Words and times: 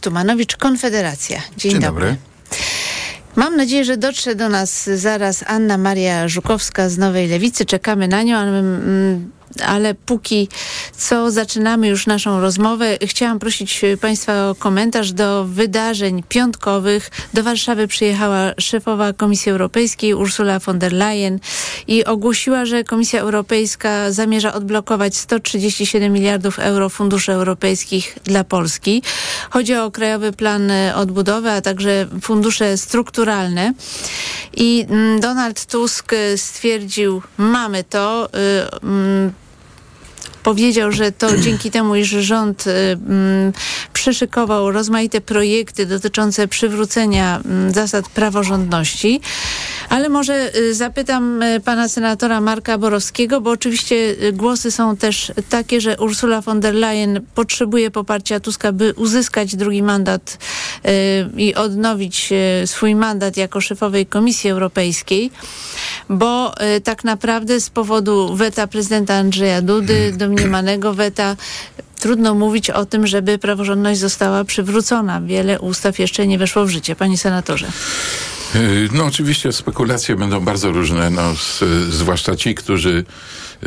Tumanowicz, 0.00 0.56
Konfederacja. 0.56 1.40
Dzień, 1.56 1.72
Dzień 1.72 1.80
dobry. 1.80 2.04
dobry. 2.06 2.16
Mam 3.36 3.56
nadzieję, 3.56 3.84
że 3.84 3.96
dotrze 3.96 4.34
do 4.34 4.48
nas 4.48 4.90
zaraz 4.94 5.44
Anna 5.46 5.78
Maria 5.78 6.28
Żukowska 6.28 6.88
z 6.88 6.98
Nowej 6.98 7.28
Lewicy. 7.28 7.64
Czekamy 7.64 8.08
na 8.08 8.22
nią, 8.22 8.36
ale 8.36 8.62
ale 9.66 9.94
póki 9.94 10.48
co 10.96 11.30
zaczynamy 11.30 11.88
już 11.88 12.06
naszą 12.06 12.40
rozmowę. 12.40 12.98
Chciałam 13.02 13.38
prosić 13.38 13.80
Państwa 14.00 14.50
o 14.50 14.54
komentarz 14.54 15.12
do 15.12 15.44
wydarzeń 15.44 16.22
piątkowych. 16.28 17.10
Do 17.34 17.42
Warszawy 17.42 17.88
przyjechała 17.88 18.52
szefowa 18.58 19.12
Komisji 19.12 19.52
Europejskiej 19.52 20.14
Ursula 20.14 20.58
von 20.58 20.78
der 20.78 20.92
Leyen 20.92 21.38
i 21.88 22.04
ogłosiła, 22.04 22.64
że 22.64 22.84
Komisja 22.84 23.20
Europejska 23.20 24.12
zamierza 24.12 24.54
odblokować 24.54 25.16
137 25.16 26.12
miliardów 26.12 26.58
euro 26.58 26.88
funduszy 26.88 27.32
europejskich 27.32 28.18
dla 28.24 28.44
Polski. 28.44 29.02
Chodzi 29.50 29.74
o 29.74 29.90
Krajowy 29.90 30.32
Plan 30.32 30.72
Odbudowy, 30.94 31.50
a 31.50 31.60
także 31.60 32.06
fundusze 32.22 32.76
strukturalne. 32.76 33.72
I 34.56 34.86
mm, 34.88 35.20
Donald 35.20 35.66
Tusk 35.66 36.12
stwierdził, 36.36 37.22
mamy 37.38 37.84
to. 37.84 38.28
Yy, 38.82 39.39
powiedział, 40.42 40.92
że 40.92 41.12
to 41.12 41.36
dzięki 41.44 41.70
temu, 41.70 41.96
iż 41.96 42.08
rząd 42.08 42.66
y, 42.66 42.70
mm, 42.70 43.52
przyszykował 43.92 44.70
rozmaite 44.70 45.20
projekty 45.20 45.86
dotyczące 45.86 46.48
przywrócenia 46.48 47.40
mm, 47.44 47.72
zasad 47.72 48.08
praworządności. 48.08 49.20
Ale 49.88 50.08
może 50.08 50.56
y, 50.56 50.74
zapytam 50.74 51.42
y, 51.42 51.60
pana 51.60 51.88
senatora 51.88 52.40
Marka 52.40 52.78
Borowskiego, 52.78 53.40
bo 53.40 53.50
oczywiście 53.50 54.16
głosy 54.32 54.70
są 54.70 54.96
też 54.96 55.32
takie, 55.48 55.80
że 55.80 55.96
Ursula 55.96 56.40
von 56.40 56.60
der 56.60 56.74
Leyen 56.74 57.20
potrzebuje 57.34 57.90
poparcia 57.90 58.40
Tuska, 58.40 58.72
by 58.72 58.94
uzyskać 58.96 59.56
drugi 59.56 59.82
mandat 59.82 60.38
i 61.36 61.54
odnowić 61.54 62.30
swój 62.66 62.94
mandat 62.94 63.36
jako 63.36 63.60
szefowej 63.60 64.06
Komisji 64.06 64.50
Europejskiej, 64.50 65.30
bo 66.08 66.54
tak 66.84 67.04
naprawdę 67.04 67.60
z 67.60 67.70
powodu 67.70 68.36
weta 68.36 68.66
prezydenta 68.66 69.14
Andrzeja 69.14 69.62
Dudy 69.62 70.12
do 70.16 70.29
domniemanego 70.30 70.94
weta 70.94 71.36
trudno 72.00 72.34
mówić 72.34 72.70
o 72.70 72.86
tym, 72.86 73.06
żeby 73.06 73.38
praworządność 73.38 74.00
została 74.00 74.44
przywrócona. 74.44 75.20
Wiele 75.20 75.60
ustaw 75.60 75.98
jeszcze 75.98 76.26
nie 76.26 76.38
weszło 76.38 76.64
w 76.64 76.70
życie. 76.70 76.96
Panie 76.96 77.18
senatorze. 77.18 77.66
Y, 78.54 78.88
no 78.92 79.04
oczywiście 79.04 79.52
spekulacje 79.52 80.16
będą 80.16 80.40
bardzo 80.40 80.72
różne, 80.72 81.10
no, 81.10 81.34
z, 81.34 81.60
zwłaszcza 81.94 82.36
ci, 82.36 82.54
którzy 82.54 83.04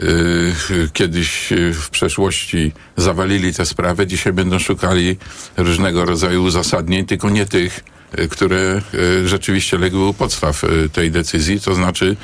y, 0.03 0.89
kiedyś 0.93 1.49
w 1.73 1.89
przeszłości 1.89 2.71
zawalili 2.97 3.53
tę 3.53 3.65
sprawę, 3.65 4.07
dzisiaj 4.07 4.33
będą 4.33 4.59
szukali 4.59 5.17
różnego 5.57 6.05
rodzaju 6.05 6.43
uzasadnień, 6.43 7.05
tylko 7.05 7.29
nie 7.29 7.45
tych, 7.45 7.83
które 8.29 8.81
y, 8.93 9.27
rzeczywiście 9.27 9.77
legły 9.77 10.07
u 10.07 10.13
podstaw 10.13 10.63
y, 10.63 10.89
tej 10.89 11.11
decyzji, 11.11 11.61
to 11.61 11.75
znaczy 11.75 12.15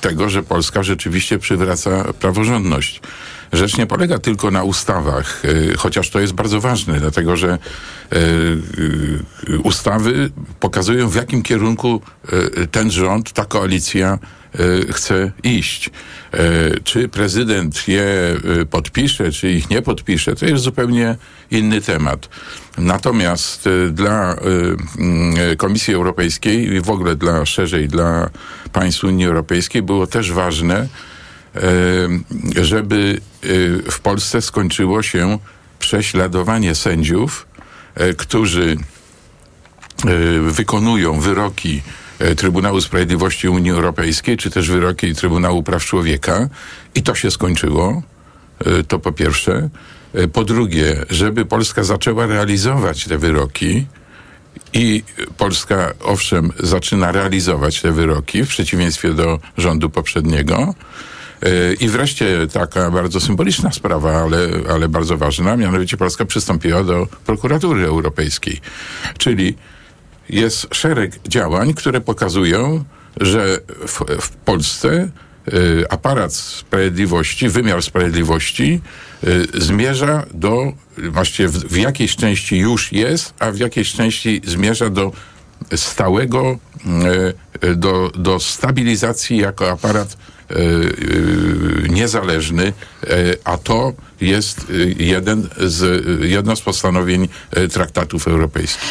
tego, 0.00 0.30
że 0.30 0.42
Polska 0.42 0.82
rzeczywiście 0.82 1.38
przywraca 1.38 2.12
praworządność. 2.12 3.00
Rzecz 3.52 3.78
nie 3.78 3.86
polega 3.86 4.18
tylko 4.18 4.50
na 4.50 4.62
ustawach, 4.64 5.42
chociaż 5.76 6.10
to 6.10 6.20
jest 6.20 6.32
bardzo 6.32 6.60
ważne, 6.60 7.00
dlatego 7.00 7.36
że 7.36 7.58
ustawy 9.62 10.30
pokazują, 10.60 11.08
w 11.08 11.14
jakim 11.14 11.42
kierunku 11.42 12.02
ten 12.70 12.90
rząd, 12.90 13.32
ta 13.32 13.44
koalicja 13.44 14.18
chce 14.92 15.32
iść. 15.42 15.90
Czy 16.84 17.08
prezydent 17.08 17.88
je 17.88 18.06
podpisze, 18.70 19.32
czy 19.32 19.50
ich 19.50 19.70
nie 19.70 19.82
podpisze, 19.82 20.34
to 20.34 20.46
jest 20.46 20.64
zupełnie 20.64 21.16
inny 21.50 21.80
temat. 21.80 22.28
Natomiast 22.78 23.68
dla 23.90 24.36
Komisji 25.56 25.94
Europejskiej 25.94 26.72
i 26.72 26.80
w 26.80 26.90
ogóle 26.90 27.16
dla 27.16 27.46
szerzej 27.46 27.88
dla 27.88 28.30
państw 28.72 29.04
Unii 29.04 29.26
Europejskiej 29.26 29.82
było 29.82 30.06
też 30.06 30.32
ważne, 30.32 30.88
żeby 32.62 33.20
w 33.90 34.00
Polsce 34.00 34.42
skończyło 34.42 35.02
się 35.02 35.38
prześladowanie 35.78 36.74
sędziów, 36.74 37.46
którzy 38.16 38.76
wykonują 40.48 41.20
wyroki 41.20 41.82
Trybunału 42.36 42.80
Sprawiedliwości 42.80 43.48
Unii 43.48 43.70
Europejskiej, 43.70 44.36
czy 44.36 44.50
też 44.50 44.70
wyroki 44.70 45.14
Trybunału 45.14 45.62
Praw 45.62 45.84
Człowieka 45.84 46.48
i 46.94 47.02
to 47.02 47.14
się 47.14 47.30
skończyło. 47.30 48.02
To 48.88 48.98
po 48.98 49.12
pierwsze. 49.12 49.68
Po 50.32 50.44
drugie, 50.44 51.04
żeby 51.10 51.44
Polska 51.44 51.84
zaczęła 51.84 52.26
realizować 52.26 53.04
te 53.04 53.18
wyroki, 53.18 53.86
i 54.72 55.02
Polska, 55.36 55.92
owszem, 56.00 56.52
zaczyna 56.58 57.12
realizować 57.12 57.80
te 57.80 57.92
wyroki 57.92 58.44
w 58.44 58.48
przeciwieństwie 58.48 59.14
do 59.14 59.38
rządu 59.56 59.90
poprzedniego. 59.90 60.74
I 61.80 61.88
wreszcie 61.88 62.46
taka 62.52 62.90
bardzo 62.90 63.20
symboliczna 63.20 63.72
sprawa, 63.72 64.22
ale, 64.22 64.48
ale 64.70 64.88
bardzo 64.88 65.16
ważna, 65.16 65.56
mianowicie 65.56 65.96
Polska 65.96 66.24
przystąpiła 66.24 66.84
do 66.84 67.06
prokuratury 67.26 67.86
europejskiej. 67.86 68.60
Czyli 69.18 69.56
jest 70.28 70.66
szereg 70.74 71.28
działań, 71.28 71.74
które 71.74 72.00
pokazują, 72.00 72.84
że 73.20 73.58
w, 73.86 74.20
w 74.20 74.30
Polsce 74.30 75.10
y, 75.48 75.84
aparat 75.90 76.34
sprawiedliwości, 76.34 77.48
wymiar 77.48 77.82
sprawiedliwości 77.82 78.80
y, 79.24 79.46
zmierza 79.54 80.26
do, 80.34 80.72
właściwie 81.10 81.48
w, 81.48 81.52
w 81.52 81.76
jakiejś 81.76 82.16
części 82.16 82.58
już 82.58 82.92
jest, 82.92 83.34
a 83.38 83.50
w 83.50 83.58
jakiejś 83.58 83.92
części 83.92 84.40
zmierza 84.44 84.90
do 84.90 85.12
stałego, 85.76 86.58
y, 87.64 87.76
do, 87.76 88.10
do 88.14 88.40
stabilizacji 88.40 89.36
jako 89.36 89.70
aparat 89.70 90.16
niezależny, 91.88 92.72
a 93.44 93.58
to 93.58 93.92
jest 94.20 94.66
jeden 94.98 95.48
z, 95.58 96.04
jedno 96.24 96.56
z 96.56 96.60
postanowień 96.60 97.28
traktatów 97.72 98.28
europejskich. 98.28 98.82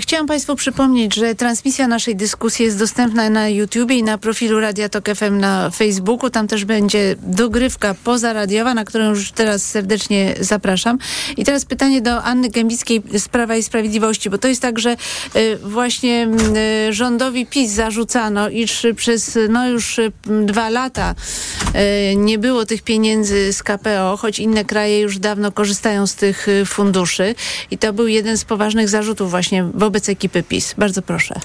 Chciałam 0.00 0.26
Państwu 0.26 0.56
przypomnieć, 0.56 1.14
że 1.14 1.34
transmisja 1.34 1.88
naszej 1.88 2.16
dyskusji 2.16 2.64
jest 2.64 2.78
dostępna 2.78 3.30
na 3.30 3.48
YouTubie 3.48 3.96
i 3.96 4.02
na 4.02 4.18
profilu 4.18 4.60
Radia 4.60 4.88
Tok 4.88 5.08
FM 5.14 5.38
na 5.38 5.70
Facebooku. 5.70 6.30
Tam 6.30 6.48
też 6.48 6.64
będzie 6.64 7.16
dogrywka 7.22 7.94
pozaradiowa, 8.04 8.74
na 8.74 8.84
którą 8.84 9.08
już 9.08 9.32
teraz 9.32 9.62
serdecznie 9.62 10.34
zapraszam. 10.40 10.98
I 11.36 11.44
teraz 11.44 11.64
pytanie 11.64 12.00
do 12.00 12.22
Anny 12.22 12.48
Gębickiej 12.48 13.02
z 13.18 13.28
Prawa 13.28 13.56
i 13.56 13.62
Sprawiedliwości, 13.62 14.30
bo 14.30 14.38
to 14.38 14.48
jest 14.48 14.62
tak, 14.62 14.78
że 14.78 14.96
właśnie 15.62 16.28
rządowi 16.90 17.46
PiS 17.46 17.72
zarzucano, 17.72 18.48
iż 18.48 18.86
przez 18.96 19.38
no 19.48 19.68
już 19.68 20.00
dwa 20.26 20.70
lata 20.70 21.07
nie 22.16 22.38
było 22.38 22.66
tych 22.66 22.82
pieniędzy 22.82 23.52
z 23.52 23.62
KPO, 23.62 24.16
choć 24.16 24.38
inne 24.38 24.64
kraje 24.64 25.00
już 25.00 25.18
dawno 25.18 25.52
korzystają 25.52 26.06
z 26.06 26.14
tych 26.14 26.48
y, 26.48 26.64
funduszy 26.64 27.34
i 27.70 27.78
to 27.78 27.92
był 27.92 28.06
jeden 28.06 28.38
z 28.38 28.44
poważnych 28.44 28.88
zarzutów 28.88 29.30
właśnie 29.30 29.64
wobec 29.74 30.08
ekipy 30.08 30.42
PiS. 30.42 30.74
Bardzo 30.78 31.02
proszę. 31.02 31.40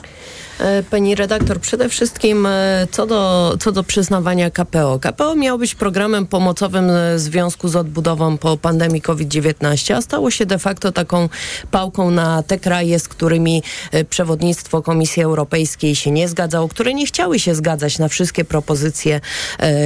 E, 0.60 0.84
pani 0.84 1.16
redaktor, 1.16 1.60
przede 1.60 1.90
wszystkim 1.90 2.46
e, 2.46 2.88
co 2.92 3.06
do, 3.06 3.54
co 3.60 3.72
do 3.72 3.84
przyznawania 3.84 4.52
KPO. 4.52 5.00
KPO 5.00 5.36
miało 5.36 5.60
być 5.60 5.76
programem 5.76 6.28
pomocowym 6.28 6.92
w 7.16 7.20
związku 7.20 7.68
z 7.68 7.76
odbudową 7.76 8.38
po 8.38 8.58
pandemii 8.58 9.02
COVID-19, 9.02 9.94
a 9.94 10.02
stało 10.02 10.32
się 10.32 10.46
de 10.46 10.60
facto 10.60 10.92
taką 10.92 11.30
pałką 11.72 12.12
na 12.12 12.44
te 12.44 12.60
kraje, 12.60 13.00
z 13.00 13.08
którymi 13.08 13.64
e, 13.92 14.06
przewodnictwo 14.06 14.82
Komisji 14.82 15.24
Europejskiej 15.24 15.96
się 15.96 16.12
nie 16.12 16.28
zgadzało, 16.28 16.68
które 16.68 16.94
nie 16.94 17.06
chciały 17.06 17.40
się 17.40 17.56
zgadzać 17.56 18.00
na 18.00 18.08
wszystkie 18.08 18.46
propozycje, 18.46 19.22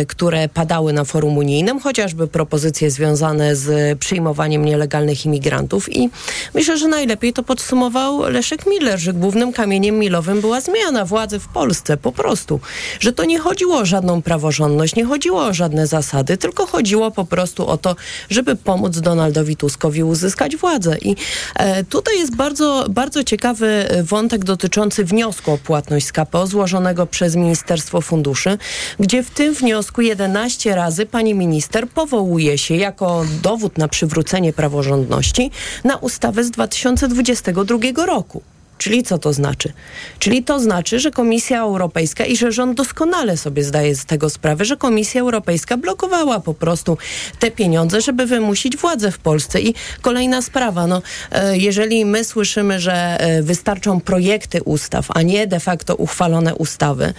które 0.08 0.50
padały 0.50 0.94
na 0.94 1.04
forum 1.04 1.38
unijnym, 1.38 1.80
chociażby 1.80 2.28
propozycje 2.28 2.92
związane 2.92 3.56
z 3.56 4.00
przyjmowaniem 4.00 4.66
nielegalnych 4.66 5.26
imigrantów. 5.26 5.96
I 5.96 6.10
myślę, 6.54 6.78
że 6.78 6.88
najlepiej 6.88 7.34
to 7.34 7.44
podsumował 7.44 8.30
Leszek 8.30 8.66
Miller, 8.66 9.00
że 9.00 9.14
głównym 9.14 9.54
kamieniem 9.54 10.00
milowym 10.00 10.42
była 10.42 10.57
zmiana 10.62 11.06
władzy 11.06 11.40
w 11.40 11.48
Polsce, 11.48 11.98
po 11.98 12.12
prostu. 12.12 12.60
Że 13.00 13.14
to 13.14 13.26
nie 13.26 13.40
chodziło 13.40 13.78
o 13.78 13.86
żadną 13.86 14.22
praworządność, 14.22 14.96
nie 14.96 15.06
chodziło 15.06 15.46
o 15.46 15.54
żadne 15.54 15.88
zasady, 15.88 16.38
tylko 16.38 16.66
chodziło 16.66 17.12
po 17.12 17.26
prostu 17.26 17.68
o 17.68 17.78
to, 17.78 17.96
żeby 18.30 18.56
pomóc 18.56 19.00
Donaldowi 19.00 19.56
Tuskowi 19.56 20.04
uzyskać 20.04 20.58
władzę. 20.58 20.98
I 20.98 21.16
e, 21.56 21.84
tutaj 21.84 22.20
jest 22.20 22.36
bardzo, 22.36 22.86
bardzo 22.90 23.24
ciekawy 23.24 23.88
wątek 24.04 24.46
dotyczący 24.46 25.06
wniosku 25.06 25.52
o 25.52 25.58
płatność 25.58 26.06
z 26.06 26.12
KPO 26.12 26.48
złożonego 26.48 27.08
przez 27.08 27.36
Ministerstwo 27.36 28.02
Funduszy, 28.02 28.58
gdzie 29.00 29.24
w 29.24 29.30
tym 29.30 29.54
wniosku 29.54 30.02
11 30.02 30.76
razy 30.76 31.06
pani 31.06 31.36
minister 31.36 31.90
powołuje 31.90 32.58
się 32.58 32.76
jako 32.76 33.26
dowód 33.44 33.78
na 33.78 33.88
przywrócenie 33.88 34.54
praworządności 34.54 35.52
na 35.84 35.96
ustawę 35.96 36.44
z 36.44 36.52
2022 36.52 38.06
roku. 38.06 38.42
Czyli 38.78 39.04
co 39.04 39.18
to 39.18 39.34
znaczy? 39.34 39.74
Czyli 40.20 40.44
to 40.44 40.60
znaczy, 40.60 41.00
że 41.00 41.12
Komisja 41.12 41.62
Europejska 41.62 42.26
i 42.26 42.38
że 42.38 42.52
rząd 42.52 42.78
doskonale 42.78 43.38
sobie 43.38 43.64
zdaje 43.64 43.96
z 43.96 44.06
tego 44.06 44.30
sprawę, 44.30 44.66
że 44.66 44.78
Komisja 44.78 45.22
Europejska 45.22 45.78
blokowała 45.78 46.40
po 46.40 46.54
prostu 46.54 46.98
te 47.40 47.52
pieniądze, 47.52 48.02
żeby 48.02 48.26
wymusić 48.26 48.78
władzę 48.78 49.12
w 49.12 49.20
Polsce. 49.20 49.62
I 49.62 49.76
kolejna 50.02 50.42
sprawa, 50.42 50.88
no, 50.88 51.02
e, 51.32 51.58
jeżeli 51.58 52.06
my 52.06 52.24
słyszymy, 52.24 52.80
że 52.80 53.20
e, 53.20 53.44
wystarczą 53.44 54.02
projekty 54.02 54.64
ustaw, 54.64 55.08
a 55.10 55.22
nie 55.22 55.48
de 55.48 55.60
facto 55.60 55.96
uchwalone 55.96 56.56
ustawy, 56.56 57.14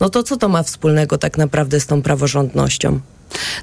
no 0.00 0.08
to 0.08 0.22
co 0.22 0.36
to 0.36 0.48
ma 0.48 0.62
wspólnego 0.62 1.18
tak 1.18 1.38
naprawdę 1.38 1.80
z 1.80 1.86
tą 1.86 2.02
praworządnością? 2.02 3.00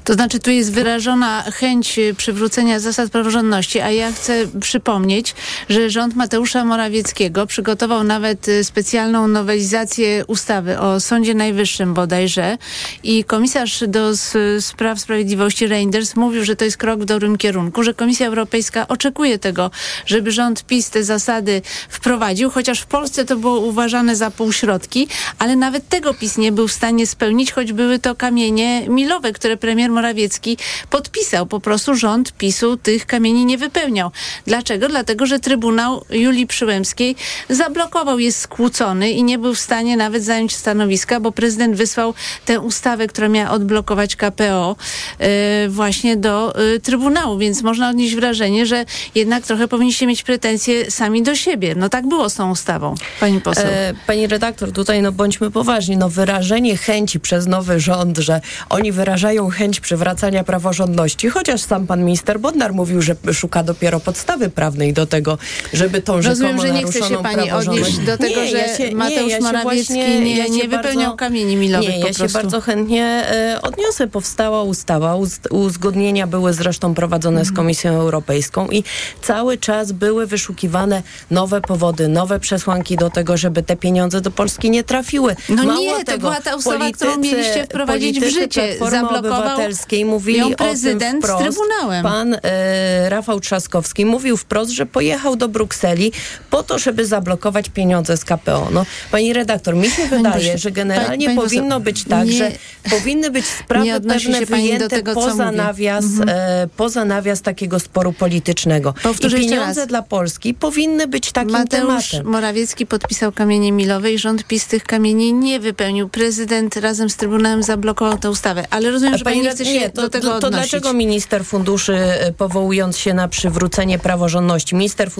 To 0.04 0.14
znaczy, 0.14 0.38
tu 0.38 0.50
jest 0.50 0.72
wyrażona 0.72 1.42
chęć 1.42 1.98
y, 1.98 2.14
przywrócenia 2.14 2.80
zasad 2.80 3.10
praworządności, 3.10 3.80
a 3.80 3.90
ja 3.90 4.12
chcę 4.12 4.46
przypomnieć, 4.60 5.34
że 5.68 5.90
rząd 5.90 6.16
Mateusza 6.16 6.64
Morawieckiego 6.64 7.46
przygotował 7.46 8.04
nawet 8.04 8.48
y, 8.48 8.64
specjalną 8.64 9.28
nowelizację 9.28 10.24
ustawy 10.26 10.78
o 10.78 11.00
Sądzie 11.00 11.34
Najwyższym 11.34 11.94
bodajże 11.94 12.58
i 13.02 13.24
komisarz 13.24 13.84
do 13.88 14.12
spraw 14.60 15.00
sprawiedliwości 15.00 15.66
Reinders 15.66 16.16
mówił, 16.16 16.44
że 16.44 16.56
to 16.56 16.64
jest 16.64 16.76
krok 16.76 17.00
w 17.00 17.04
dobrym 17.04 17.38
kierunku, 17.38 17.82
że 17.82 17.94
Komisja 17.94 18.26
Europejska 18.26 18.88
oczekuje 18.88 19.38
tego, 19.38 19.70
żeby 20.06 20.32
rząd 20.32 20.66
PiS 20.66 20.90
te 20.90 21.04
zasady 21.04 21.62
wprowadził, 21.88 22.50
chociaż 22.50 22.80
w 22.80 22.86
Polsce 22.86 23.24
to 23.24 23.36
było 23.36 23.60
uważane 23.60 24.16
za 24.16 24.30
półśrodki, 24.30 25.08
ale 25.38 25.56
nawet 25.56 25.88
tego 25.88 26.14
PiS 26.14 26.38
nie 26.38 26.52
był 26.52 26.68
w 26.68 26.72
stanie 26.72 27.06
spełnić, 27.06 27.52
choć 27.52 27.72
były 27.72 27.98
to 27.98 28.14
kamienie 28.14 28.88
milowe, 28.88 29.32
które 29.32 29.56
premier 29.60 29.90
Morawiecki 29.90 30.56
podpisał. 30.90 31.46
Po 31.46 31.60
prostu 31.60 31.94
rząd 31.94 32.32
PiSu 32.32 32.76
tych 32.76 33.06
kamieni 33.06 33.44
nie 33.44 33.58
wypełniał. 33.58 34.10
Dlaczego? 34.46 34.88
Dlatego, 34.88 35.26
że 35.26 35.40
Trybunał 35.40 36.04
Julii 36.10 36.46
Przyłębskiej 36.46 37.16
zablokował, 37.48 38.18
jest 38.18 38.40
skłócony 38.40 39.10
i 39.10 39.22
nie 39.22 39.38
był 39.38 39.54
w 39.54 39.58
stanie 39.58 39.96
nawet 39.96 40.24
zająć 40.24 40.56
stanowiska, 40.56 41.20
bo 41.20 41.32
prezydent 41.32 41.76
wysłał 41.76 42.14
tę 42.44 42.60
ustawę, 42.60 43.06
która 43.06 43.28
miała 43.28 43.50
odblokować 43.50 44.16
KPO 44.16 44.76
yy, 45.18 45.26
właśnie 45.68 46.16
do 46.16 46.54
yy, 46.58 46.80
Trybunału, 46.80 47.38
więc 47.38 47.62
można 47.62 47.90
odnieść 47.90 48.14
wrażenie, 48.14 48.66
że 48.66 48.84
jednak 49.14 49.44
trochę 49.44 49.68
powinniście 49.68 50.06
mieć 50.06 50.22
pretensje 50.22 50.90
sami 50.90 51.22
do 51.22 51.34
siebie. 51.36 51.74
No 51.74 51.88
tak 51.88 52.08
było 52.08 52.30
z 52.30 52.34
tą 52.34 52.50
ustawą, 52.50 52.94
pani 53.20 53.40
poseł. 53.40 53.66
E, 53.66 53.94
pani 54.06 54.26
redaktor, 54.26 54.72
tutaj 54.72 55.02
no 55.02 55.12
bądźmy 55.12 55.50
poważni. 55.50 55.96
No 55.96 56.08
wyrażenie 56.08 56.76
chęci 56.76 57.20
przez 57.20 57.46
nowy 57.46 57.80
rząd, 57.80 58.18
że 58.18 58.40
oni 58.68 58.92
wyrażają 58.92 59.49
chęć 59.50 59.80
przywracania 59.80 60.44
praworządności, 60.44 61.28
chociaż 61.28 61.60
sam 61.60 61.86
pan 61.86 62.04
minister 62.04 62.40
Bodnar 62.40 62.74
mówił, 62.74 63.02
że 63.02 63.16
szuka 63.32 63.62
dopiero 63.62 64.00
podstawy 64.00 64.50
prawnej 64.50 64.92
do 64.92 65.06
tego, 65.06 65.38
żeby 65.72 66.02
tą 66.02 66.22
Rozumiem, 66.22 66.60
że 66.60 66.70
nie 66.70 66.84
chce 66.84 67.02
się 67.02 67.22
pani 67.22 67.50
odnieść 67.50 67.98
do 67.98 68.18
tego, 68.18 68.40
nie, 68.40 68.50
że 68.50 68.58
ja 68.58 68.76
się, 68.76 68.96
Mateusz 68.96 69.26
nie, 69.26 69.32
ja 69.32 69.40
Morawiecki 69.40 69.94
właśnie, 69.94 70.20
nie, 70.20 70.36
ja 70.36 70.46
nie 70.46 70.68
wypełniał 70.68 71.10
bardzo, 71.10 71.16
kamieni 71.16 71.56
milowych 71.56 71.88
Nie, 71.88 71.98
ja 71.98 72.12
się 72.12 72.28
bardzo 72.28 72.60
chętnie 72.60 73.04
e, 73.04 73.62
odniosę. 73.62 74.06
Powstała 74.06 74.62
ustawa, 74.62 75.16
uz, 75.16 75.40
uzgodnienia 75.50 76.26
były 76.26 76.52
zresztą 76.52 76.94
prowadzone 76.94 77.38
z 77.44 77.48
mhm. 77.48 77.56
Komisją 77.56 77.92
Europejską 77.92 78.68
i 78.68 78.84
cały 79.22 79.58
czas 79.58 79.92
były 79.92 80.26
wyszukiwane 80.26 81.02
nowe 81.30 81.60
powody, 81.60 82.08
nowe 82.08 82.40
przesłanki 82.40 82.96
do 82.96 83.10
tego, 83.10 83.36
żeby 83.36 83.62
te 83.62 83.76
pieniądze 83.76 84.20
do 84.20 84.30
Polski 84.30 84.70
nie 84.70 84.84
trafiły. 84.84 85.36
No 85.48 85.64
Mało 85.64 85.80
nie, 85.80 86.04
tego, 86.04 86.12
to 86.12 86.18
była 86.18 86.40
ta 86.40 86.56
ustawa, 86.56 86.78
politycy, 86.78 87.06
którą 87.06 87.22
mieliście 87.22 87.64
wprowadzić 87.64 88.20
w 88.20 88.30
życie. 88.30 88.76
Zablokować 88.90 89.39
Obywatelskiej 89.40 90.04
mówili 90.04 90.56
prezydent 90.56 91.24
o 91.24 91.28
tym 91.28 91.36
wprost. 91.36 91.56
z 91.56 91.58
Trybunałem. 91.58 92.02
Pan 92.02 92.36
e, 92.42 93.10
Rafał 93.10 93.40
Trzaskowski 93.40 94.04
mówił 94.04 94.36
wprost, 94.36 94.70
że 94.70 94.86
pojechał 94.86 95.36
do 95.36 95.48
Brukseli 95.48 96.12
po 96.50 96.62
to, 96.62 96.78
żeby 96.78 97.06
zablokować 97.06 97.68
pieniądze 97.68 98.16
z 98.16 98.24
KPO. 98.24 98.68
No, 98.72 98.86
pani 99.10 99.32
redaktor, 99.32 99.76
mi 99.76 99.90
się 99.90 100.06
wydaje, 100.06 100.58
że 100.58 100.70
generalnie 100.70 101.26
pani, 101.26 101.36
pani 101.36 101.48
powinno 101.48 101.80
być 101.80 102.04
tak, 102.04 102.26
nie, 102.26 102.32
że 102.32 102.52
powinny 102.90 103.30
być 103.30 103.46
sprawy 103.46 104.00
pewne 104.08 104.46
wyjęte 104.46 104.88
tego, 104.88 105.14
poza, 105.14 105.52
nawias, 105.52 106.04
mhm. 106.04 106.28
e, 106.28 106.68
poza 106.76 107.04
nawias 107.04 107.42
takiego 107.42 107.80
sporu 107.80 108.12
politycznego. 108.12 108.94
Powtórzę 109.02 109.38
I 109.38 109.40
pieniądze 109.40 109.86
dla 109.86 110.02
Polski 110.02 110.54
powinny 110.54 111.06
być 111.06 111.32
takim 111.32 111.52
Mateusz 111.52 112.10
tematem. 112.10 112.32
Morawiecki 112.32 112.86
podpisał 112.86 113.32
kamienie 113.32 113.72
milowe 113.72 114.12
i 114.12 114.18
rząd 114.18 114.44
PiS 114.44 114.66
tych 114.66 114.84
kamieni 114.84 115.32
nie 115.32 115.60
wypełnił. 115.60 116.08
Prezydent 116.08 116.76
razem 116.76 117.10
z 117.10 117.16
Trybunałem 117.16 117.62
zablokował 117.62 118.18
tę 118.18 118.30
ustawę. 118.30 118.64
Ale 118.70 118.90
rozumiem, 118.90 119.18
że 119.18 119.24
pani 119.34 119.42
nie 119.42 119.80
się 119.80 119.88
do 119.88 120.08
tego 120.08 120.28
to, 120.28 120.40
to 120.40 120.50
dlaczego 120.50 120.92
minister 120.92 121.44
funduszy, 121.44 121.94
e, 121.94 122.32
powołując 122.32 122.98
się 122.98 123.14
na 123.14 123.28
przywrócenie 123.28 123.98
praworządności, 123.98 124.74
minister 124.74 125.10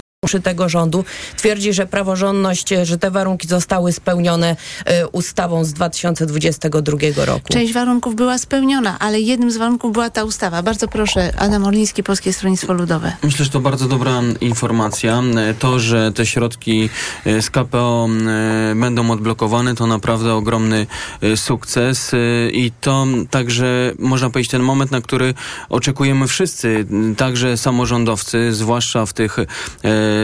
tego 0.43 0.69
rządu 0.69 1.05
twierdzi, 1.37 1.73
że 1.73 1.85
praworządność, 1.85 2.69
że 2.83 2.97
te 2.97 3.11
warunki 3.11 3.47
zostały 3.47 3.91
spełnione 3.91 4.55
y, 5.01 5.07
ustawą 5.07 5.65
z 5.65 5.73
2022 5.73 6.97
roku. 7.25 7.53
Część 7.53 7.73
warunków 7.73 8.15
była 8.15 8.37
spełniona, 8.37 8.99
ale 8.99 9.19
jednym 9.19 9.51
z 9.51 9.57
warunków 9.57 9.93
była 9.93 10.09
ta 10.09 10.23
ustawa. 10.23 10.63
Bardzo 10.63 10.87
proszę, 10.87 11.33
Adam 11.37 11.65
Orliński, 11.65 12.03
Polskie 12.03 12.33
Stronnictwo 12.33 12.73
Ludowe. 12.73 13.13
Myślę, 13.23 13.45
że 13.45 13.51
to 13.51 13.59
bardzo 13.59 13.87
dobra 13.87 14.21
informacja. 14.41 15.21
To, 15.59 15.79
że 15.79 16.11
te 16.11 16.25
środki 16.25 16.89
e, 17.25 17.41
z 17.41 17.49
KPO 17.49 18.09
będą 18.75 19.11
odblokowane, 19.11 19.75
to 19.75 19.87
naprawdę 19.87 20.33
ogromny 20.33 20.87
sukces 21.35 22.11
i 22.51 22.71
to 22.81 23.07
także 23.29 23.93
można 23.99 24.29
powiedzieć 24.29 24.51
ten 24.51 24.61
moment, 24.61 24.91
na 24.91 25.01
który 25.01 25.33
oczekujemy 25.69 26.27
wszyscy, 26.27 26.85
także 27.17 27.57
samorządowcy, 27.57 28.53
zwłaszcza 28.53 29.05
w 29.05 29.13
tych 29.13 29.37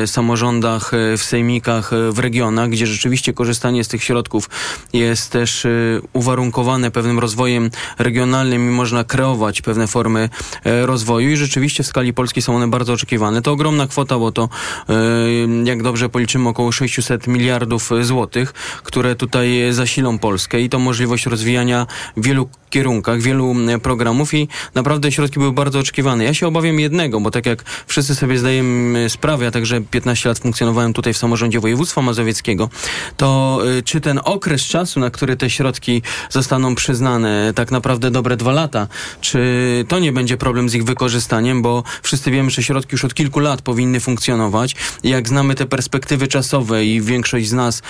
samorządach, 0.05 0.93
e, 0.93 1.17
w 1.17 1.23
sejmikach, 1.23 1.93
e, 1.93 2.11
w 2.11 2.19
regionach, 2.19 2.69
gdzie 2.69 2.87
rzeczywiście 2.87 3.33
korzystanie 3.33 3.83
z 3.83 3.87
tych 3.87 4.03
środków 4.03 4.49
jest 4.93 5.31
też 5.31 5.65
e, 5.65 5.69
uwarunkowane 6.13 6.91
pewnym 6.91 7.19
rozwojem 7.19 7.69
regionalnym 7.99 8.69
i 8.69 8.71
można 8.71 9.03
kreować 9.03 9.61
pewne 9.61 9.87
formy 9.87 10.29
rozwoju 10.65 11.29
i 11.29 11.37
rzeczywiście 11.37 11.83
w 11.83 11.87
skali 11.87 12.13
Polski 12.13 12.41
są 12.41 12.55
one 12.55 12.67
bardzo 12.67 12.93
oczekiwane. 12.93 13.41
To 13.41 13.51
ogromna 13.51 13.87
kwota, 13.87 14.19
bo 14.19 14.31
to 14.31 14.49
jak 15.63 15.83
dobrze 15.83 16.09
policzymy 16.09 16.49
około 16.49 16.71
600 16.71 17.27
miliardów 17.27 17.89
złotych, 18.01 18.53
które 18.83 19.15
tutaj 19.15 19.61
zasilą 19.71 20.19
Polskę 20.19 20.61
i 20.61 20.69
to 20.69 20.79
możliwość 20.79 21.25
rozwijania 21.25 21.87
wielu 22.17 22.49
kierunkach, 22.69 23.21
wielu 23.21 23.55
programów 23.83 24.33
i 24.33 24.47
naprawdę 24.75 25.11
środki 25.11 25.39
były 25.39 25.51
bardzo 25.51 25.79
oczekiwane. 25.79 26.23
Ja 26.23 26.33
się 26.33 26.47
obawiam 26.47 26.79
jednego, 26.79 27.19
bo 27.19 27.31
tak 27.31 27.45
jak 27.45 27.63
wszyscy 27.87 28.15
sobie 28.15 28.37
zdajemy 28.37 29.09
sprawę, 29.09 29.47
a 29.47 29.51
także 29.51 29.76
15 29.81 30.29
lat 30.29 30.39
funkcjonowałem 30.39 30.93
tutaj 30.93 31.13
w 31.13 31.17
samorządzie 31.17 31.59
województwa 31.59 32.01
mazowieckiego, 32.01 32.69
to 33.17 33.59
y, 33.77 33.83
czy 33.83 34.01
ten 34.01 34.19
okres 34.23 34.61
czasu, 34.61 34.99
na 34.99 35.09
który 35.09 35.37
te 35.37 35.49
środki 35.49 36.01
zostaną 36.29 36.75
przyznane, 36.75 37.53
tak 37.55 37.71
naprawdę 37.71 38.11
dobre 38.11 38.37
dwa 38.37 38.51
lata, 38.51 38.87
czy 39.21 39.39
to 39.87 39.99
nie 39.99 40.11
będzie 40.11 40.37
problem 40.37 40.69
z 40.69 40.73
ich 40.73 40.83
wykorzystaniem, 40.83 41.61
bo 41.61 41.83
wszyscy 42.03 42.31
wiemy, 42.31 42.49
że 42.49 42.63
środki 42.63 42.89
już 42.91 43.05
od 43.05 43.13
kilku 43.13 43.39
lat 43.39 43.61
powinny 43.61 43.99
funkcjonować. 43.99 44.75
Jak 45.03 45.29
znamy 45.29 45.55
te 45.55 45.65
perspektywy 45.65 46.27
czasowe 46.27 46.85
i 46.85 47.01
większość 47.01 47.47
z 47.47 47.53
nas 47.53 47.81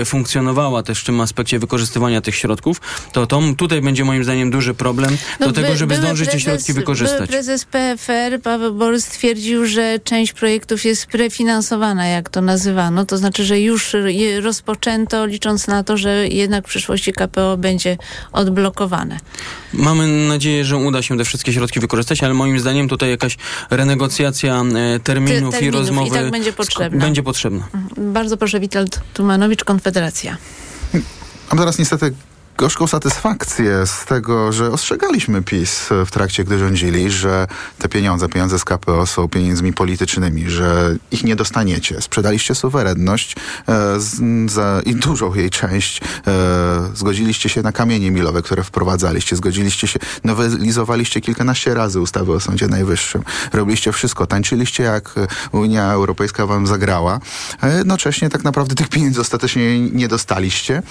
y, 0.00 0.04
funkcjonowała 0.04 0.82
też 0.82 1.00
w 1.00 1.04
tym 1.04 1.20
aspekcie 1.20 1.58
wykorzystywania 1.58 2.20
tych 2.20 2.34
środków, 2.34 2.80
to, 3.12 3.26
to 3.26 3.40
tutaj 3.56 3.80
będzie 3.80 4.04
moim 4.04 4.24
zdaniem 4.24 4.50
duży 4.50 4.74
problem 4.74 5.16
no, 5.40 5.46
do 5.46 5.52
tego, 5.52 5.76
żeby 5.76 5.96
zdążyć 5.96 6.28
prezes, 6.28 6.44
te 6.44 6.50
środki 6.50 6.72
wykorzystać. 6.72 7.30
Prezes 7.30 7.64
PFR 7.64 8.40
Paweł 8.42 8.74
Borys 8.74 9.04
stwierdził, 9.04 9.66
że 9.66 9.98
część 10.04 10.32
projektów 10.32 10.84
jest 10.84 10.99
prefinansowana, 11.06 12.06
jak 12.06 12.28
to 12.28 12.40
nazywano. 12.40 13.06
To 13.06 13.16
znaczy, 13.16 13.44
że 13.44 13.60
już 13.60 13.96
je 14.06 14.40
rozpoczęto, 14.40 15.26
licząc 15.26 15.66
na 15.66 15.84
to, 15.84 15.96
że 15.96 16.28
jednak 16.28 16.64
w 16.64 16.68
przyszłości 16.68 17.12
KPO 17.12 17.56
będzie 17.56 17.96
odblokowane. 18.32 19.18
Mamy 19.72 20.06
nadzieję, 20.28 20.64
że 20.64 20.76
uda 20.76 21.02
się 21.02 21.18
te 21.18 21.24
wszystkie 21.24 21.52
środki 21.52 21.80
wykorzystać, 21.80 22.22
ale 22.22 22.34
moim 22.34 22.60
zdaniem 22.60 22.88
tutaj 22.88 23.10
jakaś 23.10 23.36
renegocjacja 23.70 24.62
terminów, 25.04 25.04
terminów 25.04 25.62
i 25.62 25.70
rozmowy 25.70 26.08
i 26.08 26.10
tak 26.10 26.30
będzie 26.30 26.52
potrzebna. 26.52 27.00
Będzie 27.00 27.22
potrzebna. 27.22 27.68
Bardzo 27.96 28.36
proszę, 28.36 28.60
Witold 28.60 29.00
Tumanowicz, 29.14 29.64
Konfederacja. 29.64 30.36
A 31.48 31.56
teraz 31.56 31.78
niestety 31.78 32.12
gorzką 32.56 32.86
satysfakcję 32.86 33.86
z 33.86 34.04
tego, 34.04 34.52
że 34.52 34.70
ostrzegaliśmy 34.70 35.42
PiS 35.42 35.88
w 36.06 36.10
trakcie, 36.10 36.44
gdy 36.44 36.58
rządzili, 36.58 37.10
że 37.10 37.46
te 37.78 37.88
pieniądze, 37.88 38.28
pieniądze 38.28 38.58
z 38.58 38.64
KPO 38.64 39.06
są 39.06 39.28
pieniędzmi 39.28 39.72
politycznymi, 39.72 40.50
że 40.50 40.96
ich 41.10 41.24
nie 41.24 41.36
dostaniecie. 41.36 42.00
Sprzedaliście 42.00 42.54
suwerenność 42.54 43.36
e, 43.68 44.00
z, 44.00 44.20
za, 44.52 44.80
i 44.86 44.94
dużą 44.94 45.34
jej 45.34 45.50
część. 45.50 46.00
E, 46.00 46.02
zgodziliście 46.94 47.48
się 47.48 47.62
na 47.62 47.72
kamienie 47.72 48.10
milowe, 48.10 48.42
które 48.42 48.64
wprowadzaliście. 48.64 49.36
Zgodziliście 49.36 49.86
się, 49.86 49.98
nowelizowaliście 50.24 51.20
kilkanaście 51.20 51.74
razy 51.74 52.00
ustawy 52.00 52.32
o 52.32 52.40
Sądzie 52.40 52.66
Najwyższym. 52.66 53.22
Robiliście 53.52 53.92
wszystko. 53.92 54.26
Tańczyliście, 54.26 54.82
jak 54.82 55.14
Unia 55.52 55.92
Europejska 55.92 56.46
wam 56.46 56.66
zagrała. 56.66 57.20
A 57.60 57.68
jednocześnie 57.68 58.28
tak 58.28 58.44
naprawdę 58.44 58.74
tych 58.74 58.88
pieniędzy 58.88 59.20
ostatecznie 59.20 59.80
nie 59.80 60.08
dostaliście. 60.08 60.82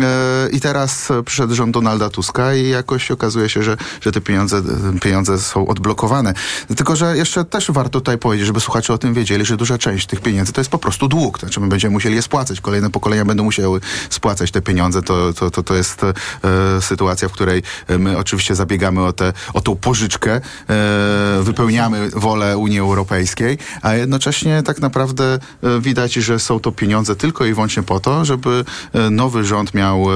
E, 0.00 0.48
I 0.52 0.60
teraz 0.60 1.12
przyszedł 1.22 1.54
rząd 1.54 1.74
Donalda 1.74 2.10
Tuska 2.10 2.54
i 2.54 2.68
jakoś 2.68 3.10
okazuje 3.10 3.48
się, 3.48 3.62
że, 3.62 3.76
że 4.00 4.12
te 4.12 4.20
pieniądze, 4.20 4.62
pieniądze 5.02 5.38
są 5.38 5.66
odblokowane. 5.66 6.34
Tylko, 6.76 6.96
że 6.96 7.16
jeszcze 7.16 7.44
też 7.44 7.70
warto 7.70 8.00
tutaj 8.00 8.18
powiedzieć, 8.18 8.46
żeby 8.46 8.60
słuchacze 8.60 8.94
o 8.94 8.98
tym 8.98 9.14
wiedzieli, 9.14 9.44
że 9.44 9.56
duża 9.56 9.78
część 9.78 10.06
tych 10.06 10.20
pieniędzy 10.20 10.52
to 10.52 10.60
jest 10.60 10.70
po 10.70 10.78
prostu 10.78 11.08
dług. 11.08 11.38
Znaczy 11.38 11.60
my 11.60 11.68
będziemy 11.68 11.92
musieli 11.92 12.14
je 12.14 12.22
spłacać. 12.22 12.60
Kolejne 12.60 12.90
pokolenia 12.90 13.24
będą 13.24 13.44
musiały 13.44 13.80
spłacać 14.10 14.50
te 14.50 14.62
pieniądze. 14.62 15.02
To, 15.02 15.32
to, 15.32 15.50
to, 15.50 15.62
to 15.62 15.74
jest 15.74 16.04
e, 16.04 16.14
sytuacja, 16.80 17.28
w 17.28 17.32
której 17.32 17.62
my 17.98 18.18
oczywiście 18.18 18.54
zabiegamy 18.54 19.04
o, 19.04 19.12
te, 19.12 19.32
o 19.54 19.60
tą 19.60 19.76
pożyczkę, 19.76 20.40
e, 20.70 21.42
wypełniamy 21.42 22.10
wolę 22.10 22.58
Unii 22.58 22.78
Europejskiej, 22.78 23.58
a 23.82 23.94
jednocześnie 23.94 24.62
tak 24.62 24.80
naprawdę 24.80 25.38
e, 25.62 25.80
widać, 25.80 26.12
że 26.12 26.38
są 26.38 26.60
to 26.60 26.72
pieniądze 26.72 27.16
tylko 27.16 27.44
i 27.46 27.54
wyłącznie 27.54 27.82
po 27.82 28.00
to, 28.00 28.24
żeby 28.24 28.64
e, 28.92 29.10
nowy 29.10 29.44
rząd 29.44 29.74
miał, 29.74 30.06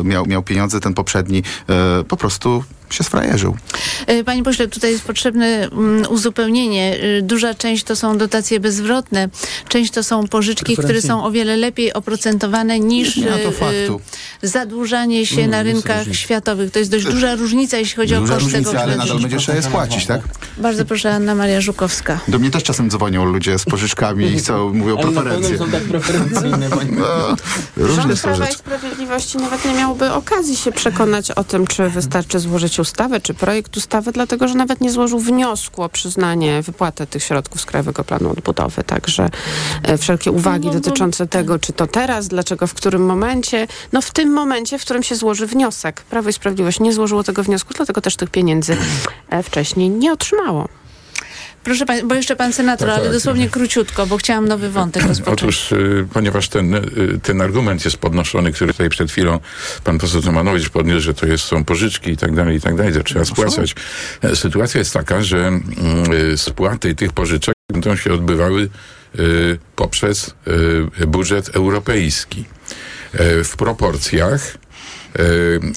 e, 0.00 0.04
miał, 0.04 0.26
miał 0.34 0.42
pieniądze, 0.42 0.80
ten 0.80 0.94
poprzedni 0.94 1.42
e, 1.68 2.04
po 2.08 2.16
prostu 2.16 2.64
się 2.90 3.04
sfrajerzył. 3.04 3.56
E, 4.06 4.24
panie 4.24 4.42
pośle, 4.42 4.68
tutaj 4.68 4.90
jest 4.92 5.04
potrzebne 5.04 5.46
mm, 5.46 6.04
uzupełnienie. 6.10 6.96
E, 7.18 7.22
duża 7.22 7.54
część 7.54 7.84
to 7.84 7.96
są 7.96 8.18
dotacje 8.18 8.60
bezwrotne, 8.60 9.28
część 9.68 9.92
to 9.92 10.02
są 10.02 10.28
pożyczki, 10.28 10.76
które 10.76 11.02
są 11.02 11.24
o 11.24 11.30
wiele 11.30 11.56
lepiej 11.56 11.92
oprocentowane 11.92 12.80
niż 12.80 13.16
Nie, 13.16 13.26
to 13.26 13.52
faktu. 13.52 14.00
zadłużanie 14.42 15.26
się 15.26 15.48
na 15.48 15.62
rynkach 15.62 16.06
światowych. 16.12 16.70
To 16.70 16.78
jest 16.78 16.90
dość 16.90 17.04
duża 17.04 17.34
różnica, 17.34 17.76
jeśli 17.76 17.96
chodzi 17.96 18.14
Duża 18.14 18.34
o 18.34 18.36
koszt 18.36 18.46
różnica, 18.46 18.70
tego 18.70 18.82
ale 18.82 18.96
nadal 18.96 19.20
będzie 19.20 19.36
trzeba 19.36 19.56
je 19.56 19.62
spłacić, 19.62 20.06
tak? 20.06 20.20
Bardzo 20.58 20.84
proszę, 20.84 21.14
Anna 21.14 21.34
Maria 21.34 21.60
Żukowska. 21.60 22.20
Do 22.28 22.38
mnie 22.38 22.50
też 22.50 22.62
czasem 22.62 22.90
dzwonią 22.90 23.24
ludzie 23.24 23.58
z 23.58 23.64
pożyczkami 23.64 24.24
i 24.26 24.36
chcą, 24.38 24.74
mówią 24.74 24.96
Ale 24.98 25.06
na 25.06 25.12
pewno 25.12 25.22
preferencje. 25.22 25.58
są 25.58 25.70
tak 25.70 25.82
preferencyjne, 25.82 26.68
No, 26.90 27.06
różne 27.76 28.02
Rząd 28.02 28.18
są 28.18 28.28
Prawa 28.28 28.44
i 28.48 28.52
rzeczy. 28.52 28.62
Nawet 29.14 29.64
nie 29.64 29.74
miałby 29.74 30.12
okazji 30.12 30.56
się 30.56 30.72
przekonać 30.72 31.30
o 31.30 31.44
tym, 31.44 31.66
czy 31.66 31.88
wystarczy 31.88 32.38
złożyć 32.38 32.78
ustawę, 32.78 33.20
czy 33.20 33.34
projekt 33.34 33.76
ustawy, 33.76 34.12
dlatego 34.12 34.48
że 34.48 34.54
nawet 34.54 34.80
nie 34.80 34.90
złożył 34.90 35.18
wniosku 35.18 35.82
o 35.82 35.88
przyznanie 35.88 36.62
wypłaty 36.62 37.06
tych 37.06 37.22
środków 37.22 37.60
z 37.60 37.64
Krajowego 37.64 38.04
Planu 38.04 38.30
Odbudowy. 38.30 38.84
Także 38.84 39.30
e, 39.82 39.98
wszelkie 39.98 40.30
uwagi 40.30 40.70
dotyczące 40.70 41.26
tego, 41.26 41.58
czy 41.58 41.72
to 41.72 41.86
teraz, 41.86 42.28
dlaczego, 42.28 42.66
w 42.66 42.74
którym 42.74 43.06
momencie, 43.06 43.66
no 43.92 44.02
w 44.02 44.10
tym 44.10 44.32
momencie, 44.32 44.78
w 44.78 44.82
którym 44.82 45.02
się 45.02 45.16
złoży 45.16 45.46
wniosek. 45.46 46.00
Prawo 46.00 46.28
i 46.28 46.32
Sprawiedliwość 46.32 46.80
nie 46.80 46.92
złożyło 46.92 47.24
tego 47.24 47.42
wniosku, 47.42 47.74
dlatego 47.74 48.00
też 48.00 48.16
tych 48.16 48.30
pieniędzy 48.30 48.76
e, 49.30 49.42
wcześniej 49.42 49.90
nie 49.90 50.12
otrzymało. 50.12 50.68
Proszę 51.64 51.86
pan, 51.86 52.08
bo 52.08 52.14
jeszcze 52.14 52.36
pan 52.36 52.52
senator, 52.52 52.88
Tak, 52.88 52.96
ale 52.96 53.04
tak. 53.04 53.14
dosłownie 53.14 53.50
króciutko, 53.50 54.06
bo 54.06 54.16
chciałam 54.16 54.48
nowy 54.48 54.70
wątek 54.70 55.02
rozpocząć. 55.08 55.42
Otóż, 55.42 55.72
y, 55.72 56.06
ponieważ 56.12 56.48
ten, 56.48 56.74
y, 56.74 56.82
ten 57.22 57.40
argument 57.40 57.84
jest 57.84 57.96
podnoszony, 57.96 58.52
który 58.52 58.72
tutaj 58.72 58.88
przed 58.88 59.10
chwilą 59.10 59.40
pan 59.84 59.98
poseł 59.98 60.22
Tomanowicz 60.22 60.68
podniósł, 60.68 61.00
że 61.00 61.14
to 61.14 61.26
jest, 61.26 61.44
są 61.44 61.64
pożyczki 61.64 62.10
i 62.10 62.16
tak 62.16 62.34
dalej, 62.34 62.56
i 62.56 62.60
tak 62.60 62.76
dalej, 62.76 62.92
to 62.92 63.02
trzeba 63.02 63.24
spłacać. 63.24 63.74
E, 64.22 64.36
Sytuacja 64.36 64.78
jest 64.78 64.92
taka, 64.92 65.22
że 65.22 65.38
mm, 65.46 65.62
y, 66.12 66.38
spłaty 66.38 66.94
tych 66.94 67.12
pożyczek 67.12 67.54
będą 67.72 67.96
się 67.96 68.12
odbywały 68.12 68.68
y, 69.18 69.58
poprzez 69.76 70.34
y, 71.02 71.06
budżet 71.06 71.56
europejski 71.56 72.44
y, 73.14 73.44
w 73.44 73.56
proporcjach, 73.56 74.56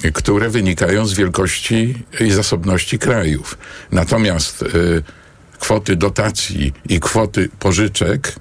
y, 0.04 0.12
które 0.12 0.50
wynikają 0.50 1.06
z 1.06 1.14
wielkości 1.14 1.94
i 2.20 2.30
zasobności 2.30 2.98
krajów. 2.98 3.58
Natomiast 3.92 4.62
y, 4.62 5.02
kwoty 5.58 5.96
dotacji 5.96 6.72
i 6.88 7.00
kwoty 7.00 7.48
pożyczek, 7.58 8.34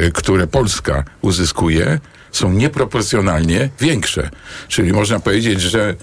y, 0.00 0.12
które 0.12 0.46
Polska 0.46 1.04
uzyskuje, 1.22 2.00
są 2.32 2.52
nieproporcjonalnie 2.52 3.70
większe. 3.80 4.30
Czyli 4.68 4.92
można 4.92 5.20
powiedzieć, 5.20 5.60
że 5.60 5.94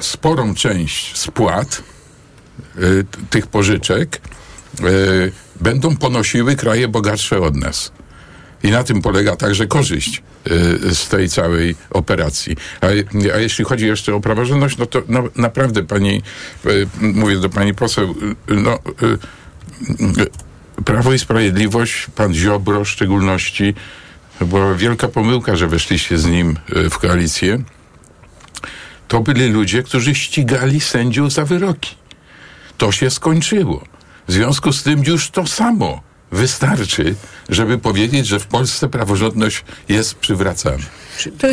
sporą 0.00 0.54
część 0.54 1.18
spłat 1.18 1.82
y, 2.78 3.04
tych 3.30 3.46
pożyczek 3.46 4.20
y, 4.80 5.32
będą 5.60 5.96
ponosiły 5.96 6.56
kraje 6.56 6.88
bogatsze 6.88 7.40
od 7.40 7.56
nas. 7.56 7.92
I 8.62 8.70
na 8.70 8.84
tym 8.84 9.02
polega 9.02 9.36
także 9.36 9.66
korzyść 9.66 10.22
z 10.92 11.08
tej 11.08 11.28
całej 11.28 11.76
operacji. 11.90 12.56
A, 12.80 12.86
a 13.34 13.38
jeśli 13.38 13.64
chodzi 13.64 13.86
jeszcze 13.86 14.14
o 14.14 14.20
praworządność, 14.20 14.76
no 14.78 14.86
to 14.86 15.02
no, 15.08 15.22
naprawdę 15.36 15.82
pani, 15.82 16.22
mówię 17.00 17.36
do 17.36 17.48
pani 17.48 17.74
poseł, 17.74 18.14
no, 18.48 18.78
Prawo 20.84 21.12
i 21.12 21.18
Sprawiedliwość, 21.18 22.06
pan 22.14 22.34
Ziobro 22.34 22.84
w 22.84 22.88
szczególności, 22.88 23.74
była 24.40 24.74
wielka 24.74 25.08
pomyłka, 25.08 25.56
że 25.56 25.66
weszliście 25.66 26.18
z 26.18 26.26
nim 26.26 26.58
y, 26.76 26.90
w 26.90 26.98
koalicję. 26.98 27.58
To 29.08 29.20
byli 29.20 29.48
ludzie, 29.48 29.82
którzy 29.82 30.14
ścigali 30.14 30.80
sędziów 30.80 31.32
za 31.32 31.44
wyroki. 31.44 31.94
To 32.78 32.92
się 32.92 33.10
skończyło. 33.10 33.84
W 34.28 34.32
związku 34.32 34.72
z 34.72 34.82
tym 34.82 35.02
już 35.04 35.30
to 35.30 35.46
samo 35.46 36.02
wystarczy, 36.32 37.14
żeby 37.50 37.78
powiedzieć, 37.78 38.26
że 38.26 38.40
w 38.40 38.46
Polsce 38.46 38.88
praworządność 38.88 39.64
jest 39.88 40.14
przywracana. 40.14 40.84
To, 41.38 41.46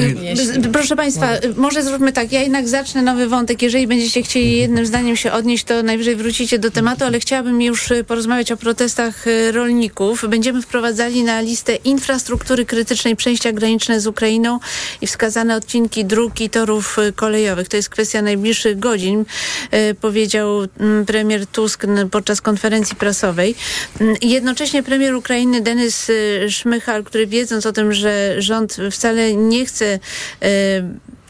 proszę 0.74 0.96
Państwa, 0.96 1.30
może 1.56 1.84
zróbmy 1.84 2.12
tak. 2.12 2.32
Ja 2.32 2.42
jednak 2.42 2.68
zacznę 2.68 3.02
nowy 3.02 3.28
wątek. 3.28 3.62
Jeżeli 3.62 3.88
będziecie 3.88 4.24
chcieli 4.24 4.58
jednym 4.58 4.86
zdaniem 4.86 5.16
się 5.16 5.32
odnieść, 5.32 5.64
to 5.64 5.84
najwyżej 5.84 6.16
wrócicie 6.16 6.60
do 6.60 6.72
tematu, 6.72 7.06
ale 7.06 7.20
chciałabym 7.20 7.62
już 7.62 7.92
y, 7.92 8.04
porozmawiać 8.04 8.52
o 8.52 8.58
protestach 8.58 9.28
y, 9.28 9.52
rolników. 9.52 10.26
Będziemy 10.30 10.62
wprowadzali 10.62 11.24
na 11.24 11.42
listę 11.42 11.76
infrastruktury 11.76 12.66
krytycznej 12.66 13.16
przejścia 13.16 13.52
graniczne 13.52 14.02
z 14.02 14.08
Ukrainą 14.08 14.60
i 15.02 15.08
wskazane 15.08 15.56
odcinki 15.56 16.06
dróg 16.06 16.42
i 16.42 16.50
torów 16.50 17.00
y, 17.00 17.14
kolejowych. 17.14 17.68
To 17.68 17.78
jest 17.78 17.90
kwestia 17.90 18.22
najbliższych 18.22 18.80
godzin, 18.80 19.26
y, 19.74 19.96
powiedział 19.96 20.62
mm, 20.80 21.06
premier 21.06 21.48
Tusk 21.48 21.86
podczas 22.12 22.42
konferencji 22.42 22.96
prasowej. 22.96 23.56
Mm, 24.02 24.16
Jednocześnie 24.22 24.84
premier 24.84 25.16
Ukrainy 25.16 25.62
Denis 25.62 25.87
y, 26.10 26.52
Szmychal, 26.52 27.04
który 27.04 27.28
wiedząc 27.28 27.66
o 27.66 27.74
tym, 27.74 27.94
że 27.94 28.42
rząd 28.42 28.78
wcale 28.92 29.34
nie 29.34 29.66
chce 29.66 30.00
y, 30.44 30.48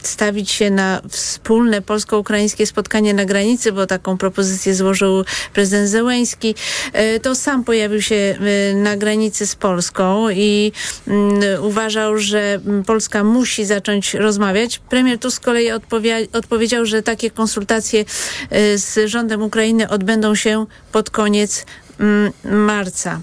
stawić 0.02 0.50
się 0.50 0.70
na 0.70 1.00
wspólne 1.08 1.82
polsko-ukraińskie 1.82 2.66
spotkanie 2.66 3.14
na 3.14 3.24
granicy, 3.24 3.72
bo 3.72 3.86
taką 3.86 4.18
propozycję 4.18 4.74
złożył 4.74 5.24
prezydent 5.54 5.88
Zełęński, 5.88 6.54
y, 7.16 7.20
to 7.20 7.34
sam 7.34 7.64
pojawił 7.64 8.02
się 8.02 8.38
na 8.74 8.96
granicy 8.96 9.46
z 9.46 9.56
Polską 9.56 10.30
i 10.30 10.72
mm, 11.08 11.64
uważał, 11.64 12.18
że 12.18 12.60
Polska 12.86 13.24
musi 13.24 13.64
zacząć 13.64 14.14
rozmawiać. 14.14 14.78
Premier 14.78 15.18
Tusk 15.18 15.36
z 15.36 15.40
kolei 15.40 15.70
odpowiedział, 16.32 16.86
że 16.86 17.02
takie 17.02 17.30
konsultacje 17.30 18.04
z 18.76 19.10
rządem 19.10 19.42
Ukrainy 19.42 19.88
odbędą 19.88 20.34
się 20.34 20.66
pod 20.92 21.10
koniec 21.10 21.64
marca. 22.44 23.20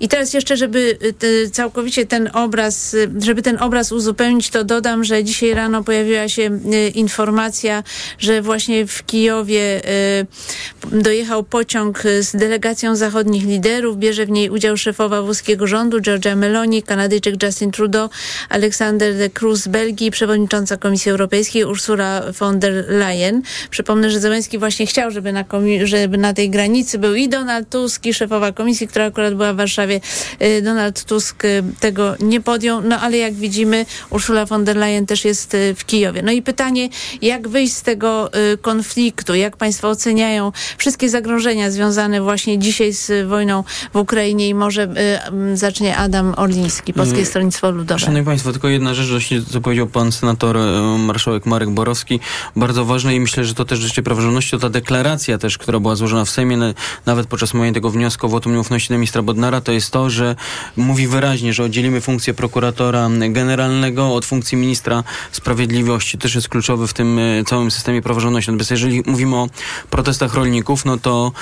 I 0.00 0.08
teraz 0.08 0.34
jeszcze, 0.34 0.56
żeby 0.56 0.98
y, 1.22 1.50
całkowicie 1.50 2.06
ten 2.06 2.30
obraz, 2.32 2.94
y, 2.94 3.10
żeby 3.22 3.42
ten 3.42 3.62
obraz 3.62 3.92
uzupełnić, 3.92 4.50
to 4.50 4.64
dodam, 4.64 5.04
że 5.04 5.24
dzisiaj 5.24 5.54
rano 5.54 5.84
pojawiła 5.84 6.28
się 6.28 6.42
y, 6.42 6.88
informacja, 6.88 7.82
że 8.18 8.42
właśnie 8.42 8.86
w 8.86 9.06
Kijowie 9.06 9.82
dojechał 10.92 11.42
pociąg 11.42 12.02
z 12.20 12.36
delegacją 12.36 12.96
zachodnich 12.96 13.44
liderów. 13.44 13.98
Bierze 13.98 14.26
w 14.26 14.30
niej 14.30 14.50
udział 14.50 14.76
szefowa 14.76 15.22
włoskiego 15.22 15.66
rządu 15.66 16.00
Giorgia 16.00 16.36
Meloni, 16.36 16.82
Kanadyjczyk 16.82 17.42
Justin 17.42 17.70
Trudeau, 17.70 18.10
Aleksander 18.48 19.16
de 19.16 19.30
Cruz 19.30 19.60
z 19.60 19.68
Belgii, 19.68 20.10
przewodnicząca 20.10 20.76
Komisji 20.76 21.10
Europejskiej 21.10 21.64
Ursula 21.64 22.22
von 22.38 22.58
der 22.58 22.84
Leyen. 22.88 23.42
Przypomnę, 23.70 24.10
że 24.10 24.20
Zełenski 24.20 24.58
właśnie 24.58 24.86
chciał, 24.86 25.10
żeby 25.10 25.32
na, 25.32 25.44
żeby 25.84 26.18
na 26.18 26.34
tej 26.34 26.50
granicy 26.50 26.98
był 26.98 27.14
i 27.14 27.28
Donald 27.28 27.68
Tusk, 27.70 28.06
i 28.06 28.14
szefowa 28.18 28.52
komisji, 28.52 28.88
która 28.88 29.04
akurat 29.06 29.34
była 29.34 29.52
w 29.52 29.56
Warszawie. 29.56 30.00
Y, 30.42 30.62
Donald 30.62 31.04
Tusk 31.04 31.44
y, 31.44 31.62
tego 31.80 32.14
nie 32.20 32.40
podjął, 32.40 32.80
no 32.82 33.00
ale 33.00 33.16
jak 33.16 33.34
widzimy, 33.34 33.86
Ursula 34.10 34.46
von 34.46 34.64
der 34.64 34.76
Leyen 34.76 35.06
też 35.06 35.24
jest 35.24 35.54
y, 35.54 35.74
w 35.74 35.86
Kijowie. 35.86 36.22
No 36.22 36.32
i 36.32 36.42
pytanie, 36.42 36.88
jak 37.22 37.48
wyjść 37.48 37.72
z 37.74 37.82
tego 37.82 38.30
konfliktu? 38.62 39.34
Jak 39.34 39.56
państwo 39.56 39.88
oceniają 39.88 40.52
wszystkie 40.78 41.08
zagrożenia 41.08 41.70
związane 41.70 42.20
właśnie 42.22 42.58
dzisiaj 42.58 42.92
z 42.92 43.28
wojną 43.28 43.64
w 43.92 43.96
Ukrainie 43.96 44.48
i 44.48 44.54
może 44.54 44.88
zacznie 45.54 45.96
Adam 45.96 46.34
Orliński, 46.36 46.92
Polskie 46.92 47.14
Mm. 47.18 47.26
Stronnictwo 47.26 47.70
Ludowe. 47.70 47.98
Szanowni 48.00 48.24
Państwo, 48.26 48.52
tylko 48.52 48.68
jedna 48.68 48.94
rzecz, 48.94 49.10
właśnie 49.10 49.42
co 49.42 49.60
powiedział 49.60 49.86
pan 49.86 50.12
senator 50.12 50.56
marszałek 50.98 51.46
Marek 51.46 51.70
Borowski, 51.70 52.20
bardzo 52.56 52.84
ważne 52.84 53.14
i 53.14 53.20
myślę, 53.20 53.44
że 53.44 53.54
to 53.54 53.64
też 53.64 53.78
życie 53.78 54.02
praworządności, 54.02 54.50
to 54.50 54.58
ta 54.58 54.68
deklaracja 54.70 55.38
też, 55.38 55.58
która 55.58 55.80
była 55.80 55.96
złożona 55.96 56.24
w 56.24 56.30
Sejmie, 56.30 56.56
na- 56.56 56.74
nawet 57.06 57.26
podczas 57.26 57.54
mojego 57.54 57.74
tego 57.74 57.90
wniosku 57.90 58.07
wniosku 58.08 58.26
o 58.26 58.28
wotum 58.28 58.52
nieufności 58.52 58.88
do 58.88 58.94
ministra 58.94 59.22
Bodnara, 59.22 59.60
to 59.60 59.72
jest 59.72 59.90
to, 59.90 60.10
że 60.10 60.36
mówi 60.76 61.06
wyraźnie, 61.06 61.52
że 61.52 61.64
oddzielimy 61.64 62.00
funkcję 62.00 62.34
prokuratora 62.34 63.08
generalnego 63.30 64.14
od 64.14 64.26
funkcji 64.26 64.58
ministra 64.58 65.04
sprawiedliwości. 65.32 66.18
Też 66.18 66.34
jest 66.34 66.48
kluczowy 66.48 66.86
w 66.86 66.92
tym 66.92 67.18
e, 67.18 67.44
całym 67.44 67.70
systemie 67.70 68.02
praworządności. 68.02 68.50
Natomiast 68.50 68.70
jeżeli 68.70 69.02
mówimy 69.06 69.36
o 69.36 69.48
protestach 69.90 70.34
rolników, 70.34 70.84
no 70.84 70.96
to 70.96 71.32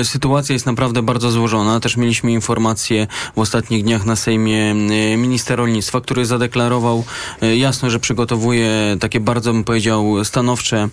y, 0.00 0.04
sytuacja 0.04 0.52
jest 0.52 0.66
naprawdę 0.66 1.02
bardzo 1.02 1.30
złożona. 1.30 1.80
Też 1.80 1.96
mieliśmy 1.96 2.32
informacje 2.32 3.06
w 3.36 3.38
ostatnich 3.38 3.84
dniach 3.84 4.04
na 4.04 4.16
Sejmie 4.16 4.72
y, 4.72 5.16
minister 5.16 5.58
rolnictwa, 5.58 6.00
który 6.00 6.26
zadeklarował 6.26 7.04
y, 7.42 7.56
jasno, 7.56 7.90
że 7.90 8.00
przygotowuje 8.00 8.96
takie 9.00 9.20
bardzo, 9.20 9.52
bym 9.52 9.64
powiedział, 9.64 10.24
stanowcze 10.24 10.88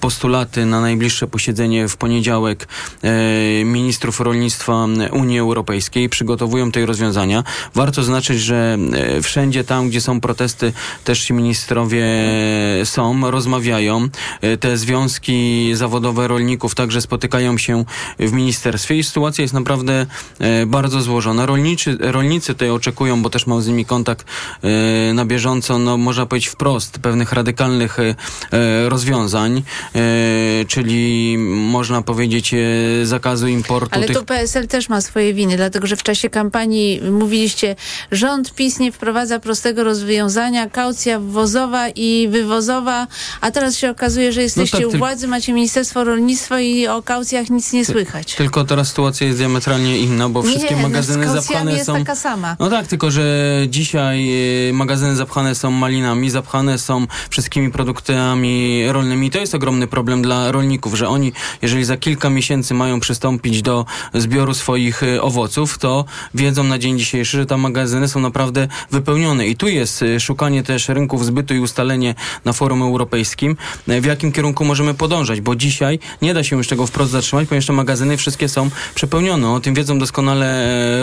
postulaty 0.00 0.66
na 0.66 0.80
najbliższe 0.80 1.26
posiedzenie 1.26 1.88
w 1.88 1.96
poniedziałek 1.96 2.68
ministrów 3.64 4.20
rolnictwa 4.20 4.53
Unii 5.12 5.38
Europejskiej. 5.38 6.08
Przygotowują 6.08 6.72
te 6.72 6.86
rozwiązania. 6.86 7.44
Warto 7.74 8.02
znaczyć, 8.02 8.40
że 8.40 8.78
wszędzie 9.22 9.64
tam, 9.64 9.88
gdzie 9.88 10.00
są 10.00 10.20
protesty, 10.20 10.72
też 11.04 11.24
ci 11.24 11.32
ministrowie 11.32 12.04
są, 12.84 13.30
rozmawiają. 13.30 14.08
Te 14.60 14.76
związki 14.76 15.70
zawodowe 15.74 16.28
rolników 16.28 16.74
także 16.74 17.00
spotykają 17.00 17.58
się 17.58 17.84
w 18.18 18.32
ministerstwie 18.32 18.96
i 18.98 19.04
sytuacja 19.04 19.42
jest 19.42 19.54
naprawdę 19.54 20.06
e, 20.38 20.66
bardzo 20.66 21.02
złożona. 21.02 21.46
Rolniczy, 21.46 21.96
rolnicy 22.00 22.52
tutaj 22.52 22.70
oczekują, 22.70 23.22
bo 23.22 23.30
też 23.30 23.46
mam 23.46 23.62
z 23.62 23.68
nimi 23.68 23.84
kontakt 23.84 24.26
e, 24.62 25.14
na 25.14 25.24
bieżąco, 25.24 25.78
no 25.78 25.96
można 25.96 26.26
powiedzieć 26.26 26.48
wprost, 26.48 26.98
pewnych 26.98 27.32
radykalnych 27.32 27.98
e, 27.98 28.14
rozwiązań, 28.88 29.62
czyli 30.68 31.36
można 31.48 32.02
powiedzieć 32.02 32.54
zakazu 33.02 33.48
importu. 33.48 34.00
Tych... 34.00 34.16
PSL 34.44 34.68
też 34.68 34.88
ma 34.88 35.00
swoje 35.00 35.34
winy, 35.34 35.56
dlatego 35.56 35.86
że 35.86 35.96
w 35.96 36.02
czasie 36.02 36.30
kampanii 36.30 37.00
mówiliście, 37.10 37.76
rząd 38.12 38.54
PiS 38.54 38.78
nie 38.78 38.92
wprowadza 38.92 39.40
prostego 39.40 39.84
rozwiązania, 39.84 40.70
kaucja 40.70 41.20
wwozowa 41.20 41.88
i 41.88 42.28
wywozowa, 42.30 43.06
a 43.40 43.50
teraz 43.50 43.76
się 43.76 43.90
okazuje, 43.90 44.32
że 44.32 44.42
jesteście 44.42 44.78
no 44.80 44.86
tak, 44.86 44.94
u 44.94 44.98
władzy, 44.98 45.28
macie 45.28 45.52
Ministerstwo 45.52 46.04
Rolnictwa 46.04 46.60
i 46.60 46.86
o 46.86 47.02
kaucjach 47.02 47.50
nic 47.50 47.72
nie 47.72 47.84
słychać. 47.84 48.34
Tylko 48.34 48.64
teraz 48.64 48.88
sytuacja 48.88 49.26
jest 49.26 49.38
diametralnie 49.38 49.98
inna, 49.98 50.28
bo 50.28 50.42
wszystkie 50.42 50.74
nie, 50.74 50.82
no 50.82 50.88
magazyny 50.88 51.26
no 51.26 51.32
zapchane 51.32 51.72
jest 51.72 51.86
są. 51.86 51.98
taka 51.98 52.16
sama. 52.16 52.56
No 52.60 52.70
tak, 52.70 52.86
tylko 52.86 53.10
że 53.10 53.56
dzisiaj 53.68 54.28
y, 54.68 54.72
magazyny 54.72 55.16
zapchane 55.16 55.54
są 55.54 55.70
malinami, 55.70 56.30
zapchane 56.30 56.78
są 56.78 57.06
wszystkimi 57.30 57.70
produktami 57.70 58.84
rolnymi. 58.88 59.30
To 59.30 59.38
jest 59.38 59.54
ogromny 59.54 59.86
problem 59.86 60.22
dla 60.22 60.52
rolników, 60.52 60.94
że 60.94 61.08
oni, 61.08 61.32
jeżeli 61.62 61.84
za 61.84 61.96
kilka 61.96 62.30
miesięcy 62.30 62.74
mają 62.74 63.00
przystąpić 63.00 63.62
do 63.62 63.86
zbioru 64.14 64.33
swoich 64.54 65.02
y, 65.02 65.22
owoców, 65.22 65.78
to 65.78 66.04
wiedzą 66.34 66.64
na 66.64 66.78
dzień 66.78 66.98
dzisiejszy, 66.98 67.36
że 67.36 67.46
te 67.46 67.56
magazyny 67.56 68.08
są 68.08 68.20
naprawdę 68.20 68.68
wypełnione. 68.90 69.46
I 69.46 69.56
tu 69.56 69.68
jest 69.68 70.02
y, 70.02 70.20
szukanie 70.20 70.62
też 70.62 70.88
rynków 70.88 71.24
zbytu 71.24 71.54
i 71.54 71.58
ustalenie 71.58 72.14
na 72.44 72.52
forum 72.52 72.82
europejskim, 72.82 73.56
w 73.86 74.04
jakim 74.04 74.32
kierunku 74.32 74.64
możemy 74.64 74.94
podążać, 74.94 75.40
bo 75.40 75.56
dzisiaj 75.56 75.98
nie 76.22 76.34
da 76.34 76.44
się 76.44 76.56
już 76.56 76.68
tego 76.68 76.86
wprost 76.86 77.12
zatrzymać, 77.12 77.48
ponieważ 77.48 77.66
te 77.66 77.72
magazyny 77.72 78.16
wszystkie 78.16 78.48
są 78.48 78.70
przepełnione. 78.94 79.50
O 79.50 79.60
tym 79.60 79.74
wiedzą 79.74 79.98
doskonale 79.98 80.44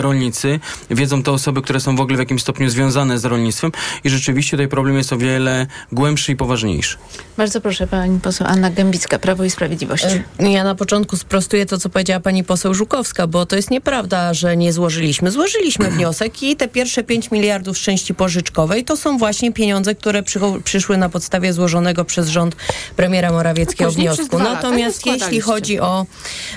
rolnicy, 0.02 0.60
wiedzą 0.90 1.22
te 1.22 1.32
osoby, 1.32 1.62
które 1.62 1.80
są 1.80 1.96
w 1.96 2.00
ogóle 2.00 2.16
w 2.16 2.20
jakimś 2.20 2.42
stopniu 2.42 2.70
związane 2.70 3.18
z 3.18 3.24
rolnictwem 3.24 3.72
i 4.04 4.10
rzeczywiście 4.10 4.50
tutaj 4.50 4.68
problem 4.68 4.96
jest 4.96 5.12
o 5.12 5.16
wiele 5.16 5.66
głębszy 5.92 6.32
i 6.32 6.36
poważniejszy. 6.36 6.96
Bardzo 7.36 7.60
proszę, 7.60 7.86
pani 7.86 8.20
poseł 8.20 8.46
Anna 8.46 8.70
Gębicka, 8.70 9.18
Prawo 9.18 9.44
i 9.44 9.50
Sprawiedliwość. 9.50 10.06
Ja 10.38 10.64
na 10.64 10.74
początku 10.74 11.16
sprostuję 11.16 11.66
to, 11.66 11.78
co 11.78 11.88
powiedziała 11.88 12.20
pani 12.20 12.44
poseł 12.44 12.74
Żukowska, 12.74 13.11
bo 13.28 13.46
to 13.46 13.56
jest 13.56 13.70
nieprawda, 13.70 14.34
że 14.34 14.56
nie 14.56 14.72
złożyliśmy. 14.72 15.30
Złożyliśmy 15.30 15.90
wniosek 15.96 16.42
i 16.42 16.56
te 16.56 16.68
pierwsze 16.68 17.04
5 17.04 17.30
miliardów 17.30 17.78
z 17.78 17.80
części 17.80 18.14
pożyczkowej 18.14 18.84
to 18.84 18.96
są 18.96 19.18
właśnie 19.18 19.52
pieniądze, 19.52 19.94
które 19.94 20.22
przyszły 20.64 20.96
na 20.96 21.08
podstawie 21.08 21.52
złożonego 21.52 22.04
przez 22.04 22.28
rząd 22.28 22.56
premiera 22.96 23.32
Morawieckiego 23.32 23.90
wniosku. 23.90 24.38
Natomiast 24.38 25.06
jeśli 25.06 25.40
chodzi 25.40 25.80
o 25.80 26.06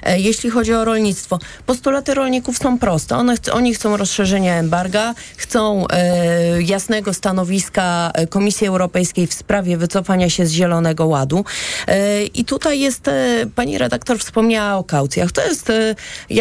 e, 0.04 0.20
jeśli 0.20 0.50
chodzi 0.50 0.74
o 0.74 0.86
rolnictwo, 0.86 1.40
postulaty 1.66 2.14
rolników 2.14 2.58
są 2.58 2.80
proste. 2.80 3.18
One, 3.18 3.36
oni 3.52 3.74
chcą 3.74 3.98
rozszerzenia 3.98 4.56
embarga, 4.56 5.14
chcą 5.38 5.88
e, 5.88 6.62
jasnego 6.62 7.14
stanowiska 7.14 8.12
Komisji 8.30 8.68
Europejskiej 8.68 9.28
w 9.28 9.34
sprawie 9.34 9.78
wycofania 9.78 10.30
się 10.30 10.46
z 10.46 10.52
Zielonego 10.52 11.06
Ładu. 11.08 11.46
E, 11.88 12.26
I 12.26 12.46
tutaj 12.46 12.80
jest, 12.80 13.08
e, 13.08 13.46
pani 13.56 13.78
redaktor 13.78 14.20
wspomniała 14.20 14.78
o 14.78 14.84
kaucjach. 14.84 15.32
To 15.32 15.46
jest, 15.46 15.70
e, 15.70 15.96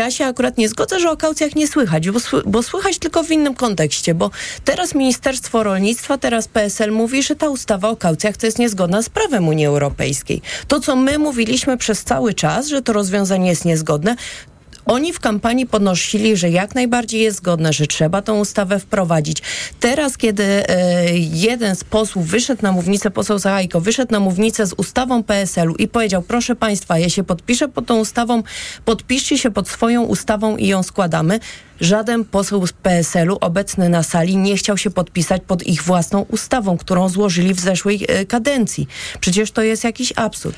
ja 0.04 0.10
się 0.10 0.24
akurat 0.24 0.58
nie 0.58 0.68
zgodzę, 0.68 1.00
że 1.00 1.10
o 1.10 1.16
kaucjach 1.16 1.54
nie 1.54 1.68
słychać, 1.68 2.10
bo, 2.10 2.18
bo 2.46 2.62
słychać 2.62 2.98
tylko 2.98 3.22
w 3.22 3.30
innym 3.30 3.54
kontekście, 3.54 4.14
bo 4.14 4.30
teraz 4.64 4.94
Ministerstwo 4.94 5.62
Rolnictwa, 5.62 6.18
teraz 6.18 6.48
PSL 6.48 6.92
mówi, 6.92 7.22
że 7.22 7.36
ta 7.36 7.48
ustawa 7.48 7.88
o 7.88 7.96
kaucjach 7.96 8.36
to 8.36 8.46
jest 8.46 8.58
niezgodna 8.58 9.02
z 9.02 9.08
prawem 9.08 9.48
Unii 9.48 9.66
Europejskiej. 9.66 10.42
To, 10.68 10.80
co 10.80 10.96
my 10.96 11.18
mówiliśmy 11.18 11.76
przez 11.76 12.04
cały 12.04 12.34
czas, 12.34 12.68
że 12.68 12.82
to 12.82 12.92
rozwiązanie 12.92 13.48
jest 13.48 13.64
niezgodne, 13.64 14.16
oni 14.86 15.12
w 15.12 15.20
kampanii 15.20 15.66
podnosili, 15.66 16.36
że 16.36 16.50
jak 16.50 16.74
najbardziej 16.74 17.20
jest 17.20 17.36
zgodne, 17.36 17.72
że 17.72 17.86
trzeba 17.86 18.22
tą 18.22 18.38
ustawę 18.38 18.78
wprowadzić. 18.78 19.42
Teraz, 19.80 20.16
kiedy 20.16 20.44
e, 20.44 21.04
jeden 21.18 21.76
z 21.76 21.84
posłów 21.84 22.26
wyszedł 22.26 22.62
na 22.62 22.72
mównicę, 22.72 23.10
poseł 23.10 23.38
Zachajko, 23.38 23.80
wyszedł 23.80 24.12
na 24.12 24.20
mównicę 24.20 24.66
z 24.66 24.72
ustawą 24.72 25.22
PSL-u 25.22 25.74
i 25.74 25.88
powiedział, 25.88 26.22
proszę 26.22 26.56
państwa, 26.56 26.98
ja 26.98 27.08
się 27.08 27.24
podpiszę 27.24 27.68
pod 27.68 27.86
tą 27.86 27.98
ustawą, 27.98 28.42
podpiszcie 28.84 29.38
się 29.38 29.50
pod 29.50 29.68
swoją 29.68 30.02
ustawą 30.02 30.56
i 30.56 30.66
ją 30.66 30.82
składamy. 30.82 31.40
Żaden 31.80 32.24
poseł 32.24 32.66
z 32.66 32.72
PSL-u 32.72 33.38
obecny 33.40 33.88
na 33.88 34.02
sali 34.02 34.36
nie 34.36 34.56
chciał 34.56 34.78
się 34.78 34.90
podpisać 34.90 35.42
pod 35.46 35.62
ich 35.62 35.82
własną 35.82 36.20
ustawą, 36.20 36.78
którą 36.78 37.08
złożyli 37.08 37.54
w 37.54 37.60
zeszłej 37.60 38.04
e, 38.08 38.26
kadencji. 38.26 38.88
Przecież 39.20 39.50
to 39.50 39.62
jest 39.62 39.84
jakiś 39.84 40.12
absurd. 40.16 40.56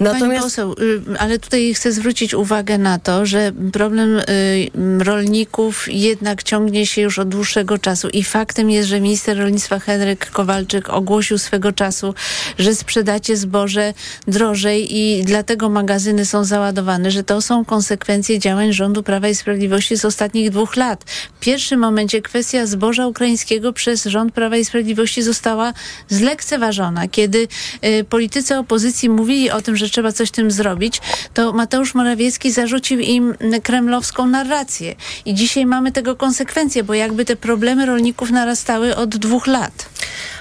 Natomiast... 0.00 0.30
Pani 0.30 0.40
poseł, 0.40 0.74
y, 1.14 1.18
ale 1.18 1.38
tutaj 1.38 1.74
chcę 1.74 1.92
zwrócić 1.92 2.34
uwagę 2.34 2.78
na 2.78 2.98
to, 2.98 3.26
że 3.26 3.52
problem 3.72 4.18
y, 4.18 4.24
rolników 4.98 5.86
jednak 5.88 6.42
ciągnie 6.42 6.86
się 6.86 7.02
już 7.02 7.18
od 7.18 7.28
dłuższego 7.28 7.78
czasu 7.78 8.08
i 8.08 8.24
faktem 8.24 8.70
jest, 8.70 8.88
że 8.88 9.00
minister 9.00 9.38
rolnictwa 9.38 9.78
Henryk 9.78 10.30
Kowalczyk 10.30 10.90
ogłosił 10.90 11.38
swego 11.38 11.72
czasu, 11.72 12.14
że 12.58 12.74
sprzedacie 12.74 13.36
zboże 13.36 13.94
drożej 14.28 14.96
i 14.96 15.24
dlatego 15.24 15.68
magazyny 15.68 16.24
są 16.24 16.44
załadowane, 16.44 17.10
że 17.10 17.24
to 17.24 17.42
są 17.42 17.64
konsekwencje 17.64 18.38
działań 18.38 18.72
rządu 18.72 19.02
Prawa 19.02 19.28
i 19.28 19.34
Sprawiedliwości 19.34 19.96
z 19.96 20.04
ostatnich 20.04 20.45
dwóch 20.50 20.76
lat. 20.76 21.04
W 21.36 21.40
pierwszym 21.40 21.80
momencie 21.80 22.22
kwestia 22.22 22.66
zboża 22.66 23.06
ukraińskiego 23.06 23.72
przez 23.72 24.04
rząd 24.04 24.34
Prawa 24.34 24.56
i 24.56 24.64
Sprawiedliwości 24.64 25.22
została 25.22 25.72
zlekceważona, 26.08 27.08
kiedy 27.08 27.48
y, 27.84 28.04
politycy 28.04 28.56
opozycji 28.56 29.08
mówili 29.08 29.50
o 29.50 29.62
tym, 29.62 29.76
że 29.76 29.88
trzeba 29.88 30.12
coś 30.12 30.30
tym 30.30 30.50
zrobić, 30.50 31.00
to 31.34 31.52
Mateusz 31.52 31.94
Morawiecki 31.94 32.52
zarzucił 32.52 33.00
im 33.00 33.34
kremlowską 33.62 34.26
narrację. 34.26 34.94
I 35.24 35.34
dzisiaj 35.34 35.66
mamy 35.66 35.92
tego 35.92 36.16
konsekwencje, 36.16 36.84
bo 36.84 36.94
jakby 36.94 37.24
te 37.24 37.36
problemy 37.36 37.86
rolników 37.86 38.30
narastały 38.30 38.96
od 38.96 39.16
dwóch 39.16 39.46
lat. 39.46 39.88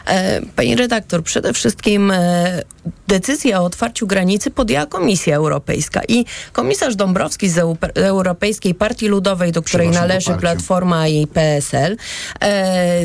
E, 0.07 0.41
pani 0.55 0.75
redaktor, 0.75 1.23
przede 1.23 1.53
wszystkim 1.53 2.11
e, 2.11 2.63
decyzję 3.07 3.59
o 3.59 3.63
otwarciu 3.63 4.07
granicy 4.07 4.51
podjęła 4.51 4.85
Komisja 4.85 5.35
Europejska 5.35 6.01
i 6.07 6.25
komisarz 6.53 6.95
Dąbrowski 6.95 7.49
z 7.49 7.57
Europejskiej 7.95 8.75
Partii 8.75 9.07
Ludowej, 9.07 9.51
do 9.51 9.61
której 9.61 9.89
należy 9.99 10.33
Platforma 10.33 11.07
i 11.07 11.27
PSL, 11.27 11.97
e, 12.41 13.03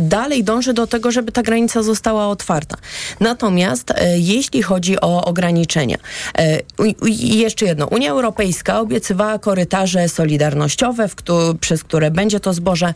dalej 0.00 0.44
dąży 0.44 0.72
do 0.72 0.86
tego, 0.86 1.10
żeby 1.10 1.32
ta 1.32 1.42
granica 1.42 1.82
została 1.82 2.28
otwarta. 2.28 2.76
Natomiast 3.20 3.92
jeśli 4.16 4.62
chodzi 4.62 5.00
o 5.00 5.24
ograniczenia, 5.24 5.96
i 7.06 7.38
jeszcze 7.38 7.66
jedno, 7.66 7.86
Unia 7.86 8.10
Europejska 8.10 8.80
obiecywała 8.80 9.38
korytarze 9.38 10.08
solidarnościowe, 10.08 11.08
przez 11.60 11.84
które 11.84 12.10
będzie 12.10 12.40
to 12.40 12.54
zboże 12.54 12.94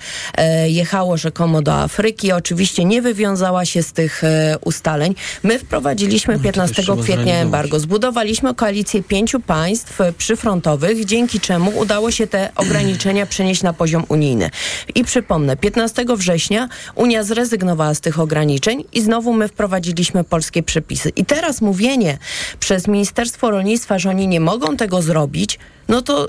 jechało 0.67 1.17
rzekomo 1.17 1.63
do 1.63 1.75
Afryki. 1.75 2.33
Oczywiście 2.33 2.85
nie 2.85 3.03
wywiązała 3.03 3.65
się 3.65 3.83
z 3.83 3.93
tych 3.93 4.23
ustaleń. 4.65 5.15
My 5.43 5.59
wprowadziliśmy 5.59 6.09
wprowadziliśmy 6.09 6.39
15 6.39 6.83
no, 6.89 6.97
kwietnia 6.97 7.35
embargo. 7.35 7.81
Zbudowaliśmy 7.81 8.55
koalicję 8.55 9.03
pięciu 9.03 9.41
państw 9.41 9.99
przyfrontowych, 10.19 11.05
dzięki 11.05 11.41
czemu 11.41 11.79
udało 11.79 12.11
się 12.11 12.27
te 12.27 12.51
ograniczenia 12.57 13.18
przenieść 13.27 13.63
na 13.63 13.73
poziom 13.73 14.05
unijny. 14.09 14.51
I 14.95 15.05
przypomnę, 15.05 15.57
15 15.57 16.05
września 16.17 16.69
Unia 16.95 17.23
zrezygnowała 17.23 17.95
z 17.95 18.01
tych 18.01 18.21
ograniczeń 18.21 18.85
i 18.93 19.01
znowu 19.01 19.33
my 19.33 19.49
wprowadziliśmy 19.49 20.25
polskie 20.25 20.63
przepisy. 20.63 21.09
I 21.17 21.25
teraz 21.25 21.61
mówienie 21.61 22.19
przez 22.61 22.89
Ministerstwo 22.89 23.51
Rolnictwa, 23.51 23.99
że 23.99 24.11
oni 24.11 24.29
nie 24.29 24.41
mogą 24.41 24.77
tego 24.77 25.03
zrobić, 25.03 25.59
no 25.89 26.03
to 26.03 26.29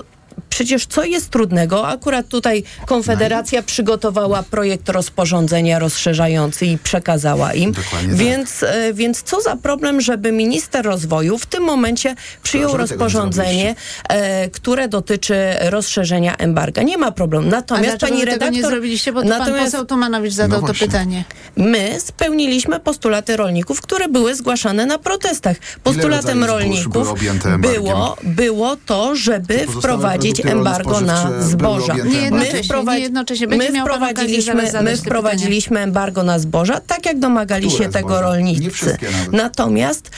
przecież 0.50 0.86
co 0.86 1.04
jest 1.04 1.30
trudnego? 1.30 1.88
Akurat 1.88 2.28
tutaj 2.28 2.62
Konfederacja 2.86 3.62
przygotowała 3.62 4.42
projekt 4.42 4.88
rozporządzenia 4.88 5.78
rozszerzający 5.78 6.66
i 6.66 6.78
przekazała 6.78 7.52
im. 7.52 7.72
Dokładnie 7.72 8.08
tak. 8.08 8.18
Więc, 8.18 8.62
e, 8.62 8.94
więc 8.94 9.22
co 9.22 9.40
za 9.40 9.56
problem, 9.56 10.00
żeby 10.00 10.32
minister 10.32 10.84
rozwoju 10.84 11.38
w 11.38 11.46
tym 11.46 11.62
momencie 11.62 12.14
przyjął 12.42 12.72
nie 12.72 12.78
rozporządzenie, 12.78 13.74
e, 14.08 14.50
które 14.50 14.88
dotyczy 14.88 15.36
rozszerzenia 15.60 16.36
embarga. 16.36 16.82
Nie 16.82 16.98
ma 16.98 17.12
problemu. 17.12 17.48
Natomiast 17.50 17.98
pani 17.98 18.24
redaktor... 18.24 18.38
tego 18.38 18.50
nie 18.50 18.62
zrobiliście? 18.62 19.12
Bo 19.12 19.22
tu 19.22 19.28
pan 19.28 19.38
natomiast- 19.38 19.64
poseł 19.64 19.86
Tumanowicz 19.86 20.32
zadał 20.32 20.60
No 20.60 20.66
to 20.66 20.74
pytanie. 20.74 21.24
My 21.56 22.00
spełniliśmy 22.00 22.80
postulaty 22.80 23.36
rolników, 23.36 23.80
które 23.80 24.08
były 24.08 24.34
zgłaszane 24.34 24.86
na 24.86 24.98
protestach. 24.98 25.56
Postulatem 25.82 26.44
rolników 26.44 27.14
było, 27.58 28.16
było 28.22 28.76
to, 28.86 29.16
żeby 29.16 29.58
pozostałe 29.66 30.18
wprowadzić 30.42 30.58
embargo 30.58 31.00
na 31.00 31.42
zboża. 31.42 31.94
Będzie 31.94 33.72
my 33.72 33.82
wprowadziliśmy, 33.84 34.54
my 34.82 34.96
wprowadziliśmy 34.96 35.80
embargo 35.80 36.22
na 36.22 36.38
zboża, 36.38 36.80
tak 36.80 37.06
jak 37.06 37.18
domagali 37.18 37.68
Które 37.68 37.84
się 37.84 37.92
tego 37.92 38.08
zboża? 38.08 38.22
Rolnicy. 38.22 38.96
Natomiast 39.32 40.10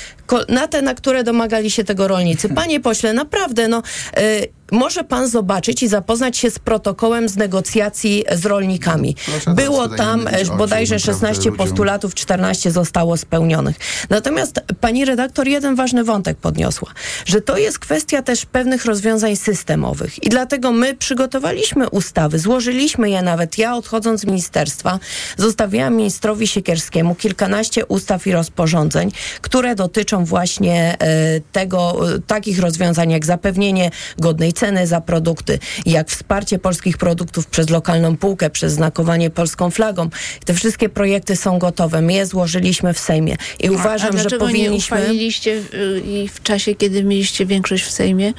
na 0.49 0.69
te, 0.69 0.83
na 0.83 0.95
które 0.95 1.25
domagali 1.25 1.71
się 1.71 1.85
tego 1.85 2.09
rolnicy. 2.09 2.49
Panie 2.49 2.81
pośle, 2.81 3.13
naprawdę, 3.13 3.69
no, 3.69 3.83
y, 4.19 4.49
może 4.73 5.05
pan 5.05 5.29
zobaczyć 5.29 5.83
i 5.83 5.89
zapoznać 5.89 6.37
się 6.37 6.51
z 6.51 6.59
protokołem 6.59 7.29
z 7.29 7.37
negocjacji 7.37 8.25
z 8.33 8.47
rolnikami. 8.47 9.17
Proszę, 9.25 9.55
Było 9.55 9.89
teraz 9.89 9.91
tutaj 9.91 10.07
tam 10.07 10.55
e, 10.55 10.57
bodajże 10.57 10.97
oczu, 10.97 11.07
naprawdę 11.07 11.27
16 11.27 11.51
ludziom. 11.51 11.67
postulatów, 11.67 12.15
14 12.15 12.71
zostało 12.71 13.17
spełnionych. 13.17 13.77
Natomiast 14.11 14.61
pani 14.81 15.05
redaktor 15.05 15.49
jeden 15.49 15.75
ważny 15.75 16.05
wątek 16.05 16.39
podniosła, 16.39 16.89
że 17.25 17.41
to 17.41 17.59
jest 17.59 17.79
kwestia 17.79 18.23
też 18.23 18.47
pewnych 18.47 18.85
rozwiązań 18.85 19.37
systemowych 19.37 20.25
i 20.25 20.29
dlatego 20.29 20.73
my 20.73 20.95
przygotowaliśmy 20.95 21.91
ustawy, 21.91 22.39
złożyliśmy 22.39 23.11
je 23.11 23.23
nawet. 23.23 23.59
Ja 23.59 23.77
odchodząc 23.77 24.21
z 24.21 24.25
ministerstwa 24.25 24.99
zostawiłam 25.37 25.97
ministrowi 25.97 26.47
Siekierskiemu 26.47 27.15
kilkanaście 27.15 27.87
ustaw 27.87 28.27
i 28.27 28.33
rozporządzeń, 28.33 29.11
które 29.41 29.75
dotyczą 29.75 30.25
właśnie 30.25 30.97
e, 30.99 31.41
tego, 31.53 32.15
e, 32.15 32.19
takich 32.19 32.59
rozwiązań 32.59 33.11
jak 33.11 33.27
zapewnienie 33.27 33.91
godnej 34.19 34.53
ceny 34.53 34.62
za 34.85 35.01
produkty, 35.01 35.59
jak 35.87 36.11
wsparcie 36.11 36.59
polskich 36.59 36.97
produktów 36.99 37.47
przez 37.47 37.71
lokalną 37.71 38.17
półkę, 38.17 38.51
przez 38.51 38.73
znakowanie 38.73 39.31
polską 39.31 39.71
flagą. 39.71 40.09
Te 40.45 40.55
wszystkie 40.55 40.89
projekty 40.89 41.37
są 41.37 41.59
gotowe. 41.59 42.01
My 42.03 42.13
je 42.13 42.27
złożyliśmy 42.27 42.95
w 42.95 42.99
Sejmie 42.99 43.37
i 43.61 43.69
A 43.69 43.71
uważam, 43.71 44.13
że 44.13 44.19
dlaczego 44.19 44.47
nie 44.47 44.53
powinniśmy... 44.53 44.97
uchwaliliście 44.97 45.51
y, 45.75 46.03
i 46.07 46.29
w 46.29 46.43
czasie, 46.43 46.75
kiedy 46.75 47.05
mieliście 47.05 47.47
większość 47.47 47.85
w 47.85 47.91
Sejmie? 47.91 48.33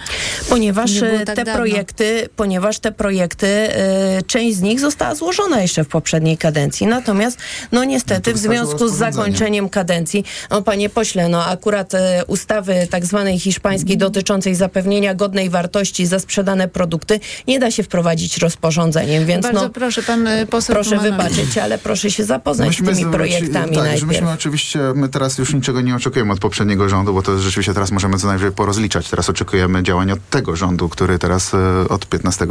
Ponieważ 0.49 1.01
e, 1.01 1.25
tak 1.25 1.35
te 1.35 1.43
dawno. 1.43 1.53
projekty, 1.61 2.29
ponieważ 2.35 2.79
te 2.79 2.91
projekty, 2.91 3.47
e, 3.47 4.21
część 4.27 4.57
z 4.57 4.61
nich 4.61 4.79
została 4.79 5.15
złożona 5.15 5.61
jeszcze 5.61 5.83
w 5.83 5.87
poprzedniej 5.87 6.37
kadencji. 6.37 6.87
Natomiast, 6.87 7.37
no 7.71 7.83
niestety, 7.83 8.31
No 8.31 8.37
w 8.37 8.39
związku 8.39 8.87
z 8.87 8.93
zakończeniem 8.95 9.69
kadencji, 9.69 10.23
no 10.51 10.61
panie 10.61 10.89
pośle, 10.89 11.29
no 11.29 11.45
akurat 11.45 11.93
e, 11.93 12.23
ustawy 12.27 12.87
tak 12.89 13.05
zwanej 13.05 13.39
hiszpańskiej 13.39 13.97
dotyczącej 13.97 14.55
zapewnienia 14.55 15.13
godnej 15.13 15.49
wartości 15.49 16.02
za 16.07 16.19
sprzedane 16.19 16.67
produkty 16.67 17.19
nie 17.47 17.59
da 17.59 17.71
się 17.71 17.83
wprowadzić 17.83 18.37
rozporządzeniem, 18.37 19.25
więc 19.25 19.43
Bardzo 19.43 19.61
no 19.61 19.69
proszę, 19.69 20.03
pan 20.03 20.27
y, 20.27 20.45
poseł 20.45 20.73
proszę 20.73 20.97
wybaczyć, 20.97 21.57
ale 21.57 21.77
proszę 21.77 22.11
się 22.11 22.23
zapoznać 22.23 22.73
z 22.73 22.77
tymi 22.77 22.89
zwróci- 22.89 23.11
projektami 23.11 23.75
tak, 23.75 23.83
najpierw. 23.83 24.07
myśmy 24.07 24.31
oczywiście, 24.31 24.79
my 24.95 25.09
teraz 25.09 25.37
już 25.37 25.53
niczego 25.53 25.81
nie 25.81 25.95
oczekujemy 25.95 26.33
od 26.33 26.39
poprzedniego 26.39 26.89
rządu, 26.89 27.13
bo 27.13 27.21
to 27.21 27.39
rzeczywiście 27.39 27.73
teraz 27.73 27.91
możemy 27.91 28.17
co 28.17 28.27
najwyżej 28.27 28.51
porozliczać. 28.51 29.09
Teraz 29.09 29.29
oczekujemy 29.29 29.83
działań 29.83 30.11
od 30.11 30.29
tego 30.29 30.55
rządu, 30.55 30.89
który 30.89 31.19
teraz 31.19 31.53
e, 31.53 31.89
od 31.89 32.05
15 32.05 32.47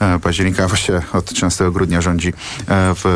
e, 0.00 0.18
października, 0.18 0.68
właściwie 0.68 1.02
od 1.12 1.24
13 1.24 1.70
grudnia 1.70 2.00
rządzi 2.00 2.28
e, 2.28 2.32
w 2.94 3.06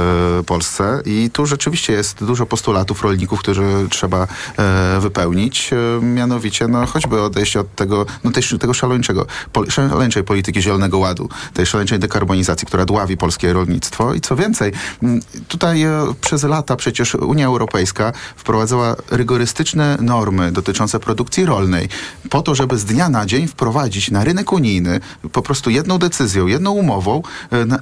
e, 0.41 0.45
Polsce. 0.45 1.03
I 1.05 1.31
tu 1.33 1.47
rzeczywiście 1.47 1.93
jest 1.93 2.25
dużo 2.25 2.47
postulatów 2.47 3.03
rolników, 3.03 3.41
które 3.41 3.63
trzeba 3.91 4.27
e, 4.59 5.01
wypełnić. 5.01 5.71
E, 5.73 6.05
mianowicie, 6.05 6.69
no 6.69 6.87
choćby 6.87 7.23
odejście 7.23 7.61
od 7.61 7.75
tego, 7.75 8.07
no 8.25 8.31
tej, 8.31 8.43
tego 8.61 8.75
szaleńczego, 8.75 9.27
szaleńczej 9.77 10.25
polityki 10.25 10.63
Zielonego 10.63 10.99
Ładu, 10.99 11.29
tej 11.55 11.67
szaleńczej 11.67 11.99
dekarbonizacji, 11.99 12.67
która 12.67 12.85
dławi 12.85 13.17
polskie 13.17 13.53
rolnictwo. 13.53 14.15
I 14.15 14.21
co 14.21 14.37
więcej, 14.37 14.73
m, 15.03 15.21
tutaj 15.49 15.83
e, 15.83 16.15
przez 16.21 16.43
lata 16.43 16.77
przecież 16.77 17.15
Unia 17.15 17.47
Europejska 17.47 18.13
wprowadzała 18.37 18.97
rygorystyczne 19.11 19.99
normy 20.01 20.53
dotyczące 20.53 21.01
produkcji 21.01 21.47
rolnej 21.47 21.89
po 22.31 22.43
to, 22.43 22.55
żeby 22.55 22.79
z 22.79 22.85
dnia 22.85 23.09
na 23.09 23.27
dzień 23.27 23.49
wprowadzić 23.49 24.11
na 24.11 24.25
rynek 24.25 24.53
unijny 24.53 25.01
po 25.33 25.43
prostu 25.43 25.71
jedną 25.71 25.99
decyzją, 25.99 26.47
jedną 26.47 26.71
umową 26.71 27.23
e, 27.51 27.65
na, 27.65 27.79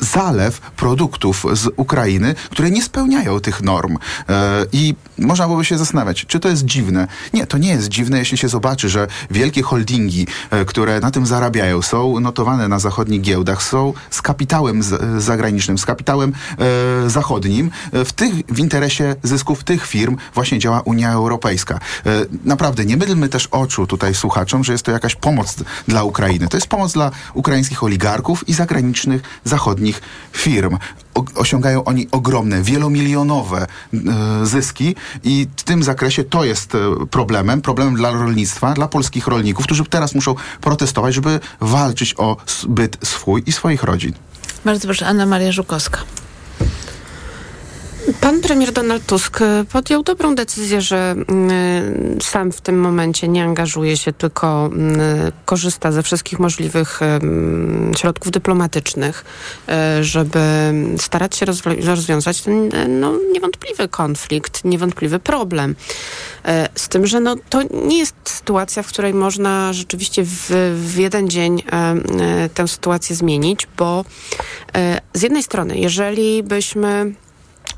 zalew 0.00 0.60
produktów 0.60 1.46
z 1.52 1.68
Ukrainy, 1.76 2.34
które 2.50 2.70
nie 2.70 2.82
spełniają 2.82 3.40
tych 3.40 3.62
norm. 3.62 3.96
E, 4.28 4.66
I 4.72 4.94
można 5.18 5.46
byłoby 5.46 5.64
się 5.64 5.78
zastanawiać, 5.78 6.26
czy 6.26 6.40
to 6.40 6.48
jest 6.48 6.64
dziwne. 6.64 7.06
Nie, 7.32 7.46
to 7.46 7.58
nie 7.58 7.68
jest 7.68 7.88
dziwne, 7.88 8.18
jeśli 8.18 8.38
się 8.38 8.48
zobaczy, 8.48 8.88
że 8.88 9.06
wielkie 9.30 9.62
holdingi, 9.62 10.26
e, 10.50 10.64
które 10.64 11.00
na 11.00 11.10
tym 11.10 11.26
zarabiają, 11.26 11.82
są 11.82 12.20
notowane 12.20 12.68
na 12.68 12.78
zachodnich 12.78 13.20
giełdach, 13.20 13.62
są 13.62 13.92
z 14.10 14.22
kapitałem 14.22 14.82
z, 14.82 15.22
zagranicznym, 15.22 15.78
z 15.78 15.86
kapitałem 15.86 16.32
e, 17.04 17.10
zachodnim. 17.10 17.70
E, 17.92 18.04
w, 18.04 18.12
tych, 18.12 18.34
w 18.34 18.58
interesie 18.58 19.16
zysków 19.22 19.64
tych 19.64 19.86
firm 19.86 20.16
właśnie 20.34 20.58
działa 20.58 20.80
Unia 20.80 21.12
Europejska. 21.12 21.74
E, 21.74 21.80
naprawdę, 22.44 22.84
nie 22.84 22.96
mydlmy 22.96 23.28
też 23.28 23.46
oczu 23.46 23.86
tutaj 23.86 24.14
słuchaczom, 24.14 24.64
że 24.64 24.72
jest 24.72 24.84
to 24.84 24.92
jakaś 24.92 25.14
pomoc 25.14 25.56
dla 25.88 26.04
Ukrainy. 26.04 26.48
To 26.48 26.56
jest 26.56 26.66
pomoc 26.66 26.92
dla 26.92 27.10
ukraińskich 27.34 27.84
oligarchów 27.84 28.48
i 28.48 28.54
zagranicznych, 28.54 29.22
zachodnich 29.44 30.00
firm. 30.32 30.78
Osiągają 31.34 31.84
oni 31.84 32.08
ogromne, 32.10 32.62
wielomilionowe 32.62 33.66
e, 33.92 34.46
zyski 34.46 34.94
i 35.24 35.46
w 35.56 35.62
tym 35.62 35.82
zakresie 35.82 36.24
to 36.24 36.44
jest 36.44 36.74
e, 36.74 36.78
problemem, 37.10 37.62
problemem 37.62 37.94
dla 37.94 38.10
rolnictwa, 38.10 38.72
dla 38.72 38.88
polskich 38.88 39.26
rolników, 39.26 39.64
którzy 39.64 39.84
teraz 39.84 40.14
muszą 40.14 40.34
protestować, 40.60 41.14
żeby 41.14 41.40
walczyć 41.60 42.14
o 42.18 42.36
byt 42.68 42.98
swój 43.02 43.42
i 43.46 43.52
swoich 43.52 43.82
rodzin. 43.82 44.12
Bardzo 44.64 44.88
proszę, 44.88 45.06
Anna 45.06 45.26
Maria 45.26 45.52
Żukowska. 45.52 45.98
Pan 48.12 48.40
premier 48.40 48.72
Donald 48.72 49.06
Tusk 49.06 49.42
e, 49.42 49.64
podjął 49.72 50.02
dobrą 50.02 50.34
decyzję, 50.34 50.80
że 50.80 51.14
mm, 51.28 52.20
sam 52.22 52.52
w 52.52 52.60
tym 52.60 52.80
momencie 52.80 53.28
nie 53.28 53.44
angażuje 53.44 53.96
się, 53.96 54.12
tylko 54.12 54.66
mm, 54.66 54.98
korzysta 55.44 55.92
ze 55.92 56.02
wszystkich 56.02 56.38
możliwych 56.38 57.02
em, 57.02 57.92
środków 57.96 58.30
dyplomatycznych, 58.30 59.24
e, 59.68 60.04
żeby 60.04 60.40
starać 60.98 61.36
się 61.36 61.46
rozwiązać 61.84 62.40
ten 62.40 62.74
e, 62.74 62.88
no, 62.88 63.12
niewątpliwy 63.32 63.88
konflikt, 63.88 64.64
niewątpliwy 64.64 65.18
problem. 65.18 65.76
E, 66.44 66.68
Z 66.74 66.88
tym, 66.88 67.06
że 67.06 67.20
no, 67.20 67.36
to 67.50 67.62
nie 67.86 67.98
jest 67.98 68.14
sytuacja, 68.24 68.82
w 68.82 68.88
której 68.88 69.14
można 69.14 69.72
rzeczywiście 69.72 70.24
w, 70.24 70.50
w 70.74 70.96
jeden 70.98 71.30
dzień 71.30 71.62
e, 71.72 71.72
e, 71.72 72.48
tę 72.48 72.68
sytuację 72.68 73.16
zmienić, 73.16 73.68
bo 73.76 74.04
e, 74.76 75.00
z 75.14 75.22
jednej 75.22 75.42
strony, 75.42 75.78
jeżeli 75.78 76.42
byśmy 76.42 77.14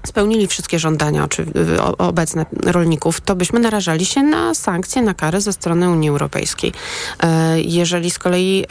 spełnili 0.07 0.47
wszystkie 0.47 0.79
żądania 0.79 1.25
oczy, 1.25 1.47
o, 1.81 1.97
obecne 1.97 2.47
rolników, 2.63 3.21
to 3.21 3.37
byśmy 3.37 3.61
narażali 3.61 4.07
się 4.07 4.23
na 4.23 4.55
sankcje, 4.55 5.03
na 5.03 5.15
kary 5.15 5.41
ze 5.41 5.53
strony 5.53 5.91
Unii 5.91 6.09
Europejskiej. 6.09 6.73
E, 7.23 7.61
jeżeli 7.61 8.11
z 8.11 8.19
kolei 8.19 8.65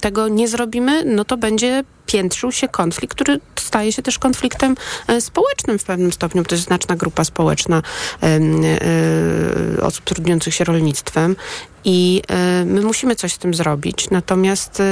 tego 0.00 0.28
nie 0.28 0.48
zrobimy, 0.48 1.04
no 1.04 1.24
to 1.24 1.36
będzie 1.36 1.84
piętrzył 2.06 2.52
się 2.52 2.68
konflikt, 2.68 3.14
który 3.14 3.40
staje 3.60 3.92
się 3.92 4.02
też 4.02 4.18
konfliktem 4.18 4.74
e, 5.06 5.20
społecznym 5.20 5.78
w 5.78 5.84
pewnym 5.84 6.12
stopniu, 6.12 6.42
bo 6.42 6.48
to 6.48 6.54
jest 6.54 6.66
znaczna 6.66 6.96
grupa 6.96 7.24
społeczna 7.24 7.82
e, 8.22 9.82
osób 9.82 10.04
trudniących 10.04 10.54
się 10.54 10.64
rolnictwem 10.64 11.36
i 11.84 12.22
e, 12.28 12.64
my 12.64 12.80
musimy 12.80 13.16
coś 13.16 13.32
z 13.32 13.38
tym 13.38 13.54
zrobić. 13.54 14.10
Natomiast 14.10 14.82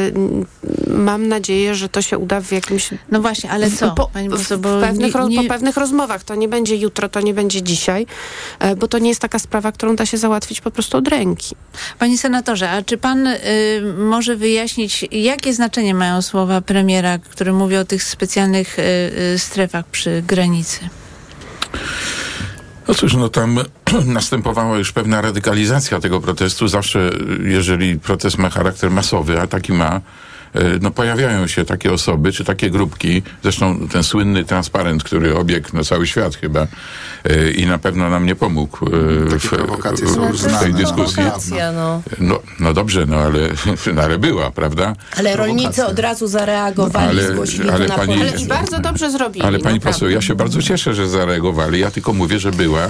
mam 0.87 1.29
nadzieję, 1.29 1.75
że 1.75 1.89
to 1.89 2.03
się 2.03 2.19
uda 2.19 2.41
w 2.41 2.53
jakimś 2.53 2.91
No 3.11 3.21
właśnie, 3.21 3.51
ale 3.51 3.71
co? 3.71 3.91
po, 3.91 4.11
poseł, 4.31 4.61
pewnych, 4.61 5.15
nie, 5.15 5.29
nie, 5.29 5.43
po 5.43 5.49
pewnych 5.49 5.77
rozmowach. 5.77 6.25
To 6.25 6.35
nie 6.35 6.49
będzie 6.49 6.77
jutro, 6.77 7.09
to 7.09 7.21
nie 7.21 7.35
będzie 7.35 7.63
dzisiaj, 7.63 8.07
bo 8.77 8.89
to 8.89 8.99
nie 8.99 9.09
jest 9.09 9.21
taka 9.21 9.39
sprawa, 9.39 9.73
którą 9.73 9.97
da 9.97 10.07
się 10.07 10.19
załatwić 10.19 10.61
po 10.61 10.71
prostu 10.71 10.99
od 10.99 11.09
ręki. 11.09 11.57
Panie 11.99 12.19
senatorze, 12.19 12.71
a 12.71 12.83
czy 12.83 12.99
pan 12.99 13.27
y, 13.27 13.39
może 13.99 14.37
wyjaśnić, 14.37 15.07
jakie 15.13 15.55
znaczenie 15.55 15.95
mają 15.95 16.23
słowa 16.23 16.61
premiera, 16.61 17.04
który 17.31 17.53
mówi 17.53 17.77
o 17.77 17.85
tych 17.85 18.03
specjalnych 18.03 18.79
y, 18.79 18.83
y, 19.35 19.39
strefach 19.39 19.87
przy 19.87 20.23
granicy? 20.27 20.81
No 22.89 22.95
cóż, 22.95 23.15
no 23.15 23.29
tam 23.29 23.59
następowała 24.05 24.79
już 24.79 24.93
pewna 24.93 25.21
radykalizacja 25.21 26.01
tego 26.01 26.21
protestu. 26.21 26.69
Zawsze, 26.69 26.99
y, 26.99 27.49
jeżeli 27.51 27.99
protest 27.99 28.39
ma 28.39 28.51
charakter 28.51 28.91
masowy, 28.91 29.41
a 29.41 29.47
taki 29.47 29.73
ma, 29.73 30.01
no 30.81 30.91
pojawiają 30.91 31.47
się 31.47 31.65
takie 31.65 31.93
osoby, 31.93 32.33
czy 32.33 32.45
takie 32.45 32.71
grupki, 32.71 33.23
zresztą 33.43 33.89
ten 33.89 34.03
słynny 34.03 34.45
transparent, 34.45 35.05
który 35.05 35.37
obiegł 35.37 35.69
na 35.73 35.85
cały 35.85 36.07
świat 36.07 36.37
chyba 36.37 36.67
i 37.57 37.67
na 37.67 37.79
pewno 37.79 38.11
nam 38.11 38.27
nie 38.27 38.35
pomógł 38.35 38.87
w, 38.87 39.39
w, 39.39 40.49
w, 40.49 40.61
tej 40.61 40.75
dyskusji. 40.75 41.23
No. 41.75 42.03
no. 42.21 42.41
No, 42.61 42.73
dobrze, 42.73 43.07
no 43.07 43.17
ale, 43.17 43.41
no, 43.95 44.03
ale 44.03 44.19
była, 44.19 44.51
prawda? 44.51 44.97
Ale 45.17 45.37
rolnicy 45.37 45.87
od 45.87 45.99
razu 45.99 46.27
zareagowali, 46.27 47.09
ale, 47.09 47.33
zgłosili 47.33 47.71
ale 47.71 47.87
to 47.87 47.95
pani, 47.95 48.15
Ale 48.21 48.31
i 48.31 48.47
bardzo 48.47 48.79
dobrze 48.79 49.11
zrobili. 49.11 49.47
Ale 49.47 49.59
pani 49.59 49.81
poseł, 49.81 50.11
ja 50.11 50.21
się 50.21 50.35
bardzo 50.35 50.63
cieszę, 50.63 50.95
że 50.95 51.09
zareagowali. 51.09 51.81
Ja 51.81 51.91
tylko 51.91 52.13
mówię, 52.13 52.39
że 52.39 52.53
była 52.53 52.89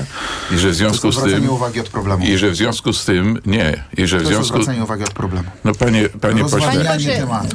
i 0.55 0.59
że 0.59 0.71
w 0.71 0.75
związku 0.75 1.13
z 1.13 1.23
tym... 1.23 1.51
uwagi 1.51 1.81
od 1.81 1.89
problemu. 1.89 2.25
I 2.25 2.39
że 2.39 2.51
w 2.51 2.57
związku 2.57 2.93
z 2.93 3.05
tym... 3.05 3.39
Nie. 3.47 3.85
I 3.97 4.07
że 4.07 4.19
w 4.19 4.27
związku... 4.27 4.59
uwagi 4.83 5.03
od 5.03 5.13
problemu. 5.13 5.49
No 5.65 5.75
panie, 5.75 6.09
panie 6.21 6.45
pośle... 6.45 6.97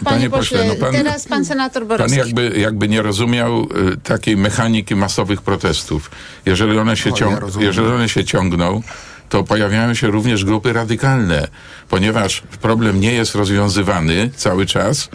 Panie 0.04 0.30
pośle, 0.30 0.58
panie 0.58 0.70
pośle 0.70 0.80
no 0.80 0.86
pan, 0.86 0.94
teraz 0.94 1.28
pan 1.28 1.46
senator 1.46 1.86
Borowski. 1.86 2.20
Pan 2.20 2.28
jakby, 2.28 2.60
jakby 2.60 2.88
nie 2.88 3.02
rozumiał 3.02 3.64
y, 3.94 3.98
takiej 3.98 4.38
mechaniki 4.38 4.96
masowych 4.96 5.42
protestów. 5.42 6.12
Jeżeli 6.46 6.78
one 6.78 6.98
się, 6.98 7.14
ciąg, 7.14 7.42
ja 7.56 7.66
jeżeli 7.66 7.88
one 7.88 8.10
się 8.10 8.26
ciągną, 8.26 8.82
to 9.30 9.44
pojawiają 9.44 9.94
się 9.94 10.08
również 10.08 10.46
grupy 10.46 10.74
radykalne, 10.74 11.48
ponieważ 11.90 12.44
problem 12.62 13.00
nie 13.00 13.14
jest 13.14 13.36
rozwiązywany 13.36 14.30
cały 14.36 14.66
czas 14.66 15.10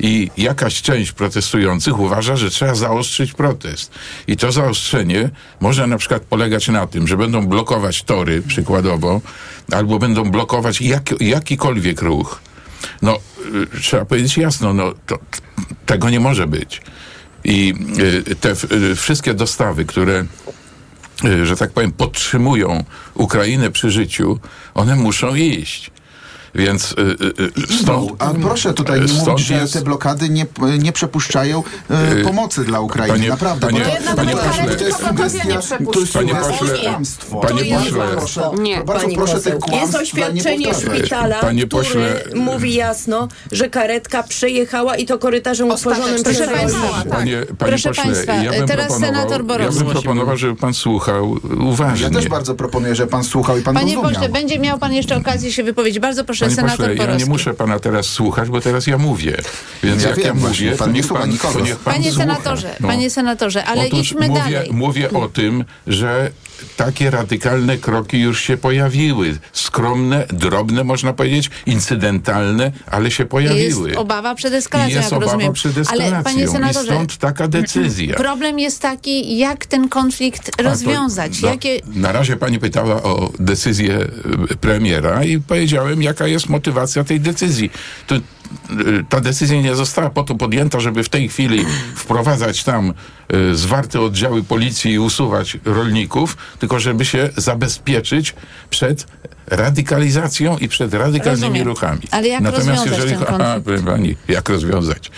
i 0.00 0.30
jakaś 0.36 0.82
część 0.82 1.12
protestujących 1.12 1.98
uważa, 1.98 2.36
że 2.36 2.50
trzeba 2.50 2.74
zaostrzyć 2.74 3.32
protest. 3.32 3.92
I 4.26 4.36
to 4.36 4.52
zaostrzenie 4.52 5.30
może 5.60 5.86
na 5.86 5.98
przykład 5.98 6.22
polegać 6.22 6.68
na 6.68 6.86
tym, 6.86 7.08
że 7.08 7.16
będą 7.16 7.46
blokować 7.46 8.02
tory 8.02 8.42
przykładowo, 8.42 9.20
albo 9.72 9.98
będą 9.98 10.30
blokować 10.30 10.80
jak, 10.80 11.20
jakikolwiek 11.20 12.02
ruch. 12.02 12.40
No, 13.02 13.18
trzeba 13.82 14.04
powiedzieć 14.04 14.36
jasno, 14.36 14.74
no, 14.74 14.94
to, 15.06 15.18
tego 15.86 16.10
nie 16.10 16.20
może 16.20 16.46
być. 16.46 16.82
I 17.44 17.74
y, 18.28 18.36
te 18.36 18.54
y, 18.72 18.96
wszystkie 18.96 19.34
dostawy, 19.34 19.84
które 19.84 20.24
Y, 21.24 21.46
że 21.46 21.56
tak 21.56 21.70
powiem, 21.70 21.92
podtrzymują 21.92 22.84
Ukrainę 23.14 23.70
przy 23.70 23.90
życiu, 23.90 24.38
one 24.74 24.96
muszą 24.96 25.34
iść. 25.34 25.90
Więc 26.54 26.92
y, 26.92 26.96
y, 27.72 27.76
stąd... 27.82 28.12
A 28.18 28.34
proszę 28.34 28.74
tutaj 28.74 29.00
nie 29.00 29.12
mówić, 29.12 29.46
że 29.46 29.68
te 29.68 29.82
blokady 29.82 30.28
nie, 30.28 30.46
nie 30.78 30.92
przepuszczają 30.92 31.62
pomocy 32.24 32.64
dla 32.64 32.80
Ukrainy. 32.80 33.14
Panie, 33.14 33.28
Naprawdę. 33.28 33.66
Panie, 33.66 33.84
to 34.10 34.16
panie 34.16 34.36
pośle, 34.36 34.76
to 34.76 34.84
jest 34.84 35.06
sugestia... 35.08 35.60
Panie 36.12 36.34
pośle, 36.34 36.78
panie 37.42 37.78
pośle... 37.78 38.04
Proszę, 38.16 38.50
nie, 38.58 38.84
bardzo 38.84 39.08
proszę 39.14 39.40
tych 39.40 39.54
Jest 39.72 39.94
oświadczenie 39.94 40.74
szpitala, 40.74 41.40
panie 41.40 41.66
pośle, 41.66 42.14
który 42.20 42.40
mówi 42.40 42.74
jasno, 42.74 43.28
że 43.52 43.70
karetka 43.70 44.22
przejechała 44.22 44.96
i 44.96 45.06
to 45.06 45.18
korytarzem 45.18 45.70
utworzonym 45.70 46.22
przez 46.22 46.50
Państwa. 46.50 46.80
Panie, 46.80 47.06
panie 47.10 47.46
proszę 47.58 47.88
pośle, 47.88 48.04
Państwa, 48.04 48.34
ja 48.34 48.52
bym 48.52 48.68
teraz 48.68 48.98
senator 48.98 49.44
Borowski. 49.44 49.78
Ja 49.78 49.84
bym 49.84 49.92
proponował, 49.92 50.36
żeby 50.36 50.56
pan 50.56 50.74
słuchał 50.74 51.36
uważnie. 51.60 52.04
Ja 52.04 52.10
też 52.10 52.28
bardzo 52.28 52.54
proponuję, 52.54 52.94
żeby 52.94 53.10
pan 53.10 53.24
słuchał 53.24 53.58
i 53.58 53.62
pan 53.62 53.74
Panie 53.74 53.94
rozumiał. 53.94 54.12
pośle, 54.12 54.28
będzie 54.28 54.58
miał 54.58 54.78
pan 54.78 54.92
jeszcze 54.92 55.16
okazję 55.16 55.52
się 55.52 55.62
wypowiedzieć. 55.62 56.00
Bardzo 56.00 56.24
proszę 56.24 56.39
Panie 56.46 56.56
senator 56.56 56.88
pośle, 56.88 57.06
ja 57.06 57.14
nie 57.16 57.26
muszę 57.26 57.54
pana 57.54 57.78
teraz 57.78 58.06
słuchać, 58.06 58.48
bo 58.48 58.60
teraz 58.60 58.86
ja 58.86 58.98
mówię. 58.98 59.36
Więc 59.82 60.02
Ja 60.02 60.08
jak 60.08 60.18
wiem 60.18 60.26
ja 60.26 60.34
mówię, 60.34 60.68
pan 60.70 60.78
to 60.78 60.86
nie 60.86 60.92
niech 60.92 61.04
słucha 61.06 61.20
pan, 61.22 61.30
nikogo. 61.30 61.58
to 61.58 61.64
niech 61.64 61.76
pan 61.76 61.94
Panie 61.94 62.10
słucha. 62.12 62.22
senatorze, 62.26 62.76
No. 62.80 62.88
panie 62.88 63.10
senatorze, 63.10 63.64
ale 63.64 63.86
Otóż 63.86 63.98
idźmy 64.00 64.28
mówię, 64.28 64.40
dalej. 64.52 64.70
Mówię 64.72 65.10
o 65.10 65.28
tym, 65.28 65.64
że 65.86 66.30
takie 66.76 67.10
radykalne 67.10 67.78
kroki 67.78 68.20
już 68.20 68.40
się 68.42 68.56
pojawiły. 68.56 69.38
Skromne, 69.52 70.26
drobne, 70.32 70.84
można 70.84 71.12
powiedzieć, 71.12 71.50
incydentalne, 71.66 72.72
ale 72.90 73.10
się 73.10 73.24
pojawiły. 73.24 73.88
Jest 73.88 74.00
obawa 74.00 74.34
przed 74.34 74.52
eskalacją, 74.54 74.94
I 74.94 75.00
jest 75.00 75.12
obawa 75.12 75.32
rozumiem. 75.32 75.52
przed 75.52 75.78
eskalacją. 75.78 76.14
Ale 76.14 76.24
panie 76.24 76.48
senatorze, 76.48 76.80
I 76.86 76.94
stąd 76.94 77.16
taka 77.16 77.48
decyzja. 77.48 78.14
problem 78.14 78.58
jest 78.58 78.82
taki, 78.82 79.38
jak 79.38 79.66
ten 79.66 79.88
konflikt 79.88 80.48
A 80.48 80.62
to- 80.62 80.62
rozwiązać. 80.68 81.42
no, 81.42 81.48
Jakie... 81.48 81.80
Na 81.94 82.12
razie 82.12 82.36
pani 82.36 82.58
pytała 82.58 83.02
o 83.02 83.32
decyzję 83.38 83.98
y, 84.50 84.56
premiera 84.56 85.24
i 85.24 85.38
powiedziałem, 85.40 86.02
jaka 86.02 86.26
jest 86.26 86.48
motywacja 86.48 87.04
tej 87.04 87.20
decyzji. 87.20 87.70
To, 88.06 88.14
ta 89.08 89.20
decyzja 89.20 89.60
nie 89.60 89.74
została 89.74 90.10
po 90.10 90.22
to 90.22 90.34
podjęta, 90.34 90.80
żeby 90.80 91.04
w 91.04 91.08
tej 91.08 91.28
chwili 91.28 91.66
wprowadzać 91.94 92.64
tam 92.64 92.94
y, 93.34 93.56
zwarte 93.56 94.00
oddziały 94.00 94.42
policji 94.42 94.92
i 94.92 94.98
usuwać 94.98 95.56
rolników, 95.64 96.36
tylko 96.58 96.80
żeby 96.80 97.04
się 97.04 97.30
zabezpieczyć 97.36 98.34
przed 98.70 99.06
radykalizacją 99.46 100.58
i 100.58 100.68
przed 100.68 100.94
radykalnymi 100.94 101.42
Rozumiem. 101.42 101.68
ruchami. 101.68 102.00
Ale 102.10 102.28
jak 102.28 102.42
rozwiązać 102.44 102.98
ten 102.98 103.18
Aha, 103.28 103.54
konflikt? 103.54 103.84
pani, 103.84 104.16
jak 104.28 104.48
rozwiązać? 104.48 105.10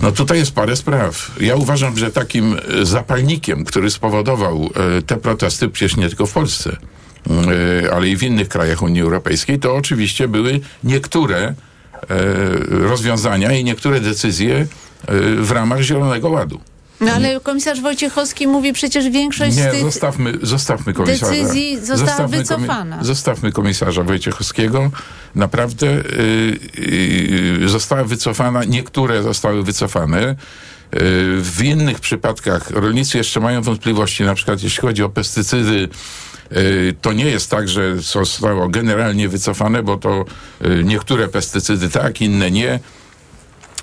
No 0.00 0.12
tutaj 0.12 0.38
jest 0.38 0.52
parę 0.52 0.76
spraw. 0.76 1.30
Ja 1.40 1.56
uważam, 1.56 1.98
że 1.98 2.10
takim 2.10 2.56
e, 2.80 2.86
zapalnikiem, 2.86 3.64
który 3.64 3.90
spowodował 3.90 4.70
te 5.06 5.16
protesty, 5.16 5.68
przecież 5.68 5.96
nie 5.96 6.08
tylko 6.08 6.26
w 6.26 6.32
Polsce, 6.32 6.76
ale 7.92 8.08
i 8.08 8.16
w 8.16 8.22
innych 8.22 8.48
krajach 8.48 8.82
Unii 8.82 9.02
Europejskiej, 9.02 9.58
to 9.58 9.74
oczywiście 9.74 10.28
były 10.28 10.60
niektóre 10.84 11.54
rozwiązania 12.68 13.52
i 13.52 13.64
niektóre 13.64 14.00
decyzje 14.00 14.56
e, 14.56 14.66
w 15.36 15.50
ramach 15.50 15.80
Zielonego 15.80 16.28
Ładu. 16.30 16.60
No 17.00 17.12
ale 17.12 17.40
komisarz 17.40 17.80
Wojciechowski 17.80 18.46
mówi 18.46 18.72
przecież 18.72 19.10
większość 19.10 19.52
z 19.54 19.56
Nie, 19.56 19.70
tych... 19.70 19.80
zostawmy, 19.82 20.38
zostawmy 20.42 20.92
komisarza. 20.92 21.32
decyzji 21.32 21.76
została 21.80 21.98
Zostawmy 21.98 22.36
wycofana. 22.38 23.04
zostawmy 23.04 23.52
komisarza 23.52 24.02
Wojciechowskiego. 24.02 24.90
Naprawdę 25.34 25.86
y, 25.86 26.58
y, 27.64 27.68
została 27.68 28.04
wycofana, 28.04 28.64
niektóre 28.64 29.22
zostały 29.22 29.62
wycofane. 29.62 30.30
Y, 30.30 30.36
w 31.40 31.60
innych 31.64 32.00
przypadkach 32.00 32.70
rolnicy 32.70 33.18
jeszcze 33.18 33.40
mają 33.40 33.62
wątpliwości, 33.62 34.24
na 34.24 34.34
przykład 34.34 34.62
jeśli 34.62 34.80
chodzi 34.80 35.02
o 35.02 35.08
pestycydy, 35.08 35.88
to 37.00 37.12
nie 37.12 37.24
jest 37.24 37.50
tak, 37.50 37.68
że 37.68 37.96
zostało 37.96 38.68
generalnie 38.68 39.28
wycofane, 39.28 39.82
bo 39.82 39.96
to 39.96 40.24
y, 40.64 40.84
niektóre 40.84 41.28
pestycydy 41.28 41.90
tak, 41.90 42.20
inne 42.20 42.50
nie 42.50 42.80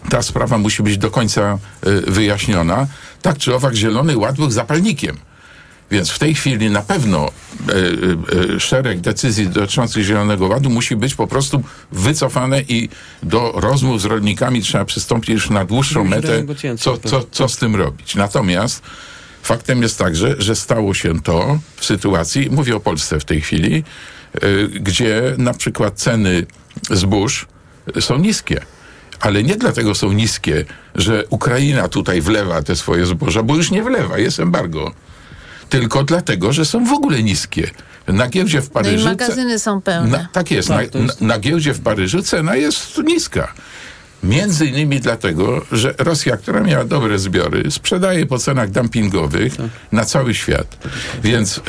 ta 0.09 0.21
sprawa 0.21 0.57
musi 0.57 0.83
być 0.83 0.97
do 0.97 1.11
końca 1.11 1.57
y, 1.87 2.11
wyjaśniona. 2.11 2.87
Tak 3.21 3.37
czy 3.37 3.55
owak, 3.55 3.75
Zielony 3.75 4.17
Ład 4.17 4.35
był 4.35 4.51
zapalnikiem. 4.51 5.17
Więc 5.91 6.09
w 6.09 6.19
tej 6.19 6.35
chwili 6.35 6.69
na 6.69 6.81
pewno 6.81 7.29
y, 7.69 7.73
y, 7.73 8.55
y, 8.55 8.59
szereg 8.59 8.99
decyzji 8.99 9.47
dotyczących 9.47 10.03
Zielonego 10.03 10.47
Ładu 10.47 10.69
musi 10.69 10.95
być 10.95 11.15
po 11.15 11.27
prostu 11.27 11.63
wycofane 11.91 12.61
i 12.61 12.89
do 13.23 13.51
rozmów 13.55 14.01
z 14.01 14.05
rolnikami 14.05 14.61
trzeba 14.61 14.85
przystąpić 14.85 15.29
już 15.29 15.49
na 15.49 15.65
dłuższą 15.65 16.03
metę, 16.03 16.45
co, 16.79 16.97
tak. 16.97 17.11
co, 17.11 17.25
co 17.31 17.49
z 17.49 17.57
tym 17.57 17.75
robić. 17.75 18.15
Natomiast 18.15 18.81
faktem 19.43 19.81
jest 19.81 19.97
także, 19.97 20.35
że 20.37 20.55
stało 20.55 20.93
się 20.93 21.21
to 21.21 21.59
w 21.75 21.85
sytuacji, 21.85 22.49
mówię 22.51 22.75
o 22.75 22.79
Polsce 22.79 23.19
w 23.19 23.25
tej 23.25 23.41
chwili, 23.41 23.83
y, 24.43 24.67
gdzie 24.67 25.35
na 25.37 25.53
przykład 25.53 25.93
ceny 25.95 26.45
zbóż 26.91 27.47
są 27.99 28.17
niskie. 28.17 28.61
Ale 29.19 29.43
nie 29.43 29.55
dlatego 29.55 29.95
są 29.95 30.11
niskie, 30.11 30.65
że 30.95 31.23
Ukraina 31.29 31.87
tutaj 31.87 32.21
wlewa 32.21 32.61
te 32.63 32.75
swoje 32.75 33.05
zboża, 33.05 33.43
bo 33.43 33.55
już 33.55 33.71
nie 33.71 33.83
wlewa, 33.83 34.17
jest 34.17 34.39
embargo. 34.39 34.91
Tylko 35.69 36.03
dlatego, 36.03 36.53
że 36.53 36.65
są 36.65 36.85
w 36.85 36.91
ogóle 36.93 37.23
niskie. 37.23 37.69
Na 38.07 38.27
giełdzie 38.27 38.61
w 38.61 38.65
No 38.65 38.69
i 38.69 38.83
Paryżu. 38.83 39.05
ce- 39.05 39.09
magazyny 39.09 39.59
są 39.59 39.81
pełne. 39.81 40.09
na, 40.17 40.27
tak 40.31 40.51
jest. 40.51 40.67
Tak, 40.67 40.93
na, 40.93 40.99
jest- 41.01 41.21
Na, 41.21 41.27
na 41.27 41.39
giełdzie 41.39 41.73
w 41.73 41.79
Paryżu 41.81 42.21
cena 42.23 42.55
jest 42.55 42.97
niska. 42.97 43.53
Między 44.23 44.65
innymi 44.65 44.99
dlatego, 44.99 45.61
że 45.71 45.93
Rosja, 45.97 46.37
która 46.37 46.59
miała 46.61 46.85
dobre 46.85 47.19
zbiory, 47.19 47.71
sprzedaje 47.71 48.25
po 48.25 48.39
cenach 48.39 48.71
dumpingowych 48.71 49.57
Tak. 49.57 49.67
na 49.91 50.05
cały 50.05 50.33
świat. 50.33 50.77
Więc 51.23 51.57
y, 51.57 51.61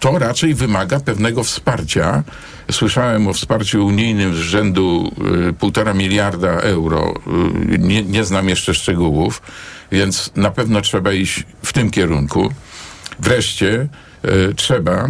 to 0.00 0.18
raczej 0.18 0.54
wymaga 0.54 1.00
pewnego 1.00 1.44
wsparcia. 1.44 2.22
Słyszałem 2.70 3.28
o 3.28 3.32
wsparciu 3.32 3.86
unijnym 3.86 4.34
z 4.34 4.38
rzędu 4.38 5.12
y, 5.48 5.52
półtora 5.52 5.94
miliarda 5.94 6.48
euro. 6.48 7.14
Y, 7.74 7.78
nie, 7.78 8.02
nie 8.02 8.24
znam 8.24 8.48
jeszcze 8.48 8.74
szczegółów, 8.74 9.42
więc 9.92 10.32
na 10.36 10.50
pewno 10.50 10.80
trzeba 10.80 11.12
iść 11.12 11.44
w 11.62 11.72
tym 11.72 11.90
kierunku. 11.90 12.52
Wreszcie 13.20 13.88
y, 14.24 14.54
trzeba 14.54 15.08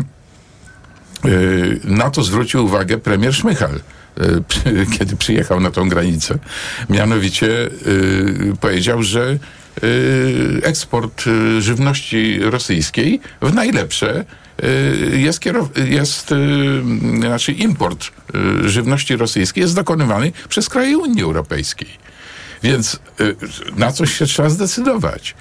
Y, 1.25 1.81
Na 1.85 2.11
to 2.11 2.23
zwrócił 2.23 2.65
uwagę 2.65 2.99
premier 2.99 3.35
Szmychal, 3.35 3.75
y, 3.77 3.81
kiedy 4.99 5.17
przyjechał 5.17 5.61
na 5.61 5.71
tą 5.71 5.89
granicę. 5.89 6.39
Mianowicie 6.91 7.47
y, 7.47 8.53
powiedział, 8.61 9.03
że 9.03 9.39
y, 9.83 10.61
eksport 10.63 11.27
y, 11.27 11.63
żywności 11.63 12.39
rosyjskiej 12.41 13.21
w 13.43 13.55
najlepsze 13.55 14.25
jest, 15.17 15.45
jest 15.87 16.31
znaczy 17.19 17.53
import 17.53 18.11
żywności 18.65 19.17
rosyjskiej 19.17 19.63
jest 19.63 19.75
dokonywany 19.75 20.33
przez 20.49 20.69
kraje 20.69 20.99
Unii 20.99 21.23
Europejskiej. 21.23 21.89
Więc 22.63 23.01
na 23.77 23.93
coś 23.93 24.15
się 24.19 24.27
trzeba 24.27 24.51
zdecydować. 24.51 25.35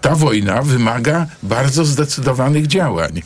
Ta 0.00 0.14
wojna 0.14 0.62
wymaga 0.62 1.26
bardzo 1.42 1.84
zdecydowanych 1.84 2.66
działań. 2.66 3.22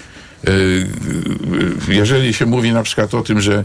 Jeżeli 1.89 2.35
się 2.35 2.47
mówi 2.47 2.73
na 2.73 2.83
przykład 2.83 3.15
o 3.15 3.23
tym, 3.23 3.41
że 3.41 3.65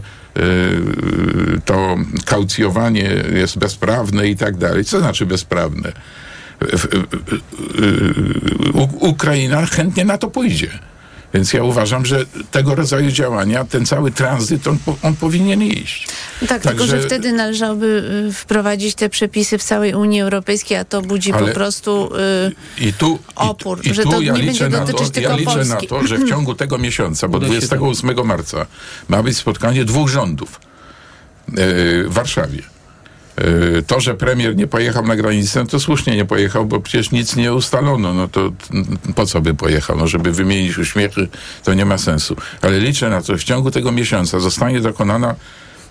to 1.64 1.96
kaucjowanie 2.24 3.14
jest 3.34 3.58
bezprawne 3.58 4.28
i 4.28 4.36
tak 4.36 4.56
dalej, 4.56 4.84
co 4.84 5.00
znaczy 5.00 5.26
bezprawne? 5.26 5.92
Ukraina 9.00 9.66
chętnie 9.66 10.04
na 10.04 10.18
to 10.18 10.28
pójdzie. 10.28 10.68
Więc 11.34 11.52
ja 11.52 11.62
uważam, 11.62 12.06
że 12.06 12.26
tego 12.50 12.74
rodzaju 12.74 13.10
działania, 13.10 13.64
ten 13.64 13.86
cały 13.86 14.10
tranzyt, 14.10 14.66
on, 14.66 14.78
on 15.02 15.16
powinien 15.16 15.62
iść. 15.62 16.08
Tak, 16.40 16.48
Także... 16.48 16.68
tylko 16.68 16.86
że 16.86 17.00
wtedy 17.00 17.32
należałoby 17.32 17.86
y, 18.28 18.32
wprowadzić 18.32 18.94
te 18.94 19.08
przepisy 19.08 19.58
w 19.58 19.64
całej 19.64 19.94
Unii 19.94 20.20
Europejskiej, 20.20 20.76
a 20.76 20.84
to 20.84 21.02
budzi 21.02 21.32
Ale... 21.32 21.48
po 21.48 21.54
prostu 21.54 22.10
yy, 22.78 22.86
I 22.88 22.92
tu, 22.92 23.18
opór, 23.36 23.80
i, 23.84 23.88
i 23.88 23.94
że 23.94 24.02
tu 24.02 24.10
to 24.10 24.20
ja 24.20 24.32
nie 24.32 24.42
będzie 24.42 24.68
dotyczyć 24.68 25.06
to, 25.06 25.10
tylko 25.10 25.30
Ja 25.30 25.36
liczę 25.36 25.54
Polski. 25.54 25.74
na 25.74 25.80
to, 25.80 26.06
że 26.06 26.18
w 26.18 26.28
ciągu 26.28 26.54
tego 26.54 26.78
miesiąca, 26.78 27.28
bo 27.28 27.40
28 27.40 28.26
marca 28.26 28.66
ma 29.08 29.22
być 29.22 29.36
spotkanie 29.36 29.84
dwóch 29.84 30.08
rządów 30.08 30.60
yy, 31.48 31.54
w 32.08 32.12
Warszawie. 32.12 32.73
Y, 33.40 33.82
to, 33.86 34.00
że 34.00 34.14
premier 34.14 34.56
nie 34.56 34.66
pojechał 34.66 35.06
na 35.06 35.16
granicę, 35.16 35.66
to 35.66 35.80
słusznie 35.80 36.16
nie 36.16 36.24
pojechał, 36.24 36.66
bo 36.66 36.80
przecież 36.80 37.10
nic 37.10 37.36
nie 37.36 37.54
ustalono. 37.54 38.14
No 38.14 38.28
to 38.28 38.52
po 39.14 39.26
co 39.26 39.40
by 39.40 39.54
pojechał? 39.54 39.96
No, 39.96 40.06
żeby 40.06 40.32
wymienić 40.32 40.78
uśmiechy, 40.78 41.28
to 41.64 41.74
nie 41.74 41.84
ma 41.84 41.98
sensu. 41.98 42.36
Ale 42.62 42.78
liczę 42.78 43.10
na 43.10 43.22
to, 43.22 43.26
że 43.26 43.38
w 43.38 43.44
ciągu 43.44 43.70
tego 43.70 43.92
miesiąca 43.92 44.40
zostanie 44.40 44.80
dokonana 44.80 45.34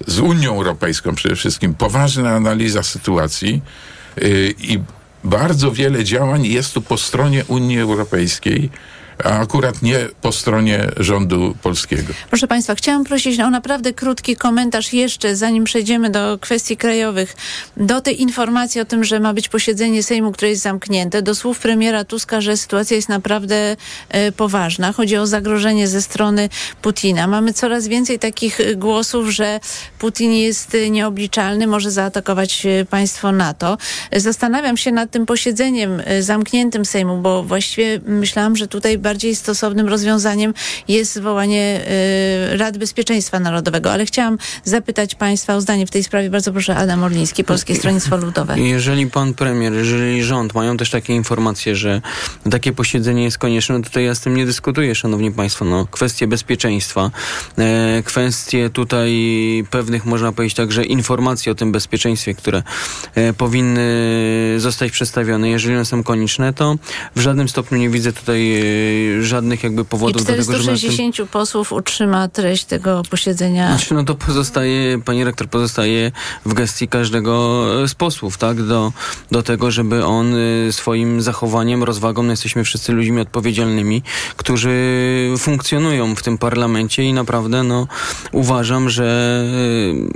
z 0.08 0.20
Unią 0.20 0.56
Europejską 0.56 1.16
przede 1.16 1.36
wszystkim 1.36 1.74
poważna 1.74 2.32
analiza 2.32 2.84
sytuacji 2.84 3.62
yy, 4.18 4.54
i 4.60 4.80
bardzo 5.24 5.72
wiele 5.72 6.04
działań 6.04 6.46
jest 6.46 6.74
tu 6.74 6.82
po 6.82 6.98
stronie 6.98 7.46
Unii 7.48 7.80
Europejskiej 7.80 8.70
a 9.24 9.40
akurat 9.40 9.82
nie 9.82 10.00
po 10.22 10.32
stronie 10.32 10.88
rządu 10.98 11.56
polskiego. 11.64 12.14
Proszę 12.30 12.48
Państwa, 12.48 12.76
chciałam 12.76 13.04
prosić 13.04 13.40
o 13.40 13.50
naprawdę 13.50 13.94
krótki 13.94 14.36
komentarz 14.36 14.94
jeszcze, 14.94 15.36
zanim 15.36 15.64
przejdziemy 15.64 16.10
do 16.10 16.38
kwestii 16.42 16.78
krajowych, 16.78 17.36
do 17.78 18.02
tej 18.02 18.22
informacji 18.22 18.82
o 18.82 18.86
tym, 18.86 19.04
że 19.04 19.20
ma 19.20 19.34
być 19.34 19.50
posiedzenie 19.50 20.04
Sejmu, 20.04 20.32
które 20.32 20.50
jest 20.50 20.62
zamknięte, 20.62 21.22
do 21.22 21.36
słów 21.36 21.60
premiera 21.60 22.04
Tuska, 22.04 22.42
że 22.42 22.58
sytuacja 22.58 22.96
jest 22.96 23.10
naprawdę 23.10 23.76
e, 24.10 24.32
poważna. 24.32 24.92
Chodzi 24.92 25.18
o 25.18 25.28
zagrożenie 25.28 25.88
ze 25.88 26.02
strony 26.02 26.50
Putina. 26.82 27.28
Mamy 27.28 27.54
coraz 27.54 27.88
więcej 27.88 28.20
takich 28.20 28.60
głosów, 28.76 29.30
że 29.30 29.60
Putin 30.00 30.32
jest 30.32 30.78
nieobliczalny, 30.90 31.68
może 31.68 31.92
zaatakować 31.92 32.66
e, 32.66 32.86
państwo 32.86 33.32
NATO. 33.32 33.78
Zastanawiam 34.16 34.78
się 34.78 34.92
nad 34.92 35.12
tym 35.12 35.26
posiedzeniem 35.26 36.02
e, 36.06 36.24
zamkniętym 36.24 36.86
Sejmu, 36.86 37.18
bo 37.18 37.44
właściwie 37.44 38.00
myślałam, 38.06 38.56
że 38.56 38.68
tutaj 38.68 38.98
bardziej 39.04 39.36
stosownym 39.36 39.88
rozwiązaniem 39.88 40.54
jest 40.88 41.14
zwołanie 41.14 41.82
y, 42.54 42.58
Rady 42.58 42.80
Bezpieczeństwa 42.80 43.40
Narodowego. 43.40 43.92
Ale 43.92 44.06
chciałam 44.06 44.38
zapytać 44.64 45.16
Państwa 45.16 45.56
o 45.56 45.62
zdanie 45.62 45.88
w 45.88 45.92
tej 45.92 46.04
sprawie. 46.04 46.30
Bardzo 46.30 46.52
proszę, 46.52 46.76
Adam 46.76 47.04
Orliński, 47.04 47.44
Polskie 47.44 47.76
Stronnictwo 47.76 48.18
Ludowe. 48.18 48.60
Jeżeli 48.60 49.08
pan 49.08 49.34
premier, 49.34 49.74
jeżeli 49.74 50.24
rząd 50.24 50.54
mają 50.54 50.78
też 50.78 50.90
takie 50.90 51.14
informacje, 51.14 51.76
że 51.76 52.02
takie 52.52 52.74
posiedzenie 52.74 53.24
jest 53.24 53.38
konieczne, 53.38 53.82
to 53.82 54.00
ja 54.00 54.16
z 54.16 54.20
tym 54.20 54.36
nie 54.36 54.46
dyskutuję, 54.46 54.96
szanowni 54.96 55.32
państwo. 55.32 55.66
No, 55.66 55.88
kwestie 55.92 56.28
bezpieczeństwa, 56.28 57.12
e, 57.58 58.04
kwestie 58.06 58.70
tutaj 58.70 59.14
pewnych, 59.70 60.06
można 60.06 60.32
powiedzieć 60.32 60.56
także 60.56 60.84
informacji 60.84 61.52
o 61.52 61.56
tym 61.56 61.72
bezpieczeństwie, 61.72 62.34
które 62.34 62.64
e, 63.16 63.34
powinny 63.34 63.84
zostać 64.58 64.92
przedstawione. 64.92 65.50
Jeżeli 65.50 65.76
one 65.76 65.86
są 65.86 66.04
konieczne, 66.04 66.54
to 66.54 66.76
w 67.16 67.20
żadnym 67.20 67.50
stopniu 67.50 67.78
nie 67.78 67.90
widzę 67.90 68.14
tutaj 68.14 68.62
e, 68.62 68.64
żadnych 69.22 69.64
jakby 69.64 69.86
powodów 69.86 70.22
I 70.22 70.26
460 70.26 71.18
do 71.18 71.24
tego, 71.24 71.32
posłów 71.32 71.72
utrzyma 71.74 72.28
treść 72.28 72.66
tego 72.66 73.04
posiedzenia. 73.10 73.68
Znaczy, 73.68 73.94
no 73.94 74.04
to 74.04 74.16
pozostaje, 74.16 75.00
pani 75.00 75.24
rektor, 75.24 75.48
pozostaje 75.48 76.12
w 76.46 76.54
gestii 76.54 76.88
każdego 76.88 77.64
z 77.88 77.96
posłów, 77.96 78.38
tak? 78.38 78.64
Do, 78.64 78.94
do 79.32 79.44
tego, 79.44 79.72
żeby 79.72 80.06
on 80.06 80.36
y, 80.36 80.70
swoim 80.72 81.22
zachowaniem, 81.22 81.84
rozwagą, 81.84 82.24
no 82.24 82.32
jesteśmy 82.32 82.64
wszyscy 82.64 82.92
ludźmi 82.92 83.22
odpowiedzialnymi, 83.22 84.04
którzy 84.38 84.74
funkcjonują 85.38 86.16
w 86.16 86.24
tym 86.24 86.38
parlamencie 86.38 87.04
i 87.04 87.14
naprawdę, 87.14 87.64
no, 87.64 87.88
uważam, 88.32 88.90
że 88.90 89.44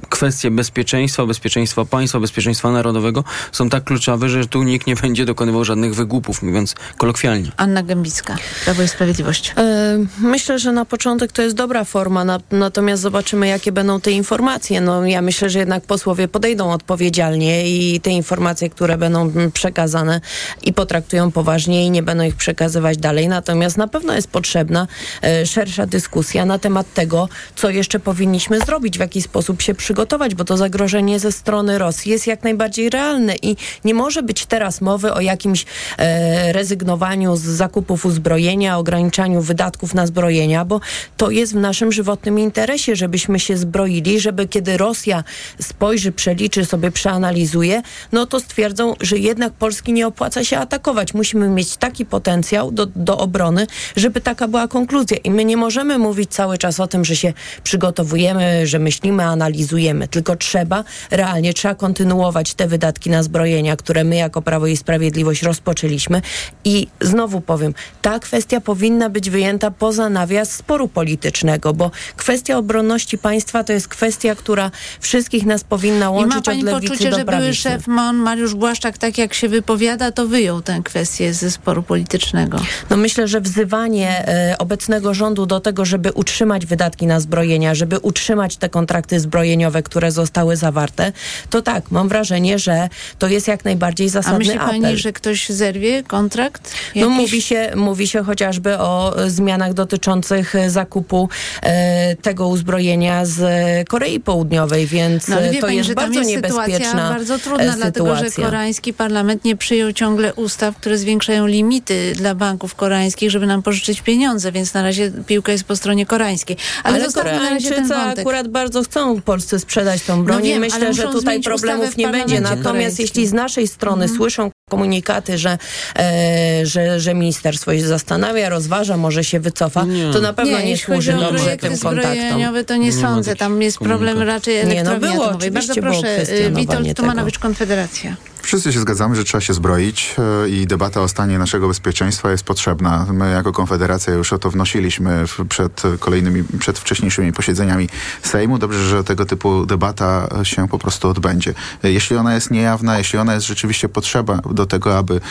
y, 0.01 0.07
kwestie 0.09 0.51
bezpieczeństwa, 0.51 1.25
bezpieczeństwa 1.25 1.85
państwa, 1.85 2.19
bezpieczeństwa 2.19 2.71
narodowego 2.71 3.23
są 3.51 3.69
tak 3.69 3.83
kluczowe, 3.83 4.29
że 4.29 4.47
tu 4.47 4.63
nikt 4.63 4.87
nie 4.87 4.95
będzie 4.95 5.25
dokonywał 5.25 5.65
żadnych 5.65 5.95
wygłupów, 5.95 6.43
mówiąc 6.43 6.75
kolokwialnie. 6.97 7.51
Anna 7.57 7.83
Gębicka. 7.83 8.35
Prawo 8.67 8.83
i 8.83 8.87
Sprawiedliwość? 8.87 9.53
E, 9.57 9.97
myślę, 10.19 10.59
że 10.59 10.71
na 10.71 10.85
początek 10.85 11.31
to 11.31 11.41
jest 11.41 11.55
dobra 11.55 11.83
forma, 11.83 12.25
na, 12.25 12.39
natomiast 12.51 13.01
zobaczymy, 13.01 13.47
jakie 13.47 13.71
będą 13.71 14.01
te 14.01 14.11
informacje. 14.11 14.81
No, 14.81 15.05
ja 15.05 15.21
myślę, 15.21 15.49
że 15.49 15.59
jednak 15.59 15.83
posłowie 15.83 16.27
podejdą 16.27 16.71
odpowiedzialnie 16.71 17.69
i 17.69 18.01
te 18.01 18.09
informacje, 18.09 18.69
które 18.69 18.97
będą 18.97 19.31
przekazane 19.53 20.21
i 20.63 20.73
potraktują 20.73 21.31
poważnie 21.31 21.85
i 21.85 21.91
nie 21.91 22.03
będą 22.03 22.23
ich 22.23 22.35
przekazywać 22.35 22.97
dalej. 22.97 23.27
Natomiast 23.27 23.77
na 23.77 23.87
pewno 23.87 24.13
jest 24.13 24.27
potrzebna 24.27 24.87
e, 25.23 25.45
szersza 25.45 25.85
dyskusja 25.85 26.45
na 26.45 26.59
temat 26.59 26.93
tego, 26.93 27.29
co 27.55 27.69
jeszcze 27.69 27.99
powinniśmy 27.99 28.59
zrobić, 28.59 28.97
w 28.97 29.01
jaki 29.01 29.21
sposób 29.21 29.61
się 29.61 29.75
przygotować, 29.75 30.35
bo 30.35 30.43
to 30.43 30.57
zagrożenie 30.57 31.19
ze 31.19 31.31
strony 31.31 31.77
Rosji 31.77 32.11
jest 32.11 32.27
jak 32.27 32.43
najbardziej 32.43 32.89
realne 32.89 33.35
i 33.41 33.55
nie 33.85 33.93
może 33.93 34.23
być 34.23 34.45
teraz 34.45 34.81
mowy 34.81 35.13
o 35.13 35.21
jakimś 35.21 35.65
e, 35.97 36.53
rezygnowaniu 36.53 37.35
z 37.35 37.41
zakupów 37.41 38.05
uzbrojenia, 38.05 38.56
ograniczaniu 38.65 39.41
wydatków 39.41 39.93
na 39.93 40.07
zbrojenia, 40.07 40.65
bo 40.65 40.81
to 41.17 41.31
jest 41.31 41.53
w 41.53 41.55
naszym 41.55 41.91
żywotnym 41.91 42.39
interesie, 42.39 42.95
żebyśmy 42.95 43.39
się 43.39 43.57
zbroili, 43.57 44.19
żeby 44.19 44.47
kiedy 44.47 44.77
Rosja 44.77 45.23
spojrzy, 45.61 46.11
przeliczy 46.11 46.65
sobie, 46.65 46.91
przeanalizuje, 46.91 47.81
no 48.11 48.25
to 48.25 48.39
stwierdzą, 48.39 48.93
że 49.01 49.17
jednak 49.17 49.53
Polski 49.53 49.93
nie 49.93 50.07
opłaca 50.07 50.43
się 50.43 50.57
atakować. 50.57 51.13
Musimy 51.13 51.49
mieć 51.49 51.77
taki 51.77 52.05
potencjał 52.05 52.71
do, 52.71 52.85
do 52.85 53.17
obrony, 53.17 53.67
żeby 53.95 54.21
taka 54.21 54.47
była 54.47 54.67
konkluzja. 54.67 55.17
I 55.17 55.31
my 55.31 55.45
nie 55.45 55.57
możemy 55.57 55.97
mówić 55.97 56.31
cały 56.31 56.57
czas 56.57 56.79
o 56.79 56.87
tym, 56.87 57.05
że 57.05 57.15
się 57.15 57.33
przygotowujemy, 57.63 58.67
że 58.67 58.79
myślimy, 58.79 59.23
analizujemy, 59.23 60.07
tylko 60.07 60.35
trzeba 60.35 60.83
realnie, 61.11 61.53
trzeba 61.53 61.75
kontynuować 61.75 62.53
te 62.53 62.67
wydatki 62.67 63.09
na 63.09 63.23
zbrojenia, 63.23 63.75
które 63.75 64.03
my 64.03 64.15
jako 64.15 64.41
Prawo 64.41 64.67
i 64.67 64.77
Sprawiedliwość 64.77 65.43
rozpoczęliśmy. 65.43 66.21
I 66.65 66.87
znowu 67.01 67.41
powiem, 67.41 67.73
ta 68.01 68.19
kwestia 68.19 68.46
powinna 68.65 69.09
być 69.09 69.29
wyjęta 69.29 69.71
poza 69.71 70.09
nawias 70.09 70.51
sporu 70.51 70.87
politycznego, 70.87 71.73
bo 71.73 71.91
kwestia 72.15 72.57
obronności 72.57 73.17
państwa 73.17 73.63
to 73.63 73.73
jest 73.73 73.87
kwestia, 73.87 74.35
która 74.35 74.71
wszystkich 74.99 75.45
nas 75.45 75.63
powinna 75.63 76.09
łączyć 76.09 76.33
I 76.33 76.35
ma 76.35 76.41
pani 76.41 76.59
od 76.59 76.65
lewicy 76.65 76.91
poczucie, 76.91 77.09
do 77.09 77.17
że 77.17 77.25
były 77.25 77.53
szef 77.53 77.87
MON 77.87 78.15
Mariusz 78.15 78.55
Błaszczak, 78.55 78.97
tak 78.97 79.17
jak 79.17 79.33
się 79.33 79.49
wypowiada, 79.49 80.11
to 80.11 80.27
wyjął 80.27 80.61
tę 80.61 80.81
kwestię 80.83 81.33
ze 81.33 81.51
sporu 81.51 81.83
politycznego? 81.83 82.59
No 82.89 82.97
myślę, 82.97 83.27
że 83.27 83.41
wzywanie 83.41 84.27
e, 84.27 84.55
obecnego 84.57 85.13
rządu 85.13 85.45
do 85.45 85.59
tego, 85.59 85.85
żeby 85.85 86.11
utrzymać 86.11 86.65
wydatki 86.65 87.07
na 87.07 87.19
zbrojenia, 87.19 87.75
żeby 87.75 87.99
utrzymać 87.99 88.57
te 88.57 88.69
kontrakty 88.69 89.19
zbrojeniowe, 89.19 89.83
które 89.83 90.11
zostały 90.11 90.55
zawarte, 90.55 91.11
to 91.49 91.61
tak, 91.61 91.91
mam 91.91 92.09
wrażenie, 92.09 92.59
że 92.59 92.89
to 93.19 93.27
jest 93.27 93.47
jak 93.47 93.65
najbardziej 93.65 94.09
zasadny 94.09 94.35
A 94.35 94.39
myśli 94.39 94.57
apel. 94.57 94.81
pani, 94.81 94.97
że 94.97 95.13
ktoś 95.13 95.49
zerwie 95.49 96.03
kontrakt? 96.03 96.73
Jakiś? 96.87 97.01
No 97.01 97.09
mówi 97.09 97.41
się, 97.41 97.71
mówi 97.75 98.07
się 98.07 98.21
chociażby 98.37 98.77
o 98.77 99.15
zmianach 99.27 99.73
dotyczących 99.73 100.53
zakupu 100.67 101.29
e, 101.61 102.15
tego 102.15 102.47
uzbrojenia 102.47 103.25
z 103.25 103.39
Korei 103.87 104.19
Południowej, 104.19 104.87
więc 104.87 105.27
no, 105.27 105.35
to 105.35 105.61
pani, 105.61 105.77
jest 105.77 105.93
bardzo 105.93 106.19
jest 106.19 106.31
niebezpieczna 106.31 106.77
sytuacja 106.77 107.09
bardzo 107.09 107.39
trudna, 107.39 107.73
sytuacja. 107.73 107.75
dlatego 107.75 108.15
że 108.15 108.31
koreański 108.31 108.93
parlament 108.93 109.45
nie 109.45 109.55
przyjął 109.55 109.91
ciągle 109.91 110.33
ustaw, 110.33 110.75
które 110.75 110.97
zwiększają 110.97 111.47
limity 111.47 112.13
dla 112.15 112.35
banków 112.35 112.75
koreańskich, 112.75 113.31
żeby 113.31 113.47
nam 113.47 113.63
pożyczyć 113.63 114.01
pieniądze, 114.01 114.51
więc 114.51 114.73
na 114.73 114.83
razie 114.83 115.11
piłka 115.27 115.51
jest 115.51 115.63
po 115.63 115.75
stronie 115.75 116.05
koreańskiej. 116.05 116.57
Ale, 116.83 116.95
ale 117.03 117.13
Koreańczycy 117.13 117.95
akurat 117.95 118.47
bardzo 118.47 118.83
chcą 118.83 119.21
Polsce 119.21 119.59
sprzedać 119.59 120.01
tą 120.01 120.23
broń 120.23 120.37
no 120.37 120.43
wiem, 120.43 120.61
Myślę, 120.61 120.93
że 120.93 121.03
tutaj 121.03 121.41
problemów 121.41 121.97
nie 121.97 122.07
będzie. 122.07 122.41
Natomiast 122.41 122.99
jeśli 122.99 123.27
z 123.27 123.33
naszej 123.33 123.67
strony 123.67 124.03
mhm. 124.03 124.17
słyszą 124.17 124.51
komunikaty, 124.69 125.37
że, 125.37 125.57
e, 125.99 126.65
że, 126.65 126.99
że 126.99 127.13
ministerstwo 127.13 127.73
się 127.73 127.87
zastanawia, 127.87 128.49
rozważa, 128.49 128.97
może 128.97 129.23
się 129.23 129.39
wycofa, 129.39 129.85
nie. 129.85 130.13
to 130.13 130.21
na 130.21 130.33
pewno 130.33 130.59
nie, 130.59 130.65
nie 130.65 130.77
służy 130.77 131.13
dobrze 131.13 131.57
tym 131.57 131.77
kontaktom. 131.77 132.39
to 132.63 132.75
nie, 132.75 132.85
nie 132.85 132.93
sądzę. 132.93 133.35
Tam 133.35 133.61
jest 133.61 133.77
problem 133.79 134.21
raczej 134.21 134.57
elektrowni 134.57 135.09
nie, 135.09 135.23
no 135.23 135.37
było, 135.37 135.51
Bardzo 135.51 135.75
proszę, 135.75 136.25
Witold 136.51 136.97
Tumanowicz, 136.97 137.39
Konfederacja. 137.39 138.15
Wszyscy 138.41 138.73
się 138.73 138.79
zgadzamy, 138.79 139.15
że 139.15 139.23
trzeba 139.23 139.41
się 139.41 139.53
zbroić 139.53 140.15
e, 140.45 140.49
i 140.49 140.67
debata 140.67 141.01
o 141.01 141.07
stanie 141.07 141.39
naszego 141.39 141.67
bezpieczeństwa 141.67 142.31
jest 142.31 142.43
potrzebna. 142.43 143.05
My 143.13 143.31
jako 143.31 143.51
Konfederacja 143.51 144.13
już 144.13 144.33
o 144.33 144.39
to 144.39 144.51
wnosiliśmy 144.51 145.25
przed 145.49 145.83
kolejnymi, 145.99 146.43
przed 146.59 146.79
wcześniejszymi 146.79 147.33
posiedzeniami 147.33 147.89
Sejmu. 148.23 148.57
Dobrze, 148.57 148.89
że 148.89 149.03
tego 149.03 149.25
typu 149.25 149.65
debata 149.65 150.29
się 150.43 150.67
po 150.67 150.79
prostu 150.79 151.09
odbędzie. 151.09 151.53
Jeśli 151.83 152.15
ona 152.15 152.35
jest 152.35 152.51
niejawna, 152.51 152.97
jeśli 152.97 153.19
ona 153.19 153.33
jest 153.33 153.47
rzeczywiście 153.47 153.89
potrzeba 153.89 154.37
do 154.37 154.65
tego, 154.65 154.97
aby 154.97 155.21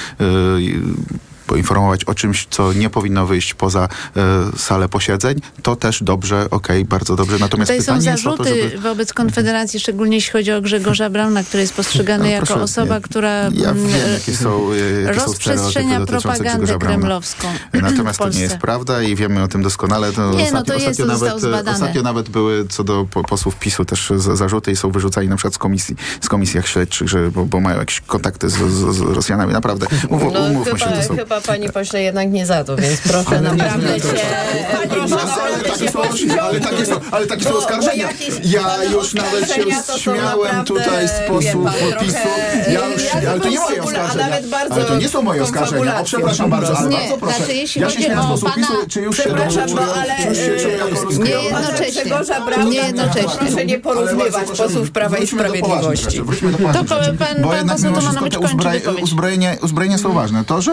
poinformować 1.46 2.04
o 2.04 2.14
czymś, 2.14 2.46
co 2.50 2.72
nie 2.72 2.90
powinno 2.90 3.26
wyjść 3.26 3.54
poza 3.54 3.88
e, 4.16 4.58
salę 4.58 4.88
posiedzeń, 4.88 5.40
to 5.62 5.76
też 5.76 6.02
dobrze, 6.02 6.44
okej, 6.50 6.82
okay, 6.82 6.84
bardzo 6.84 7.16
dobrze. 7.16 7.36
Natomiast 7.40 7.70
Tutaj 7.70 7.84
są 7.84 8.00
zarzuty 8.00 8.36
to, 8.36 8.44
żeby... 8.44 8.78
wobec 8.78 9.12
Konfederacji, 9.12 9.80
szczególnie 9.80 10.16
jeśli 10.16 10.32
chodzi 10.32 10.52
o 10.52 10.60
Grzegorza 10.60 11.10
Brauna, 11.10 11.44
który 11.44 11.60
jest 11.60 11.74
postrzegany 11.74 12.24
no, 12.24 12.30
jako 12.30 12.54
osoba, 12.54 12.94
nie, 12.94 13.00
która 13.00 13.30
ja 13.30 13.50
wiem, 13.50 13.88
jakie 14.12 14.36
są, 14.36 14.74
jakie 15.04 15.20
rozprzestrzenia 15.20 15.98
są 15.98 16.06
propagandę 16.06 16.78
kremlowską. 16.78 17.48
Natomiast 17.72 18.18
to 18.18 18.28
nie 18.28 18.40
jest 18.40 18.58
prawda 18.58 19.02
i 19.02 19.16
wiemy 19.16 19.42
o 19.42 19.48
tym 19.48 19.62
doskonale. 19.62 20.12
To 20.12 20.32
nie, 20.32 20.44
ostatnio, 20.44 20.58
no 20.58 20.64
to 20.64 20.76
ostatnio, 20.76 20.88
jest, 20.88 21.22
nawet, 21.22 21.68
ostatnio 21.68 22.02
nawet 22.02 22.28
były 22.28 22.66
co 22.68 22.84
do 22.84 23.06
posłów 23.28 23.56
PiSu 23.56 23.84
też 23.84 24.12
zarzuty 24.16 24.72
i 24.72 24.76
są 24.76 24.90
wyrzucani 24.90 25.28
na 25.28 25.36
przykład 25.36 25.54
z 25.54 25.58
komisji, 25.58 25.96
z 26.20 26.28
komisjach 26.28 26.68
śledczych, 26.68 27.08
że, 27.08 27.30
bo, 27.30 27.44
bo 27.44 27.60
mają 27.60 27.78
jakieś 27.78 28.00
kontakty 28.00 28.48
z, 28.48 28.54
z, 28.54 28.96
z 28.96 29.00
Rosjanami. 29.00 29.52
Naprawdę, 29.52 29.86
Umów, 30.08 30.32
no, 30.34 30.40
umówmy 30.40 30.64
chyba, 30.64 30.78
się. 30.78 30.96
To 30.96 31.08
są... 31.08 31.16
Chyba 31.16 31.35
pani 31.40 31.70
pośle 31.70 32.02
jednak 32.02 32.30
nie 32.30 32.46
za 32.46 32.64
to, 32.64 32.76
więc 32.76 33.00
proszę 33.00 33.40
naprawdę 33.40 34.00
się... 34.00 34.06
Ale 36.40 36.60
takie 36.60 36.86
są, 36.86 37.00
ale 37.10 37.26
takie 37.26 37.44
są 37.44 37.56
oskarżenia. 37.56 38.08
Ja 38.44 38.84
już 38.84 39.14
nawet 39.14 39.52
się 39.52 39.62
śmiałem 39.98 40.64
tutaj 40.64 41.08
z 41.08 41.28
posłów 41.28 41.70
PiSu. 42.00 42.16
Ja 42.72 42.88
już, 42.88 43.02
ale 43.28 43.40
to 43.40 43.48
nie 43.48 43.60
moje 43.60 43.82
oskarżenia. 43.82 44.28
Ale 44.70 44.84
to 44.84 44.96
nie 44.96 45.08
są 45.08 45.22
moje 45.22 45.42
oskarżenia. 45.42 46.00
O, 46.00 46.04
przepraszam 46.04 46.50
bardzo, 46.50 46.78
ale 46.78 46.90
bardzo 46.90 47.16
proszę. 47.18 47.36
Znaczy, 47.36 47.54
ja 47.76 47.90
się 47.90 48.02
śmiałem 48.02 48.26
z 48.26 48.28
posłów 48.30 48.54
PiSu, 48.54 48.72
czy 48.88 49.00
już 49.00 49.16
się 49.16 49.30
nie 51.24 51.30
jednocześnie. 51.30 52.04
Nie 52.64 52.76
jednocześnie. 52.76 53.38
Proszę 53.38 53.66
nie 53.66 53.78
porównywać 53.78 54.46
posłów 54.58 54.90
Prawa 54.90 55.18
i 55.18 55.26
Sprawiedliwości. 55.26 56.22
To 56.72 56.84
pan, 56.84 57.68
poseł 57.68 57.92
Tomanowicz 57.92 58.38
kończy 58.38 58.60
uzbrojenie 59.62 59.98
są 59.98 60.12
ważne. 60.12 60.44
To, 60.44 60.62
że 60.62 60.72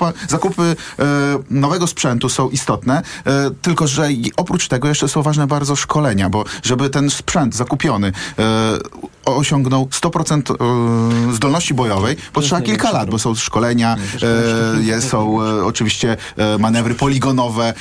zakupa, 0.00 0.12
zakupy 0.28 0.62
e, 0.62 1.04
nowego 1.50 1.86
sprzętu 1.86 2.28
są 2.28 2.50
istotne, 2.50 3.02
e, 3.26 3.50
tylko 3.62 3.86
że 3.86 4.08
oprócz 4.36 4.68
tego 4.68 4.88
jeszcze 4.88 5.08
są 5.08 5.22
ważne 5.22 5.46
bardzo 5.46 5.76
szkolenia, 5.76 6.30
bo 6.30 6.44
żeby 6.62 6.90
ten 6.90 7.10
sprzęt 7.10 7.54
zakupiony 7.54 8.12
e, 8.38 8.78
osiągnął 9.24 9.84
100% 9.84 11.34
zdolności 11.34 11.74
bojowej, 11.74 12.16
potrzeba 12.32 12.60
kilka 12.60 12.90
lat, 12.90 13.10
bo 13.10 13.18
są 13.18 13.34
szkolenia, 13.34 13.96
e, 14.96 15.02
są 15.02 15.42
e, 15.42 15.64
oczywiście 15.64 16.16
e, 16.36 16.58
manewry 16.58 16.94
poligonowe. 16.94 17.74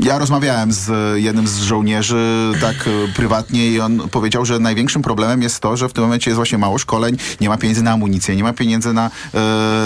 Ja 0.00 0.18
rozmawiałem 0.18 0.72
z 0.72 0.90
jednym 1.16 1.48
z 1.48 1.58
żołnierzy 1.58 2.52
tak 2.60 2.74
prywatnie 3.16 3.70
i 3.70 3.80
on 3.80 4.08
powiedział, 4.08 4.44
że 4.44 4.58
największym 4.58 5.02
problemem 5.02 5.42
jest 5.42 5.60
to, 5.60 5.76
że 5.76 5.88
w 5.88 5.92
tym 5.92 6.04
momencie 6.04 6.30
jest 6.30 6.36
właśnie 6.36 6.58
mało 6.58 6.78
szkoleń, 6.78 7.16
nie 7.40 7.48
ma 7.48 7.56
pieniędzy 7.56 7.82
na 7.82 7.90
amunicję, 7.90 8.36
nie 8.36 8.42
ma 8.42 8.52
pieniędzy 8.52 8.92
na, 8.92 9.10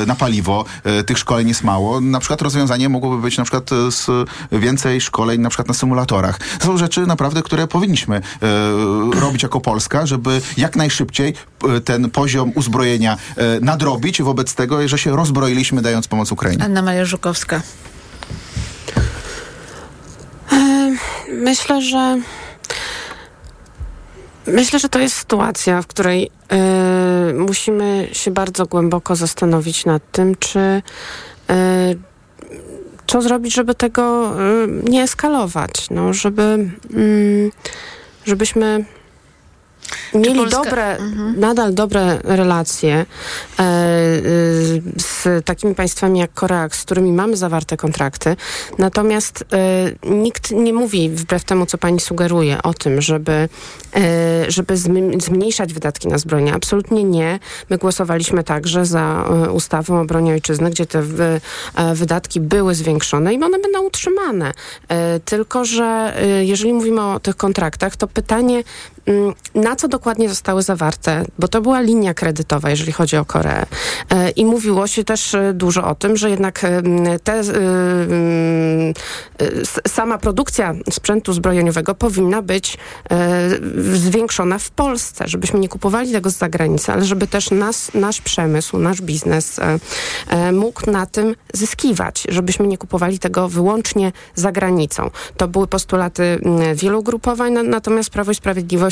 na 0.07 0.15
paliwo, 0.15 0.65
tych 1.07 1.19
szkoleń 1.19 1.30
jest 1.39 1.65
mało. 1.65 2.01
Na 2.01 2.21
przykład 2.21 2.43
rozwiązanie 2.43 2.89
mogłoby 2.89 3.23
być 3.23 3.39
na 3.39 3.45
przykład 3.45 3.71
z 3.91 4.29
więcej 4.53 5.01
szkoleń 5.01 5.41
na 5.41 5.49
przykład 5.49 5.69
na 5.69 5.75
symulatorach. 5.75 6.39
To 6.59 6.67
są 6.67 6.77
rzeczy 6.79 7.07
naprawdę, 7.07 7.43
które 7.43 7.67
powinniśmy 7.67 8.21
robić 9.15 9.43
jako 9.43 9.61
Polska, 9.61 10.07
żeby 10.07 10.41
jak 10.57 10.77
najszybciej 10.77 11.35
e, 11.69 11.81
ten 11.81 12.11
poziom 12.11 12.53
uzbrojenia 12.55 13.17
e, 13.37 13.61
nadrobić 13.61 14.23
wobec 14.23 14.55
tego, 14.55 14.89
że 14.89 14.99
się 14.99 15.17
rozbroiliśmy 15.17 15.83
dając 15.83 16.09
pomoc 16.09 16.33
Ukrainie. 16.33 16.65
Anna 16.65 16.83
Maria 16.83 17.05
Żukowska. 17.05 17.63
E, 20.53 20.93
myślę, 21.33 21.83
że 21.83 22.21
myślę, 24.47 24.79
że 24.79 24.89
to 24.89 24.99
jest 24.99 25.17
sytuacja, 25.17 25.83
w 25.83 25.87
której 25.87 26.31
musimy 27.35 28.09
się 28.13 28.31
bardzo 28.31 28.67
głęboko 28.67 29.17
zastanowić 29.17 29.85
nad 29.85 30.11
tym, 30.13 30.35
czy 30.37 30.83
co 33.07 33.23
zrobić, 33.23 33.55
żeby 33.55 33.75
tego 33.75 34.37
nie 34.85 35.03
eskalować, 35.03 35.91
no, 35.91 36.13
żeby, 36.13 36.43
mm, 36.43 37.51
żebyśmy 38.25 38.85
mieli 40.15 40.41
Polska... 40.41 40.63
dobre, 40.65 40.97
mhm. 40.97 41.41
nadal 41.41 41.75
dobre 41.75 42.19
relacje 42.25 42.95
e, 42.95 43.63
e, 43.63 43.65
z 44.97 45.45
takimi 45.45 45.75
państwami 45.75 46.19
jak 46.19 46.35
Korea, 46.35 46.69
z 46.69 46.83
którymi 46.83 47.13
mamy 47.13 47.37
zawarte 47.37 47.77
kontrakty. 47.77 48.37
Natomiast 48.79 49.45
e, 49.53 50.11
nikt 50.11 50.51
nie 50.51 50.73
mówi, 50.73 51.11
wbrew 51.11 51.45
temu, 51.45 51.67
co 51.67 51.79
pani 51.79 52.01
sugeruje, 52.01 52.63
o 52.63 52.75
tym, 52.75 53.01
żeby, 53.01 53.49
e, 53.97 54.51
żeby 54.51 54.77
zmniejszać 55.21 55.73
wydatki 55.73 56.09
na 56.09 56.19
zbrojenie. 56.19 56.55
Absolutnie 56.55 57.05
nie. 57.05 57.39
My 57.71 57.79
głosowaliśmy 57.79 58.45
także 58.45 58.87
za 58.87 59.25
e, 59.47 59.51
ustawą 59.51 60.01
o 60.01 60.05
broni 60.05 60.33
ojczyzny, 60.33 60.71
gdzie 60.71 60.87
te 60.87 60.99
e, 60.99 61.95
wydatki 61.95 62.41
były 62.41 62.75
zwiększone 62.75 63.35
i 63.35 63.43
one 63.43 63.59
będą 63.59 63.83
utrzymane. 63.83 64.53
tylko, 65.25 65.65
że 65.65 66.17
jeżeli 66.43 66.73
mówimy 66.73 67.03
o 67.03 67.21
tych 67.21 67.37
kontraktach, 67.37 67.97
to 67.97 68.07
pytanie, 68.07 68.63
na 69.55 69.77
co 69.77 69.89
dokładnie 69.89 70.29
zostały 70.29 70.63
zawarte, 70.63 71.25
bo 71.39 71.49
to 71.49 71.61
była 71.61 71.81
linia 71.81 72.15
kredytowa, 72.15 72.71
jeżeli 72.71 72.93
chodzi 72.93 73.17
o 73.17 73.25
Koreę. 73.25 73.67
E, 74.11 74.31
I 74.31 74.45
mówiło 74.45 74.87
się 74.87 75.05
też 75.05 75.35
e, 75.35 75.53
dużo 75.53 75.87
o 75.87 75.95
tym, 75.95 76.17
że 76.17 76.31
jednak 76.31 76.65
e, 76.65 76.83
te, 77.19 77.43
sama 79.89 80.19
produkcja 80.19 80.75
sprzętu 80.91 81.33
zbrojeniowego 81.33 81.95
powinna 81.95 82.43
być 82.43 82.79
zwiększona 83.93 84.59
w 84.59 84.71
Polsce, 84.71 85.29
żebyśmy 85.29 85.61
nie 85.61 85.69
kupowali 85.69 86.13
tego 86.13 86.31
z 86.31 86.37
zagranicy, 86.37 86.93
ale 86.93 87.05
żeby 87.05 87.27
też 87.27 87.51
nas, 87.51 87.91
nasz 87.95 88.21
przemysł, 88.21 88.79
nasz 88.79 89.03
biznes 89.03 89.61
mógł 90.53 90.91
na 90.91 91.07
tym 91.07 91.35
zyskiwać, 91.53 92.27
żebyśmy 92.29 92.67
nie 92.67 92.79
kupowali 92.79 93.19
tego 93.19 93.49
wyłącznie 93.49 94.13
za 94.35 94.53
granicą. 94.53 95.11
To 95.37 95.49
były 95.49 95.67
postulaty 95.67 96.41
wielu 96.75 97.01
ugrupowań, 97.01 97.53
natomiast 97.53 98.11
Prawo 98.11 98.33
i 98.33 98.35
Sprawiedliwość 98.35 98.90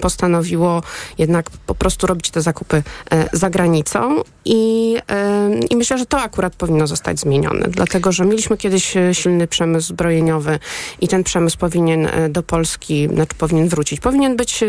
postanowiło 0.00 0.82
jednak 1.18 1.50
po 1.50 1.74
prostu 1.74 2.06
robić 2.06 2.30
te 2.30 2.42
zakupy 2.42 2.82
e, 3.10 3.28
za 3.32 3.50
granicą 3.50 4.22
i, 4.44 4.96
e, 5.10 5.50
i 5.70 5.76
myślę, 5.76 5.98
że 5.98 6.06
to 6.06 6.20
akurat 6.20 6.56
powinno 6.56 6.86
zostać 6.86 7.20
zmienione, 7.20 7.68
dlatego, 7.68 8.12
że 8.12 8.24
mieliśmy 8.24 8.56
kiedyś 8.56 8.96
e, 8.96 9.14
silny 9.14 9.46
przemysł 9.46 9.88
zbrojeniowy 9.88 10.58
i 11.00 11.08
ten 11.08 11.24
przemysł 11.24 11.58
powinien 11.58 12.08
do 12.30 12.42
Polski, 12.42 13.08
znaczy 13.14 13.34
powinien 13.38 13.68
wrócić. 13.68 14.00
Powinien 14.00 14.36
być 14.36 14.64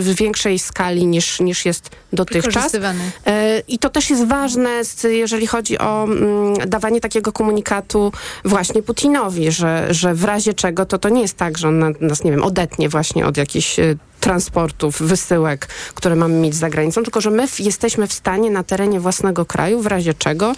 w 0.00 0.14
większej 0.18 0.58
skali 0.58 1.06
niż, 1.06 1.40
niż 1.40 1.64
jest 1.64 1.90
dotychczas. 2.12 2.72
I 3.68 3.78
to 3.78 3.90
też 3.90 4.10
jest 4.10 4.24
ważne, 4.24 4.82
jeżeli 5.04 5.46
chodzi 5.46 5.78
o 5.78 6.04
mm, 6.04 6.54
dawanie 6.66 7.00
takiego 7.00 7.32
komunikatu 7.32 8.12
właśnie 8.44 8.82
Putinowi, 8.82 9.50
że, 9.50 9.86
że 9.90 10.14
w 10.14 10.24
razie 10.24 10.54
czego 10.54 10.86
to 10.86 10.98
to 10.98 11.08
nie 11.08 11.22
jest 11.22 11.36
tak, 11.36 11.58
że 11.58 11.68
on 11.68 11.94
nas, 12.00 12.24
nie 12.24 12.30
wiem, 12.30 12.42
odetnie 12.42 12.88
właśnie 12.88 13.26
od 13.26 13.36
jakichś 13.36 13.76
transportów, 14.20 15.02
wysyłek, 15.02 15.66
które 15.94 16.16
mamy 16.16 16.34
mieć 16.34 16.54
za 16.54 16.70
granicą, 16.70 17.02
tylko 17.02 17.20
że 17.20 17.30
my 17.30 17.46
jesteśmy 17.58 18.06
w 18.06 18.12
stanie 18.12 18.50
na 18.50 18.62
terenie 18.62 19.00
własnego 19.00 19.44
kraju, 19.44 19.80
w 19.80 19.86
razie 19.86 20.14
czego, 20.14 20.52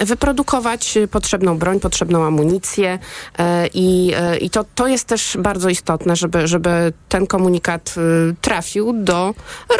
wyprodukować 0.00 0.98
potrzebną 1.10 1.58
broń, 1.58 1.80
potrzebną 1.80 2.24
amunicję 2.24 2.98
e, 3.38 3.66
i, 3.74 4.12
e, 4.16 4.36
i 4.36 4.50
to, 4.50 4.64
to 4.74 4.86
jest 4.86 5.04
też 5.04 5.36
bardzo 5.40 5.68
istotne, 5.68 6.16
żeby, 6.16 6.48
żeby 6.48 6.92
ten 7.08 7.26
komunikat 7.26 7.94
y, 8.30 8.34
trafił 8.40 8.92
do 8.92 9.34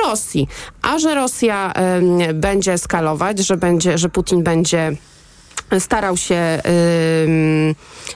Rosji. 0.04 0.48
A 0.82 0.98
że 0.98 1.14
Rosja 1.14 1.72
będzie 2.34 2.72
eskalować, 2.72 3.38
że, 3.38 3.56
będzie, 3.56 3.98
że 3.98 4.08
Putin 4.08 4.42
będzie 4.42 4.96
starał 5.78 6.16
się 6.16 6.60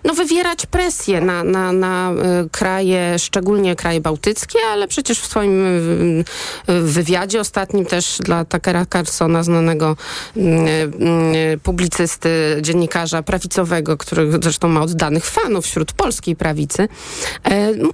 no, 0.04 0.14
wywierać 0.14 0.66
presję 0.66 1.20
na, 1.20 1.44
na, 1.44 1.72
na 1.72 2.12
y, 2.12 2.50
kraje, 2.50 3.18
szczególnie 3.18 3.76
kraje 3.76 4.00
bałtyckie, 4.00 4.58
ale 4.72 4.88
przecież 4.88 5.20
w 5.20 5.26
swoim 5.26 5.66
y, 5.66 6.24
wywiadzie 6.66 7.40
ostatnim 7.40 7.86
też 7.86 8.18
dla 8.18 8.44
Takera 8.44 8.86
Carsona, 8.86 9.42
znanego 9.42 9.96
y, 10.36 11.58
publicysty, 11.62 12.58
dziennikarza 12.60 13.22
prawicowego, 13.22 13.96
który 13.96 14.32
zresztą 14.42 14.68
ma 14.68 14.82
oddanych 14.82 15.24
fanów 15.24 15.64
wśród 15.64 15.92
polskiej 15.92 16.36
prawicy, 16.36 16.88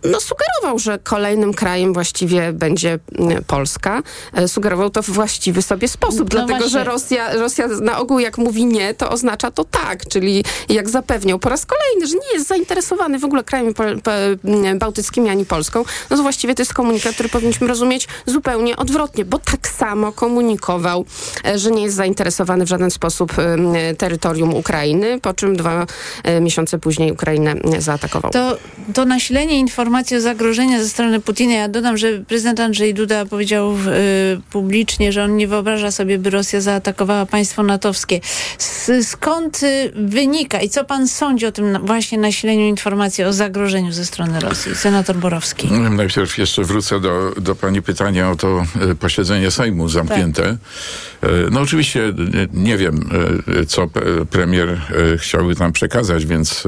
no, 0.05 0.21
sugerował, 0.21 0.79
że 0.79 0.99
kolejnym 0.99 1.55
krajem 1.55 1.93
właściwie 1.93 2.53
będzie 2.53 2.99
Polska. 3.47 4.03
Sugerował 4.47 4.91
to 4.91 5.03
w 5.03 5.11
właściwy 5.11 5.63
sobie 5.63 5.89
sposób, 5.89 6.19
no 6.21 6.25
dlatego 6.25 6.59
właśnie. 6.59 6.71
że 6.71 6.85
Rosja, 6.85 7.33
Rosja 7.33 7.69
na 7.69 7.99
ogół 7.99 8.19
jak 8.19 8.39
mówi 8.39 8.67
nie, 8.67 8.95
to 8.95 9.11
oznacza 9.11 9.46
to 9.51 9.65
tak, 9.65 10.09
czyli 10.09 10.45
jak 10.69 10.89
zapewniał 10.89 11.39
po 11.39 11.49
raz 11.49 11.67
kolejny, 11.67 12.07
że 12.07 12.15
nie 12.15 12.35
jest 12.35 12.49
zainteresowany 12.49 13.19
w 13.19 13.25
ogóle 13.25 13.45
krajami 13.45 13.75
bałtyckimi 14.79 15.31
ani 15.31 15.47
Polską, 15.47 15.85
no 16.11 16.17
to 16.17 16.23
właściwie 16.23 16.55
to 16.55 16.63
jest 16.63 16.75
komunikat, 16.75 17.15
który 17.15 17.29
powinniśmy 17.29 17.67
rozumieć 17.67 18.09
zupełnie 18.27 18.77
odwrotnie, 18.77 19.25
bo 19.25 19.39
tak 19.39 19.69
samo 19.69 20.13
komunikował, 20.13 21.05
e, 21.45 21.59
że 21.59 21.71
nie 21.71 21.83
jest 21.83 21.97
zainteresowany 21.97 22.65
w 22.65 22.69
żaden 22.69 22.91
sposób 22.91 23.33
terytorium 23.99 24.55
Ukrainy, 24.55 25.21
po 25.21 25.35
czym 25.35 25.57
dwa 25.57 25.87
e, 26.25 26.41
miesiące 26.41 26.79
później 26.79 27.13
Ukrainę 27.13 27.55
zaatakował. 27.79 28.33
To, 28.33 28.57
to 28.95 29.05
nasilenie 29.05 29.59
informacji 29.59 30.17
o 30.17 30.21
zagrożeniu 30.21 30.79
ze 30.83 30.89
strony 30.89 31.21
Putina, 31.21 31.55
ja 31.55 31.69
dodam, 31.69 31.97
że 31.97 32.13
prezydent 32.19 32.61
Andrzej 32.61 32.95
Duda 32.95 33.27
powiedział 33.27 33.75
publicznie, 34.51 35.13
że 35.13 35.25
on 35.25 35.37
nie 35.37 35.49
wyobraża 35.49 35.91
sobie, 35.91 36.19
by 36.19 36.31
Rosja 36.31 36.61
zaatakowała 36.61 37.27
państwo 37.27 37.63
natowskie. 37.63 38.21
skąd 39.03 39.36
skąd 39.37 39.63
y, 39.63 39.93
wynika 39.95 40.61
i 40.61 40.69
co 40.69 40.85
pan 40.85 41.09
sądzi 41.09 41.47
o 41.47 41.53
tym 41.53 41.87
właśnie 41.87 42.19
nasileniu 42.19 42.67
informacji 42.67 43.25
o 43.25 43.33
zagrożeniu 43.33 43.93
ze 43.93 44.05
strony 44.05 44.41
Rosji? 44.41 44.75
Senator 44.75 45.17
Borowski. 45.17 45.73
Najpierw 45.73 46.39
jeszcze 46.39 46.65
wrócę 46.65 47.01
do, 47.01 47.33
do 47.41 47.55
pani 47.55 47.83
pytania 47.83 48.31
o 48.31 48.37
to 48.37 48.65
e, 48.91 48.95
posiedzenie 48.95 49.51
Sejmu 49.51 49.89
zamknięte. 49.89 50.43
Tak. 50.43 51.31
No 51.51 51.61
oczywiście 51.61 52.13
nie 52.53 52.77
wiem, 52.77 53.11
co 53.69 53.87
premier 54.31 54.81
chciałby 55.19 55.55
tam 55.55 55.73
przekazać, 55.73 56.27
więc 56.27 56.65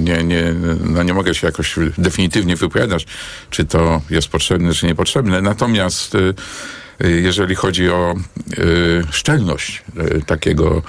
nie, 0.00 0.24
nie, 0.24 0.54
no 0.84 1.02
nie 1.02 1.14
mogę 1.14 1.34
się 1.34 1.46
jakoś 1.46 1.74
definitywnie 1.98 2.56
wypowiadać, 2.56 3.06
czy 3.50 3.64
to 3.64 4.00
jest 4.10 4.28
potrzebne, 4.28 4.74
czy 4.74 4.86
niepotrzebne. 4.86 5.42
Natomiast 5.42 6.14
Y, 6.14 6.34
jeżeli 7.04 7.54
chodzi 7.54 7.90
o 7.90 8.14
y, 8.58 9.02
szczelność 9.10 9.82
y, 10.16 10.22
takiego 10.26 10.82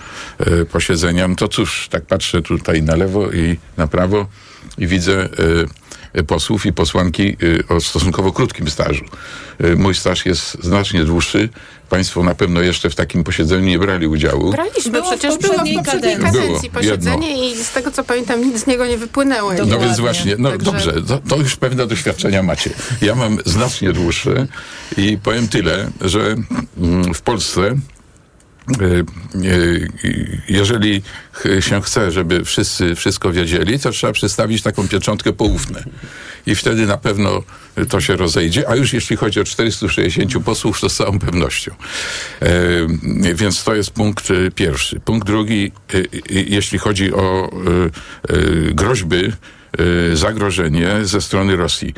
posiedzenia, 0.71 1.27
no 1.27 1.35
to 1.35 1.47
cóż, 1.47 1.87
tak 1.91 2.05
patrzę 2.05 2.41
tutaj 2.41 2.83
na 2.83 2.95
lewo 2.95 3.31
i 3.31 3.57
na 3.77 3.87
prawo 3.87 4.27
i 4.77 4.87
widzę 4.87 5.29
posłów 6.27 6.65
i 6.65 6.73
posłanki 6.73 7.37
o 7.69 7.81
stosunkowo 7.81 8.31
krótkim 8.31 8.69
stażu. 8.69 9.05
Mój 9.77 9.95
staż 9.95 10.25
jest 10.25 10.63
znacznie 10.63 11.03
dłuższy. 11.03 11.49
Państwo 11.89 12.23
na 12.23 12.35
pewno 12.35 12.61
jeszcze 12.61 12.89
w 12.89 12.95
takim 12.95 13.23
posiedzeniu 13.23 13.65
nie 13.65 13.79
brali 13.79 14.07
udziału. 14.07 14.51
Braliśmy, 14.51 14.91
było 14.91 15.03
przecież 15.03 15.37
było 15.37 15.53
w 15.53 15.57
poprzedniej 15.57 15.83
kadencji, 15.83 16.23
kadencji 16.23 16.69
było, 16.69 16.81
posiedzenie 16.81 17.29
jedno. 17.29 17.61
i 17.61 17.63
z 17.63 17.71
tego 17.71 17.91
co 17.91 18.03
pamiętam 18.03 18.41
nic 18.41 18.63
z 18.63 18.67
niego 18.67 18.85
nie 18.85 18.97
wypłynęło. 18.97 19.53
No 19.67 19.79
więc 19.79 19.99
właśnie, 19.99 20.35
no 20.39 20.51
Także... 20.51 20.71
dobrze, 20.71 20.93
to, 21.07 21.19
to, 21.29 21.37
już 21.37 21.55
pewne 21.55 21.87
doświadczenia 21.87 22.43
macie. 22.43 22.69
Ja 23.01 23.15
mam 23.15 23.37
znacznie 23.45 23.93
dłuższe 23.93 24.47
i 24.97 25.17
powiem 25.23 25.47
tyle, 25.47 25.91
że 26.01 26.35
mm, 26.77 27.13
w 27.13 27.21
Polsce 27.21 27.75
jeżeli 30.49 31.01
się 31.59 31.81
chce, 31.81 32.11
żeby 32.11 32.45
wszyscy 32.45 32.95
wszystko 32.95 33.31
wiedzieli, 33.31 33.79
to 33.79 33.91
trzeba 33.91 34.13
przedstawić 34.13 34.61
taką 34.61 34.87
pieczątkę 34.87 35.33
poufne. 35.33 35.83
I 36.45 36.55
wtedy 36.55 36.85
na 36.85 36.97
pewno 36.97 37.43
to 37.89 38.01
się 38.01 38.15
rozejdzie, 38.15 38.69
a 38.69 38.75
już 38.75 38.93
jeśli 38.93 39.15
chodzi 39.15 39.39
o 39.39 39.43
460 39.43 40.43
posłów, 40.43 40.81
to 40.81 40.89
z 40.89 40.95
całą 40.95 41.19
pewnością. 41.19 41.75
Więc 43.35 43.63
to 43.63 43.75
jest 43.75 43.91
punkt 43.91 44.27
pierwszy. 44.55 44.99
Punkt 44.99 45.27
drugi, 45.27 45.71
jeśli 46.29 46.79
chodzi 46.79 47.13
o 47.13 47.49
groźby, 48.71 49.31
zagrożenie 50.13 50.89
ze 51.03 51.21
strony 51.21 51.55
Rosji. 51.55 51.93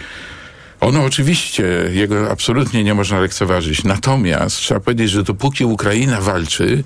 Ono 0.84 1.04
oczywiście, 1.04 1.64
jego 1.92 2.32
absolutnie 2.32 2.84
nie 2.84 2.94
można 2.94 3.20
lekceważyć. 3.20 3.84
Natomiast 3.84 4.58
trzeba 4.58 4.80
powiedzieć, 4.80 5.10
że 5.12 5.24
dopóki 5.24 5.66
Ukraina 5.66 6.22
walczy, 6.22 6.84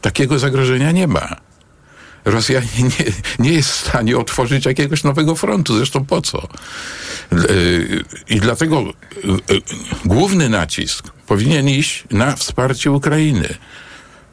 takiego 0.00 0.38
zagrożenia 0.38 0.92
nie 0.92 1.06
ma. 1.06 1.36
Rosja 2.24 2.60
nie, 2.78 3.12
nie 3.38 3.52
jest 3.52 3.70
w 3.70 3.88
stanie 3.88 4.18
otworzyć 4.18 4.66
jakiegoś 4.66 5.04
nowego 5.04 5.34
frontu. 5.34 5.76
Zresztą 5.76 6.04
po 6.04 6.22
co? 6.22 6.48
I 8.28 8.40
dlatego 8.40 8.78
e, 8.78 8.84
e, 8.84 9.58
główny 10.04 10.48
nacisk 10.48 11.08
powinien 11.26 11.68
iść 11.68 12.04
na 12.10 12.36
wsparcie 12.36 12.90
Ukrainy. 12.90 13.54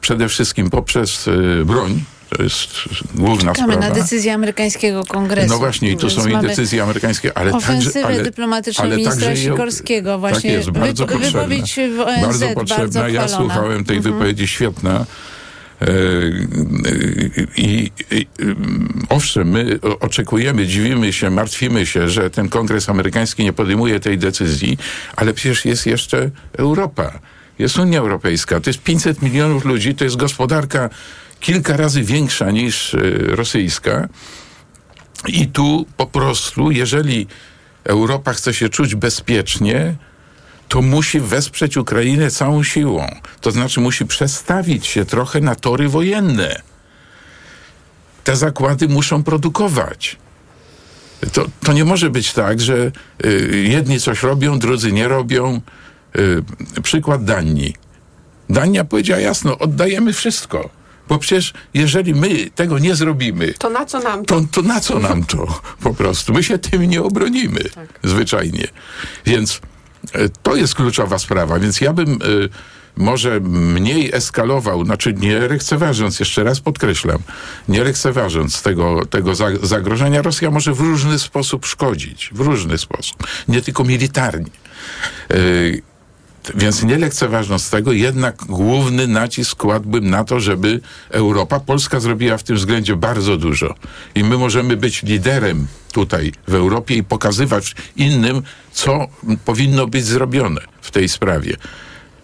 Przede 0.00 0.28
wszystkim 0.28 0.70
poprzez 0.70 1.28
broń, 1.64 2.04
to 2.36 2.42
jest 2.42 2.70
główna 3.14 3.52
Czekamy 3.52 3.72
sprawa. 3.72 3.94
na 3.94 4.00
decyzję 4.00 4.34
amerykańskiego 4.34 5.04
kongresu. 5.04 5.48
No 5.48 5.58
właśnie, 5.58 5.90
i 5.90 5.96
tu 5.96 6.10
są 6.10 6.28
i 6.28 6.36
decyzje 6.36 6.82
amerykańskie, 6.82 7.38
ale 7.38 7.52
ofensywę 7.52 8.02
także... 8.02 8.22
Dyplomatyczną 8.22 8.84
ale 8.84 8.96
ministra 8.96 9.36
Sikorskiego 9.36 10.18
właśnie. 10.18 10.50
Tak 10.50 10.58
jest, 10.58 10.70
bardzo 10.70 11.06
wypo, 11.06 11.18
wypowiedź 11.18 11.78
w 11.96 12.00
ONZ 12.00 12.20
bardzo 12.22 12.46
potrzebna. 12.54 13.00
Bardzo 13.00 13.08
ja 13.08 13.28
słuchałem 13.28 13.84
tej 13.84 13.96
mhm. 13.96 14.14
wypowiedzi, 14.14 14.48
świetna. 14.48 15.06
E, 15.80 15.86
I, 17.56 17.90
i, 18.10 18.26
owszem, 19.08 19.48
my 19.50 19.78
oczekujemy, 20.00 20.66
dziwimy 20.66 21.12
się, 21.12 21.30
martwimy 21.30 21.86
się, 21.86 22.08
że 22.08 22.30
ten 22.30 22.48
kongres 22.48 22.88
amerykański 22.88 23.44
nie 23.44 23.52
podejmuje 23.52 24.00
tej 24.00 24.18
decyzji, 24.18 24.78
ale 25.16 25.34
przecież 25.34 25.64
jest 25.64 25.86
jeszcze 25.86 26.30
Europa. 26.58 27.18
Jest 27.58 27.78
Unia 27.78 27.98
Europejska. 27.98 28.60
To 28.60 28.70
jest 28.70 28.82
500 28.82 29.22
milionów 29.22 29.64
ludzi, 29.64 29.94
to 29.94 30.04
jest 30.04 30.16
gospodarka 30.16 30.90
kilka 31.40 31.76
razy 31.76 32.02
większa 32.02 32.50
niż 32.50 32.94
e, 32.94 32.98
rosyjska. 33.36 34.08
I 35.28 35.48
tu 35.48 35.86
po 35.96 36.06
prostu, 36.06 36.70
jeżeli 36.70 37.26
Europa 37.84 38.32
chce 38.32 38.54
się 38.54 38.68
czuć 38.68 38.94
bezpiecznie, 38.94 39.94
to 40.68 40.82
musi 40.82 41.20
wesprzeć 41.20 41.76
Ukrainę 41.76 42.30
całą 42.30 42.62
siłą. 42.62 43.06
To 43.40 43.50
znaczy 43.50 43.80
musi 43.80 44.06
przestawić 44.06 44.86
się 44.86 45.04
trochę 45.04 45.40
na 45.40 45.54
tory 45.54 45.88
wojenne. 45.88 46.62
Te 48.24 48.36
zakłady 48.36 48.88
muszą 48.88 49.22
produkować. 49.22 50.16
To, 51.32 51.46
to 51.64 51.72
nie 51.72 51.84
może 51.84 52.10
być 52.10 52.32
tak, 52.32 52.60
że 52.60 52.92
y, 53.24 53.64
jedni 53.68 54.00
coś 54.00 54.22
robią, 54.22 54.58
drudzy 54.58 54.92
nie 54.92 55.08
robią. 55.08 55.60
Y, 56.16 56.82
przykład 56.82 57.24
Danii. 57.24 57.74
Dania 58.50 58.84
powiedziała 58.84 59.20
jasno, 59.20 59.58
oddajemy 59.58 60.12
wszystko. 60.12 60.79
Bo 61.10 61.18
przecież 61.18 61.52
jeżeli 61.74 62.14
my 62.14 62.50
tego 62.50 62.78
nie 62.78 62.94
zrobimy, 62.94 63.54
to 63.58 63.70
na 63.70 63.86
co 63.86 64.00
nam 64.00 64.24
to? 64.24 64.40
To, 64.40 64.46
to 64.52 64.62
na 64.62 64.80
co 64.80 64.98
nam 64.98 65.24
to 65.24 65.60
po 65.82 65.94
prostu? 65.94 66.32
My 66.32 66.42
się 66.42 66.58
tym 66.58 66.82
nie 66.82 67.02
obronimy 67.02 67.64
tak. 67.74 67.88
zwyczajnie. 68.02 68.68
Więc 69.26 69.60
e, 70.12 70.28
to 70.28 70.56
jest 70.56 70.74
kluczowa 70.74 71.18
sprawa. 71.18 71.58
Więc 71.58 71.80
ja 71.80 71.92
bym 71.92 72.12
y, 72.22 72.48
może 72.96 73.40
mniej 73.40 74.10
eskalował, 74.14 74.84
znaczy 74.84 75.12
nie 75.12 75.38
lekceważąc, 75.38 76.20
jeszcze 76.20 76.44
raz 76.44 76.60
podkreślam, 76.60 77.18
nie 77.68 77.84
lekceważąc 77.84 78.62
tego, 78.62 79.06
tego 79.06 79.32
zagrożenia, 79.62 80.22
Rosja 80.22 80.50
może 80.50 80.74
w 80.74 80.80
różny 80.80 81.18
sposób 81.18 81.66
szkodzić. 81.66 82.30
W 82.32 82.40
różny 82.40 82.78
sposób. 82.78 83.26
Nie 83.48 83.62
tylko 83.62 83.84
militarnie. 83.84 84.50
Y, 85.32 85.82
więc 86.54 86.82
nie 86.82 86.98
lekceważąc 86.98 87.70
tego, 87.70 87.92
jednak 87.92 88.36
główny 88.36 89.06
nacisk 89.06 89.58
kładłbym 89.58 90.10
na 90.10 90.24
to, 90.24 90.40
żeby 90.40 90.80
Europa, 91.10 91.60
Polska 91.60 92.00
zrobiła 92.00 92.38
w 92.38 92.42
tym 92.42 92.56
względzie 92.56 92.96
bardzo 92.96 93.36
dużo. 93.36 93.74
I 94.14 94.24
my 94.24 94.38
możemy 94.38 94.76
być 94.76 95.02
liderem 95.02 95.66
tutaj 95.92 96.32
w 96.48 96.54
Europie 96.54 96.94
i 96.94 97.04
pokazywać 97.04 97.74
innym, 97.96 98.42
co 98.72 99.06
powinno 99.44 99.86
być 99.86 100.04
zrobione 100.04 100.60
w 100.82 100.90
tej 100.90 101.08
sprawie. 101.08 101.56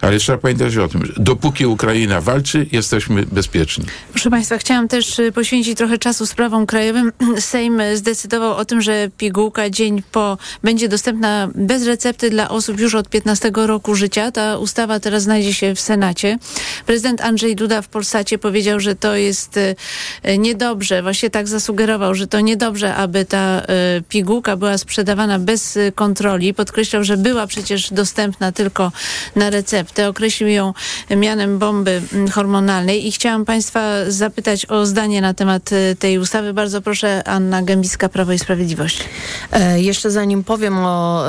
Ale 0.00 0.18
trzeba 0.18 0.38
pamiętać 0.38 0.76
o 0.76 0.88
tym, 0.88 1.06
że 1.06 1.12
dopóki 1.16 1.66
Ukraina 1.66 2.20
walczy, 2.20 2.66
jesteśmy 2.72 3.26
bezpieczni. 3.32 3.84
Proszę 4.12 4.30
Państwa, 4.30 4.58
chciałam 4.58 4.88
też 4.88 5.18
y, 5.18 5.32
poświęcić 5.32 5.78
trochę 5.78 5.98
czasu 5.98 6.26
sprawom 6.26 6.66
krajowym. 6.66 7.12
Sejm 7.38 7.82
zdecydował 7.94 8.56
o 8.56 8.64
tym, 8.64 8.82
że 8.82 9.10
pigułka 9.18 9.70
dzień 9.70 10.02
po 10.12 10.38
będzie 10.62 10.88
dostępna 10.88 11.48
bez 11.54 11.86
recepty 11.86 12.30
dla 12.30 12.48
osób 12.48 12.80
już 12.80 12.94
od 12.94 13.08
15 13.08 13.50
roku 13.54 13.94
życia. 13.94 14.32
Ta 14.32 14.58
ustawa 14.58 15.00
teraz 15.00 15.22
znajdzie 15.22 15.54
się 15.54 15.74
w 15.74 15.80
Senacie. 15.80 16.38
Prezydent 16.86 17.20
Andrzej 17.20 17.56
Duda 17.56 17.82
w 17.82 17.88
Polsacie 17.88 18.38
powiedział, 18.38 18.80
że 18.80 18.94
to 18.94 19.16
jest 19.16 19.56
y, 19.56 20.38
niedobrze, 20.38 21.02
właśnie 21.02 21.30
tak 21.30 21.48
zasugerował, 21.48 22.14
że 22.14 22.26
to 22.26 22.40
niedobrze, 22.40 22.94
aby 22.94 23.24
ta 23.24 23.62
y, 23.62 24.02
pigułka 24.08 24.56
była 24.56 24.78
sprzedawana 24.78 25.38
bez 25.38 25.78
kontroli. 25.94 26.54
Podkreślał, 26.54 27.04
że 27.04 27.16
była 27.16 27.46
przecież 27.46 27.92
dostępna 27.92 28.52
tylko 28.52 28.92
na 29.36 29.50
receptę 29.50 29.85
receptę. 29.86 30.08
Określił 30.08 30.48
ją 30.48 30.74
mianem 31.16 31.58
bomby 31.58 32.02
mm, 32.12 32.28
hormonalnej 32.28 33.06
i 33.06 33.12
chciałam 33.12 33.44
Państwa 33.44 33.90
zapytać 34.08 34.66
o 34.66 34.86
zdanie 34.86 35.20
na 35.20 35.34
temat 35.34 35.72
y, 35.72 35.96
tej 35.98 36.18
ustawy. 36.18 36.54
Bardzo 36.54 36.82
proszę, 36.82 37.22
Anna 37.24 37.62
Gębiska, 37.62 38.08
Prawo 38.08 38.32
i 38.32 38.38
Sprawiedliwość. 38.38 39.04
E, 39.52 39.80
jeszcze 39.80 40.10
zanim 40.10 40.44
powiem 40.44 40.78
o, 40.78 41.24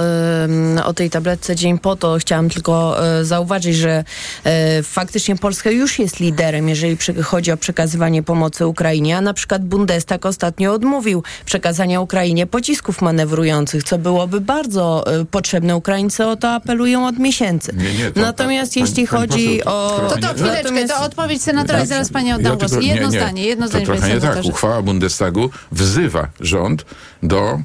o 0.86 0.93
tej 0.93 1.10
tabletce 1.10 1.55
dzień 1.55 1.80
po 1.80 1.95
to, 1.95 2.18
chciałam 2.20 2.49
tylko 2.49 3.05
e, 3.05 3.26
zauważyć, 3.26 3.76
że 3.76 4.03
e, 4.43 4.84
faktycznie 4.84 5.36
Polska 5.36 5.72
już 5.72 5.99
jest 5.99 6.20
liderem, 6.20 6.70
jeżeli 6.70 6.97
chodzi 7.24 7.51
o 7.51 7.58
przekazywanie 7.58 8.24
pomocy 8.24 8.68
Ukrainie, 8.68 9.18
a 9.18 9.22
na 9.22 9.34
przykład 9.34 9.66
Bundestag 9.66 10.26
ostatnio 10.26 10.74
odmówił 10.74 11.24
przekazania 11.45 12.01
Ukrainie 12.01 12.47
pocisków 12.47 13.01
manewrujących, 13.01 13.84
co 13.84 13.97
byłoby 13.97 14.41
bardzo 14.41 15.05
e, 15.08 15.26
potrzebne. 15.26 15.76
Ukraińcy 15.76 16.26
o 16.26 16.36
to 16.36 16.51
apelują 16.51 17.08
od 17.08 17.20
miesięcy. 17.20 17.76
Nie, 17.78 17.93
nie, 17.93 18.12
to, 18.12 18.20
Natomiast 18.22 18.47
pan, 18.50 18.80
jeśli 18.80 19.08
pan 19.08 19.20
chodzi 19.20 19.64
o... 19.66 20.02
To, 20.10 20.18
to 20.18 20.34
chwileczkę, 20.34 20.64
natomiast... 20.64 20.93
to 20.93 21.02
odpowiedź 21.02 21.41
senatora 21.41 21.84
i 21.84 21.88
zaraz 21.88 22.10
pani 22.10 22.34
oddam 22.34 22.52
ja 22.52 22.58
głos. 22.58 22.72
Jedno 22.72 22.86
nie, 22.86 23.00
nie, 23.00 23.20
zdanie, 23.20 23.43
jedno 23.43 23.68
zdanie. 23.68 23.86
To 23.86 23.91
trochę 23.91 24.14
nie 24.14 24.22
tak. 24.22 24.45
Uchwała 24.45 24.82
Bundestagu 24.82 25.50
wzywa 25.72 26.28
rząd 26.39 26.86
do 27.24 27.60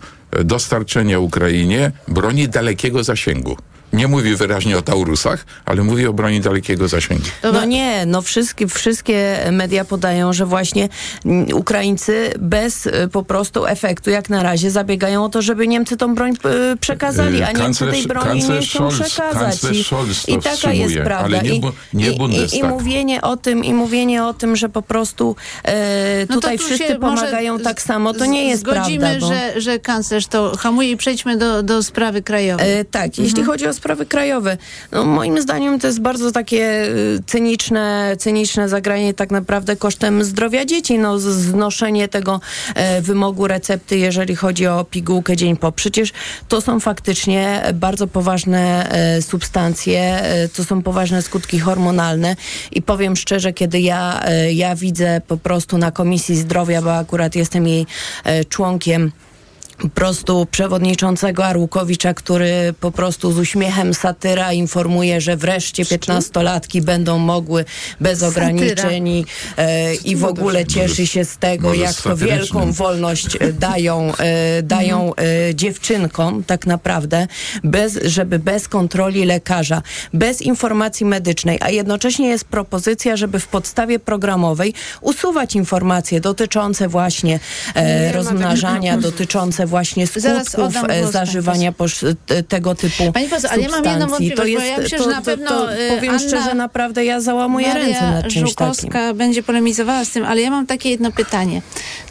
dostarczenia 0.44 1.18
Ukrainie 1.18 1.92
broni 2.08 2.48
dalekiego 2.48 3.04
zasięgu. 3.04 3.56
Nie 3.92 4.08
mówi 4.08 4.36
wyraźnie 4.36 4.78
o 4.78 4.82
Taurusach, 4.82 5.44
ale 5.64 5.82
mówi 5.82 6.06
o 6.06 6.12
broni 6.12 6.40
dalekiego 6.40 6.88
zasięgu. 6.88 7.24
No 7.52 7.64
nie, 7.64 8.06
no 8.06 8.22
wszystkie, 8.22 8.66
wszystkie 8.68 9.38
media 9.52 9.84
podają, 9.84 10.32
że 10.32 10.46
właśnie 10.46 10.88
mm, 11.24 11.46
Ukraińcy 11.56 12.32
bez 12.38 12.86
y, 12.86 13.08
po 13.12 13.22
prostu 13.22 13.66
efektu, 13.66 14.10
jak 14.10 14.30
na 14.30 14.42
razie, 14.42 14.70
zabiegają 14.70 15.24
o 15.24 15.28
to, 15.28 15.42
żeby 15.42 15.68
Niemcy 15.68 15.96
tą 15.96 16.14
broń 16.14 16.32
y, 16.72 16.76
przekazali, 16.76 17.42
a 17.42 17.52
Niemcy 17.52 17.84
Kanclerz- 17.84 17.90
tej 17.90 18.06
broni 18.06 18.34
nie 18.48 18.60
chcą 18.60 18.88
Scholz- 18.88 19.02
przekazać. 19.04 19.58
I, 20.28 20.32
I 20.32 20.38
taka 20.38 20.72
jest 20.72 20.94
prawda. 20.94 21.24
ale 21.38 21.42
nie 21.42 21.60
bu- 21.60 21.72
nie 21.94 22.10
i, 22.10 22.54
i, 22.54 22.58
I 22.58 22.62
mówienie 22.64 23.22
o 23.22 23.36
tym, 23.36 23.64
i 23.64 23.74
mówienie 23.74 24.24
o 24.24 24.34
tym, 24.34 24.56
że 24.56 24.68
po 24.68 24.82
prostu 24.82 25.36
e, 25.64 26.26
No 26.28 26.34
tutaj 26.34 26.58
tu 26.58 26.64
wszyscy 26.64 26.94
pomagają 26.94 27.58
tak 27.60 27.82
samo, 27.82 28.14
to 28.14 28.26
nie 28.26 28.48
jest 28.48 28.60
Zgodzimy, 28.62 28.98
prawda. 29.00 29.20
Bo... 29.20 29.26
że, 29.34 29.60
że 29.60 29.78
kanclerz 29.78 30.26
to 30.26 30.56
hamuje 30.56 30.90
i 30.90 30.96
przejdźmy 30.96 31.36
do, 31.36 31.62
do 31.62 31.82
sprawy 31.82 32.22
krajowej. 32.22 32.72
E, 32.72 32.84
tak, 32.84 33.18
jeśli 33.18 33.44
chodzi 33.44 33.66
o 33.66 33.72
sprawy 33.82 34.06
krajowe, 34.06 34.56
no 34.92 35.04
moim 35.04 35.42
zdaniem 35.42 35.80
to 35.80 35.86
jest 35.86 36.00
bardzo 36.00 36.32
takie 36.32 36.64
e, 36.64 36.88
cyniczne, 37.26 38.16
cyniczne 38.18 38.68
zagranie 38.68 39.14
tak 39.14 39.30
naprawdę 39.30 39.76
kosztem 39.76 40.24
zdrowia 40.24 40.64
dzieci, 40.64 40.98
no 40.98 41.18
znoszenie 41.18 42.08
tego 42.08 42.40
e, 42.74 43.02
wymogu 43.02 43.46
recepty, 43.46 43.98
jeżeli 43.98 44.36
chodzi 44.36 44.66
o 44.66 44.84
pigułkę 44.84 45.36
dzień 45.36 45.56
po. 45.56 45.72
Przecież 45.72 46.12
to 46.48 46.60
są 46.60 46.80
faktycznie 46.80 47.62
bardzo 47.74 48.06
poważne 48.06 48.90
e, 48.90 49.22
substancje, 49.22 50.00
e, 50.00 50.48
to 50.48 50.64
są 50.64 50.82
poważne 50.82 51.22
skutki 51.22 51.58
hormonalne. 51.58 52.36
I 52.72 52.82
powiem 52.82 53.16
szczerze, 53.16 53.52
kiedy 53.52 53.80
ja, 53.80 54.20
e, 54.24 54.52
ja 54.52 54.76
widzę 54.76 55.20
po 55.28 55.36
prostu 55.36 55.78
na 55.78 55.90
Komisji 55.90 56.36
Zdrowia, 56.36 56.82
bo 56.82 56.96
akurat 56.96 57.36
jestem 57.36 57.66
jej 57.66 57.86
e, 58.24 58.44
członkiem, 58.44 59.12
po 59.78 59.88
prostu 59.88 60.46
przewodniczącego 60.50 61.46
Arłukowicza, 61.46 62.14
który 62.14 62.74
po 62.80 62.92
prostu 62.92 63.32
z 63.32 63.38
uśmiechem 63.38 63.94
satyra 63.94 64.52
informuje, 64.52 65.20
że 65.20 65.36
wreszcie 65.36 65.84
piętnastolatki 65.84 66.82
będą 66.82 67.18
mogły 67.18 67.64
bez 68.00 68.18
Satyra. 68.18 68.46
ograniczeń 68.46 69.08
i, 69.08 69.24
e, 69.56 69.94
i 69.94 70.16
w 70.16 70.24
ogóle 70.24 70.66
cieszy 70.66 71.06
się 71.06 71.24
z 71.24 71.36
tego, 71.36 71.68
może 71.68 71.80
jak 71.80 71.96
to 71.96 72.16
wielką 72.16 72.72
wolność 72.72 73.36
e, 73.40 73.52
dają, 73.52 74.12
e, 74.16 74.62
dają 74.62 75.14
e, 75.14 75.54
dziewczynkom 75.54 76.44
tak 76.44 76.66
naprawdę, 76.66 77.26
bez, 77.64 77.98
żeby 78.04 78.38
bez 78.38 78.68
kontroli 78.68 79.24
lekarza, 79.24 79.82
bez 80.14 80.42
informacji 80.42 81.06
medycznej, 81.06 81.58
a 81.60 81.70
jednocześnie 81.70 82.28
jest 82.28 82.44
propozycja, 82.44 83.16
żeby 83.16 83.40
w 83.40 83.48
podstawie 83.48 83.98
programowej 83.98 84.74
usuwać 85.00 85.56
informacje 85.56 86.20
dotyczące 86.20 86.88
właśnie 86.88 87.40
e, 87.74 88.06
ma 88.06 88.12
rozmnażania, 88.12 88.96
dotyczące 88.96 89.61
właśnie 89.66 90.06
Zaraz 90.16 90.48
skutków 90.48 90.84
e, 90.88 91.12
zażywania 91.12 91.72
te- 92.26 92.42
tego 92.42 92.74
typu 92.74 93.12
Pani 93.12 93.28
poseł, 93.28 93.50
ale 93.52 93.62
ja 93.62 93.68
mam 93.68 93.84
jedną 93.84 94.06
wątpliwość, 94.06 94.52
bo 94.54 94.60
ja 94.62 94.78
myślę, 94.78 94.98
że 94.98 95.06
na 95.06 95.22
pewno, 95.22 95.48
to, 95.48 95.74
y, 95.74 95.88
powiem 95.96 96.14
Anna- 96.14 96.28
szczerze, 96.28 96.54
naprawdę 96.54 97.04
ja 97.04 97.20
załamuję 97.20 97.68
Maria 97.68 97.84
ręce 97.86 98.10
nad 98.10 98.28
czymś 98.28 98.50
Żukowska 98.50 98.88
takim. 98.88 99.16
będzie 99.16 99.42
polemizowała 99.42 100.04
z 100.04 100.10
tym, 100.10 100.24
ale 100.24 100.40
ja 100.40 100.50
mam 100.50 100.66
takie 100.66 100.90
jedno 100.90 101.12
pytanie. 101.12 101.62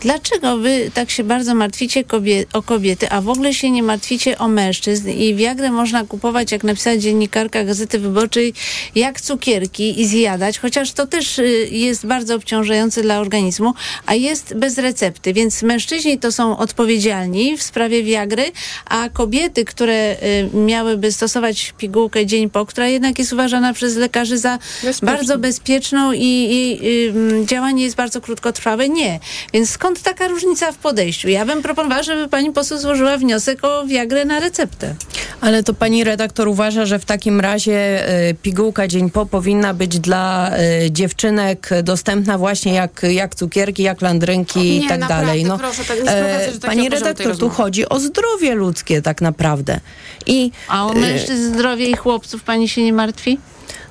Dlaczego 0.02 0.58
wy 0.58 0.92
tak 0.94 1.10
się 1.12 1.24
bardzo 1.24 1.56
martwicie 1.56 2.04
kobie- 2.04 2.46
o 2.54 2.62
kobiety, 2.62 3.10
a 3.10 3.22
w 3.22 3.30
ogóle 3.30 3.54
się 3.54 3.72
nie 3.72 3.84
martwicie 3.84 4.38
o 4.38 4.48
mężczyzn 4.48 5.10
i 5.10 5.36
Viagrę 5.36 5.72
można 5.72 6.04
kupować, 6.06 6.52
jak 6.52 6.64
napisała 6.64 6.98
dziennikarka 6.98 7.64
Gazety 7.64 8.00
Wyborczej, 8.00 8.54
jak 8.96 9.22
cukierki 9.22 10.02
i 10.02 10.08
zjadać, 10.08 10.60
chociaż 10.60 10.92
to 10.92 11.08
też 11.08 11.40
y, 11.40 11.68
jest 11.72 12.06
bardzo 12.06 12.36
obciążające 12.36 13.02
dla 13.02 13.20
organizmu, 13.20 13.74
a 14.06 14.14
jest 14.16 14.54
bez 14.56 14.78
recepty, 14.78 15.34
więc 15.34 15.62
mężczyźni 15.64 16.20
to 16.20 16.32
są 16.32 16.58
odpowiedzialni 16.58 17.41
w 17.58 17.64
sprawie 17.64 18.04
Viagry, 18.04 18.52
a 18.86 19.10
kobiety, 19.10 19.66
które 19.66 20.16
y, 20.24 20.50
miałyby 20.54 21.12
stosować 21.12 21.74
pigułkę 21.78 22.26
dzień 22.26 22.50
po, 22.50 22.66
która 22.66 22.88
jednak 22.88 23.20
jest 23.20 23.34
uważana 23.34 23.74
przez 23.74 23.96
lekarzy 23.96 24.38
za 24.38 24.60
bardzo 25.02 25.38
bezpieczną 25.38 26.12
i, 26.12 26.20
i 26.22 26.80
y, 27.08 27.12
mm, 27.12 27.48
działanie 27.48 27.84
jest 27.84 27.96
bardzo 27.96 28.22
krótkotrwałe, 28.22 28.90
nie. 28.90 29.20
Więc 29.54 29.70
skąd 29.70 30.02
taka 30.02 30.28
różnica 30.28 30.72
w 30.72 30.78
podejściu? 30.78 31.30
Ja 31.30 31.46
bym 31.46 31.62
proponowała, 31.62 32.04
żeby 32.04 32.28
pani 32.28 32.52
poseł 32.52 32.78
złożyła 32.78 33.18
wniosek 33.18 33.64
o 33.64 33.86
Viagrę 33.86 34.26
na 34.26 34.40
receptę. 34.40 34.96
Ale 35.42 35.64
to 35.64 35.74
pani 35.74 36.04
redaktor 36.04 36.48
uważa, 36.48 36.86
że 36.86 37.00
w 37.00 37.06
takim 37.06 37.40
razie 37.40 38.08
e, 38.08 38.34
pigułka 38.34 38.88
dzień 38.88 39.10
po 39.10 39.26
powinna 39.26 39.74
być 39.74 40.00
dla 40.00 40.52
e, 40.58 40.92
dziewczynek 40.92 41.70
dostępna 41.84 42.38
właśnie 42.38 42.74
jak, 42.74 43.02
jak 43.10 43.36
cukierki, 43.36 43.84
jak 43.84 44.02
landrynki 44.02 44.78
i 44.78 44.88
tak 44.88 45.00
naprawdę, 45.00 45.26
dalej. 45.26 45.44
No, 45.44 45.58
proszę, 45.58 45.84
tak 45.86 45.98
nie 45.98 46.06
takiego 46.06 46.60
pani 46.66 46.90
poziomu 46.90 47.31
redaktor, 47.32 47.50
tu 47.50 47.56
chodzi 47.56 47.90
o 47.90 48.00
zdrowie 48.00 48.56
ludzkie 48.56 49.02
tak 49.02 49.22
naprawdę. 49.22 49.80
I 50.26 50.52
A 50.68 50.86
o 50.88 50.92
e, 50.92 50.96
mężczyzn 51.00 51.54
zdrowie 51.54 51.86
i 51.90 51.96
chłopców 51.96 52.44
pani 52.44 52.70
się 52.70 52.84
nie 52.84 52.94
martwi? 52.94 53.40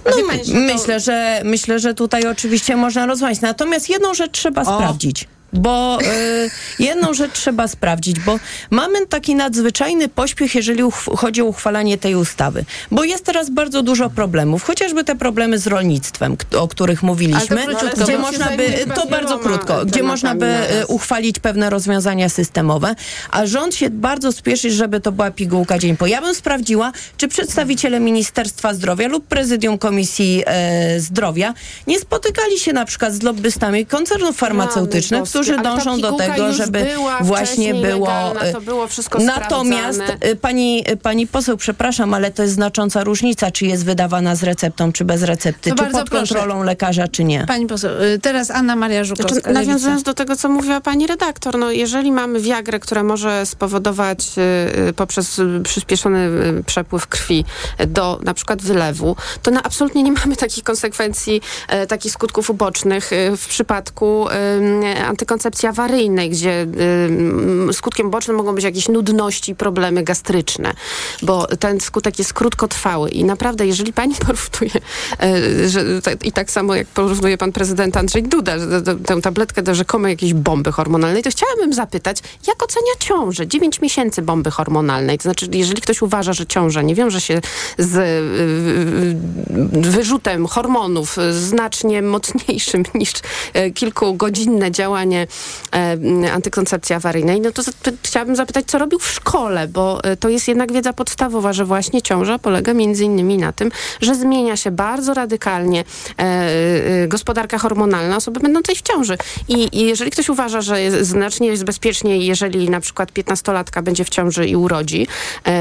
No, 0.04 0.12
pani, 0.28 0.44
że 0.44 0.52
to- 0.52 0.58
myślę, 0.58 1.00
że 1.00 1.40
myślę, 1.44 1.78
że 1.78 1.94
tutaj 1.94 2.26
oczywiście 2.26 2.76
można 2.76 3.06
rozmawiać. 3.06 3.40
Natomiast 3.40 3.90
jedną 3.90 4.14
rzecz 4.14 4.32
trzeba 4.32 4.64
sprawdzić. 4.64 5.28
Bo 5.52 5.98
y, 6.02 6.50
jedną 6.78 7.14
rzecz 7.14 7.32
trzeba 7.32 7.68
sprawdzić, 7.68 8.20
bo 8.20 8.38
mamy 8.70 9.06
taki 9.06 9.34
nadzwyczajny 9.34 10.08
pośpiech, 10.08 10.54
jeżeli 10.54 10.82
chodzi 11.16 11.42
o 11.42 11.44
uchwalanie 11.44 11.98
tej 11.98 12.14
ustawy. 12.14 12.64
Bo 12.90 13.04
jest 13.04 13.24
teraz 13.24 13.50
bardzo 13.50 13.82
dużo 13.82 14.10
problemów, 14.10 14.62
chociażby 14.62 15.04
te 15.04 15.14
problemy 15.14 15.58
z 15.58 15.66
rolnictwem, 15.66 16.36
o 16.58 16.68
których 16.68 17.02
mówiliśmy, 17.02 17.62
króciutko, 17.64 18.04
gdzie 18.04 18.18
można 18.18 18.56
by, 18.56 18.86
to 18.94 19.06
bardzo 19.06 19.38
krótko, 19.38 19.84
gdzie 19.84 20.02
można 20.02 20.34
by 20.34 20.54
uchwalić 20.88 21.38
pewne 21.38 21.70
rozwiązania 21.70 22.28
systemowe, 22.28 22.94
a 23.30 23.46
rząd 23.46 23.74
się 23.74 23.90
bardzo 23.90 24.32
spieszy, 24.32 24.70
żeby 24.70 25.00
to 25.00 25.12
była 25.12 25.30
pigułka 25.30 25.78
dzień 25.78 25.96
po. 25.96 26.06
Ja 26.06 26.20
bym 26.20 26.34
sprawdziła, 26.34 26.92
czy 27.16 27.28
przedstawiciele 27.28 28.00
Ministerstwa 28.00 28.74
Zdrowia 28.74 29.08
lub 29.08 29.26
Prezydium 29.26 29.78
Komisji 29.78 30.42
e, 30.46 31.00
Zdrowia 31.00 31.54
nie 31.86 32.00
spotykali 32.00 32.58
się 32.58 32.72
na 32.72 32.84
przykład 32.84 33.14
z 33.14 33.22
lobbystami 33.22 33.86
koncernów 33.86 34.36
farmaceutycznych, 34.36 35.20
Rany 35.20 35.30
którzy 35.42 35.62
dążą 35.62 36.00
do 36.00 36.12
tego, 36.12 36.52
żeby 36.52 36.86
właśnie 37.20 37.74
było... 37.74 38.06
legalna, 38.06 38.40
to 38.52 38.60
było 38.60 38.86
wszystko 38.86 39.18
Natomiast 39.18 39.98
sprawdzane. 39.98 40.32
e, 40.32 40.36
pani, 40.36 40.82
e, 40.86 40.96
pani 40.96 41.26
poseł, 41.26 41.56
przepraszam, 41.56 42.14
ale 42.14 42.30
to 42.30 42.42
jest 42.42 42.54
znacząca 42.54 43.04
różnica, 43.04 43.50
czy 43.50 43.66
jest 43.66 43.84
wydawana 43.84 44.34
z 44.36 44.42
receptą, 44.42 44.92
czy 44.92 45.04
bez 45.04 45.22
recepty, 45.22 45.70
To 45.70 45.76
czy 45.76 45.90
pod 45.90 46.10
proszę. 46.10 46.34
kontrolą 46.34 46.62
lekarza, 46.62 47.08
czy 47.08 47.24
nie. 47.24 47.46
Pani 47.46 47.66
poseł, 47.66 47.90
y, 48.02 48.18
teraz 48.18 48.50
Anna 48.50 48.76
Maria 48.76 49.04
Żukowska. 49.04 49.34
Znaczy, 49.40 49.52
nawiązując 49.54 50.02
do 50.02 50.14
tego, 50.14 50.36
co 50.36 50.48
mówiła 50.48 50.80
pani 50.80 51.06
redaktor, 51.06 51.58
no 51.58 51.70
jeżeli 51.70 52.12
mamy 52.12 52.40
wiagrę, 52.40 52.78
która 52.80 53.02
może 53.02 53.46
spowodować 53.46 54.18
y, 54.38 54.88
y, 54.88 54.92
poprzez 54.92 55.38
y, 55.38 55.60
przyspieszony 55.64 56.18
y, 56.60 56.64
przepływ 56.64 57.06
krwi 57.06 57.44
do 57.88 58.20
na 58.22 58.34
przykład 58.34 58.62
wylewu, 58.62 59.16
to 59.42 59.50
no, 59.50 59.60
absolutnie 59.64 60.02
nie 60.02 60.12
mamy 60.12 60.36
takich 60.36 60.64
konsekwencji, 60.64 61.40
takich 61.88 62.12
skutków 62.12 62.50
ubocznych 62.50 63.12
y, 63.12 63.36
w 63.36 63.46
przypadku 63.46 64.28
y, 64.28 64.32
antykoncepcji 65.30 65.68
awaryjnej, 65.68 66.30
gdzie 66.30 66.66
skutkiem 67.72 68.06
ubocznym 68.06 68.36
mogą 68.36 68.54
być 68.54 68.64
jakieś 68.64 68.88
nudności, 68.88 69.54
problemy 69.54 70.02
gastryczne, 70.02 70.72
bo 71.22 71.46
ten 71.46 71.80
skutek 71.80 72.18
jest 72.18 72.32
krótkotrwały 72.32 73.10
i 73.10 73.24
naprawdę, 73.24 73.66
jeżeli 73.66 73.92
pani 73.92 74.14
porównuje, 74.26 74.70
e, 75.22 75.68
że, 75.68 75.84
i 76.22 76.32
tak 76.32 76.50
samo 76.50 76.74
jak 76.74 76.86
porównuje 76.86 77.38
pan 77.38 77.52
prezydent 77.52 77.96
Andrzej 77.96 78.22
Duda, 78.22 78.56
tę- 78.56 79.20
tabletkę 79.22 79.62
do 79.62 79.74
rzekomej 79.74 80.12
jakiejś 80.12 80.34
bomby 80.34 80.72
hormonalnej, 80.72 81.22
to 81.22 81.30
chciałabym 81.30 81.72
zapytać, 81.72 82.18
jak 82.46 82.62
ocenia 82.62 82.92
ciążę? 82.98 83.46
9 83.46 83.80
miesięcy 83.80 84.22
bomby 84.22 84.50
hormonalnej. 84.50 85.18
To 85.18 85.22
znaczy, 85.22 85.46
jeżeli 85.52 85.82
ktoś 85.82 86.02
uważa, 86.02 86.32
że 86.32 86.46
ciąża 86.46 86.82
nie 86.82 86.94
wiąże 86.94 87.20
się 87.20 87.40
z 87.78 87.96
y, 87.96 88.00
y, 88.00 89.86
y, 89.86 89.90
wyrzutem 89.90 90.46
hormonów 90.46 91.16
znacznie 91.32 92.02
mocniejszym 92.02 92.82
niż 92.94 93.12
e, 93.52 93.70
kilkugodzinne 93.70 94.70
działanie 94.70 95.19
e, 95.72 96.32
antykoncepcji 96.32 96.94
awaryjnej, 96.94 97.40
no 97.40 97.50
to 97.52 97.62
to 97.82 97.90
chciałabym 98.02 98.36
zapytać, 98.36 98.66
co 98.66 98.78
robił 98.78 98.98
w 98.98 99.08
szkole, 99.08 99.68
bo 99.68 100.04
e, 100.04 100.16
to 100.16 100.28
jest 100.28 100.48
jednak 100.48 100.72
wiedza 100.72 100.92
podstawowa, 100.92 101.52
że 101.52 101.64
właśnie 101.64 102.02
ciąża 102.02 102.38
polega 102.38 102.74
między 102.74 103.04
innymi 103.04 103.38
na 103.38 103.52
tym, 103.52 103.70
że 104.00 104.14
zmienia 104.14 104.56
się 104.56 104.70
bardzo 104.70 105.14
radykalnie 105.14 105.84
e, 106.18 106.22
e, 106.22 107.08
gospodarka 107.08 107.58
hormonalna 107.58 108.16
osoby 108.16 108.40
będącej 108.40 108.76
w 108.76 108.82
ciąży. 108.82 109.18
I, 109.48 109.68
I 109.72 109.86
jeżeli 109.86 110.10
ktoś 110.10 110.28
uważa, 110.28 110.60
że 110.60 110.82
jest, 110.82 110.96
znacznie 111.00 111.48
jest 111.48 111.64
bezpieczniej, 111.64 112.26
jeżeli 112.26 112.70
na 112.70 112.80
przykład 112.80 113.12
15-latka 113.12 113.82
będzie 113.82 114.04
w 114.04 114.08
ciąży 114.08 114.46
i 114.46 114.56
urodzi, 114.56 115.06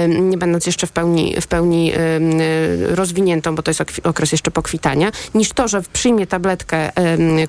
nie 0.10 0.38
będąc 0.38 0.66
jeszcze 0.66 0.88
w 0.88 0.92
pełni, 0.92 1.36
w 1.42 1.48
pełni 1.48 1.94
rozwiniętą, 2.80 3.56
bo 3.56 3.64
to 3.64 3.72
jest 3.72 3.84
okres 4.04 4.32
jeszcze 4.32 4.52
pokwitania, 4.52 5.12
niż 5.36 5.50
to, 5.50 5.68
że 5.68 5.82
przyjmie 5.94 6.28
tabletkę, 6.28 6.92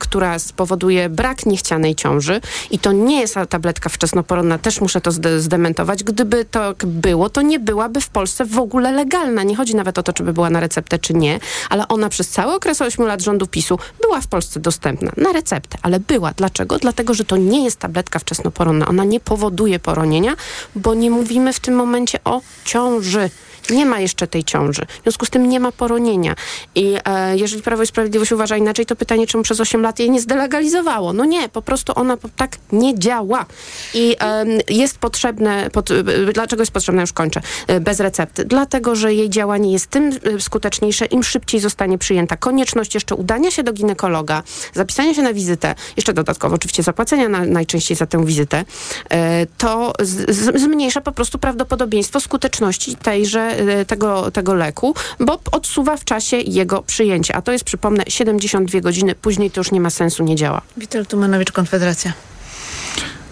która 0.01 0.39
spowoduje 0.39 1.09
brak 1.09 1.47
niechcianej 1.47 1.95
ciąży 2.01 2.41
i 2.71 2.79
to 2.79 2.93
nie 2.93 3.21
jest 3.21 3.35
tabletka 3.49 3.89
wczesnoporonna, 3.89 4.59
też 4.59 4.81
muszę 4.81 5.01
to 5.01 5.11
zde- 5.11 5.41
zdementować. 5.41 6.05
Gdyby 6.05 6.45
to 6.45 6.75
było, 6.85 7.31
to 7.31 7.43
nie 7.43 7.59
byłaby 7.61 8.01
w 8.01 8.09
Polsce 8.09 8.45
w 8.45 8.59
ogóle 8.59 8.93
legalna. 8.93 9.43
Nie 9.43 9.57
chodzi 9.57 9.75
nawet 9.77 9.99
o 9.99 10.03
to, 10.03 10.13
czy 10.13 10.23
by 10.23 10.33
była 10.33 10.51
na 10.51 10.61
receptę, 10.61 10.99
czy 10.99 11.15
nie, 11.15 11.41
ale 11.71 11.89
ona 11.89 12.09
przez 12.09 12.29
cały 12.29 12.55
okres 12.55 12.83
8 12.83 13.07
lat 13.07 13.23
rządu 13.23 13.47
PiSu 13.47 13.79
była 14.03 14.21
w 14.21 14.27
Polsce 14.27 14.61
dostępna 14.61 15.13
na 15.17 15.33
receptę, 15.33 15.79
ale 15.83 16.01
była. 16.01 16.33
Dlaczego? 16.37 16.79
Dlatego, 16.79 17.15
że 17.15 17.25
to 17.25 17.37
nie 17.37 17.65
jest 17.65 17.77
tabletka 17.79 18.19
wczesnoporonna. 18.19 18.89
Ona 18.89 19.05
nie 19.05 19.21
powoduje 19.21 19.79
poronienia, 19.79 20.37
bo 20.77 20.95
nie 20.95 21.11
mówimy 21.11 21.53
w 21.53 21.61
tym 21.61 21.75
momencie 21.75 22.19
o 22.25 22.41
ciąży. 22.65 23.31
Nie 23.71 23.87
ma 23.87 24.01
jeszcze 24.01 24.27
tej 24.27 24.45
ciąży. 24.45 24.83
W 25.01 25.03
związku 25.03 25.27
z 25.27 25.31
tym 25.31 25.49
nie 25.49 25.61
ma 25.61 25.73
poronienia. 25.73 26.35
I 26.75 26.97
e, 27.05 27.37
jeżeli 27.37 27.63
Prawo 27.63 27.83
i 27.83 27.87
Sprawiedliwość 27.87 28.33
uważa 28.33 28.57
inaczej, 28.57 28.87
to 28.87 28.97
pytanie, 28.97 29.27
czemu 29.27 29.45
przez 29.45 29.61
8 29.61 29.83
lat 29.83 29.99
jej 29.99 30.11
nie 30.11 30.21
zdelegalizowało? 30.21 31.13
No 31.13 31.25
nie, 31.25 31.49
po 31.49 31.63
prostu 31.63 31.93
ona 31.97 32.17
tak 32.37 32.57
nie 32.73 32.99
działa. 32.99 33.47
I 33.95 34.17
e, 34.21 34.45
jest 34.69 34.99
potrzebne, 34.99 35.71
pod, 35.71 35.91
e, 35.91 36.03
dlaczego 36.33 36.63
jest 36.63 36.73
potrzebne, 36.73 37.01
już 37.01 37.13
kończę, 37.13 37.41
e, 37.67 37.81
bez 37.81 38.01
recepty? 38.01 38.45
Dlatego, 38.45 38.97
że 38.97 39.15
jej 39.15 39.31
działanie 39.31 39.73
jest 39.73 39.87
tym 39.87 40.11
e, 40.37 40.41
skuteczniejsze, 40.41 41.05
im 41.05 41.23
szybciej 41.23 41.61
zostanie 41.61 41.99
przyjęta. 41.99 42.37
Konieczność 42.37 42.95
jeszcze 42.95 43.15
udania 43.15 43.51
się 43.51 43.63
do 43.63 43.73
ginekologa, 43.73 44.43
zapisania 44.75 45.15
się 45.15 45.23
na 45.23 45.33
wizytę, 45.33 45.75
jeszcze 45.97 46.13
dodatkowo 46.13 46.55
oczywiście 46.55 46.83
zapłacenia 46.83 47.29
na, 47.29 47.45
najczęściej 47.45 47.97
za 47.97 48.07
tę 48.07 48.25
wizytę, 48.27 48.65
e, 49.11 49.47
to 49.59 49.93
z, 50.01 50.37
z, 50.37 50.61
zmniejsza 50.61 51.01
po 51.01 51.13
prostu 51.13 51.39
prawdopodobieństwo 51.39 52.21
skuteczności 52.21 52.97
tejże, 52.97 53.60
tego, 53.87 54.31
tego 54.31 54.55
leku, 54.55 54.95
bo 55.21 55.39
odsuwa 55.53 55.97
w 55.97 56.05
czasie 56.05 56.37
jego 56.37 56.83
przyjęcia. 56.83 57.35
A 57.35 57.43
to 57.43 57.53
jest, 57.53 57.65
przypomnę, 57.65 58.05
72 58.09 58.81
godziny. 58.81 59.15
Później 59.15 59.51
to 59.51 59.61
już 59.61 59.73
nie 59.73 59.81
ma 59.81 59.91
sensu, 59.91 60.25
nie 60.25 60.37
działa. 60.37 60.63
Witold 60.77 61.09
Tumanowicz, 61.09 61.53
Konfederacja. 61.53 62.13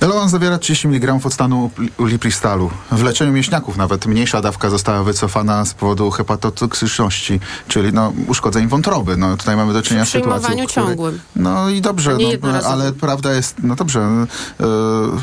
Eloan 0.01 0.29
zawiera 0.29 0.59
30 0.59 0.89
mg 0.89 1.19
octanu 1.25 1.71
lipristalu. 1.99 2.71
W 2.93 3.03
leczeniu 3.03 3.33
mięśniaków 3.33 3.77
nawet 3.77 4.07
mniejsza 4.07 4.41
dawka 4.41 4.71
została 4.71 5.05
wycofana 5.05 5.65
z 5.65 5.75
powodu 5.75 6.11
hepatotoksyczności, 6.11 7.41
czyli 7.69 7.93
no, 7.93 8.13
uszkodzeń 8.29 8.69
wątroby. 8.69 9.17
No, 9.17 9.37
tutaj 9.37 9.57
mamy 9.57 9.73
do 9.73 9.83
czynienia 9.83 10.05
z 10.05 10.09
sytuacją, 10.09 10.67
ciągłym. 10.67 11.21
No 11.37 11.69
i 11.69 11.81
dobrze, 11.81 12.17
no, 12.43 12.49
ale 12.69 12.93
prawda 12.93 13.33
jest, 13.33 13.57
no 13.63 13.75
dobrze, 13.75 14.01
e, 14.01 14.65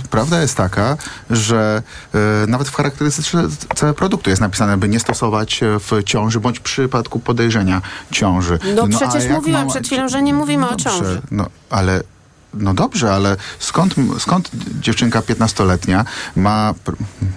prawda 0.09 0.41
jest 0.41 0.57
taka, 0.57 0.97
że 1.30 1.84
e, 2.13 2.47
nawet 2.47 2.69
w 2.69 2.76
charakterystyce 2.76 3.93
produktu 3.95 4.30
jest 4.30 4.41
napisane, 4.41 4.78
by 4.78 4.89
nie 4.89 4.99
stosować 4.99 5.63
e, 5.63 5.80
w 5.80 6.03
ciąży 6.03 6.39
bądź 6.39 6.59
w 6.59 6.61
przypadku 6.61 7.19
podejrzenia 7.19 7.82
ciąży. 8.11 8.59
No, 8.76 8.84
a 8.84 8.88
przecież 8.88 9.32
mówiłam 9.32 9.61
mała- 9.61 9.71
przed 9.71 9.88
chwilą, 9.88 10.09
że 10.09 10.21
nie 10.21 10.34
mówimy 10.34 10.69
o 10.69 10.76
ciąży. 10.76 11.21
No, 11.32 11.45
ale 11.69 12.01
no 12.56 12.74
dobrze, 12.74 13.14
ale 13.14 13.38
skąd, 13.60 13.95
skąd 14.20 14.51
dziewczynka 14.82 15.22
15-letnia 15.22 16.06
ma, 16.36 16.74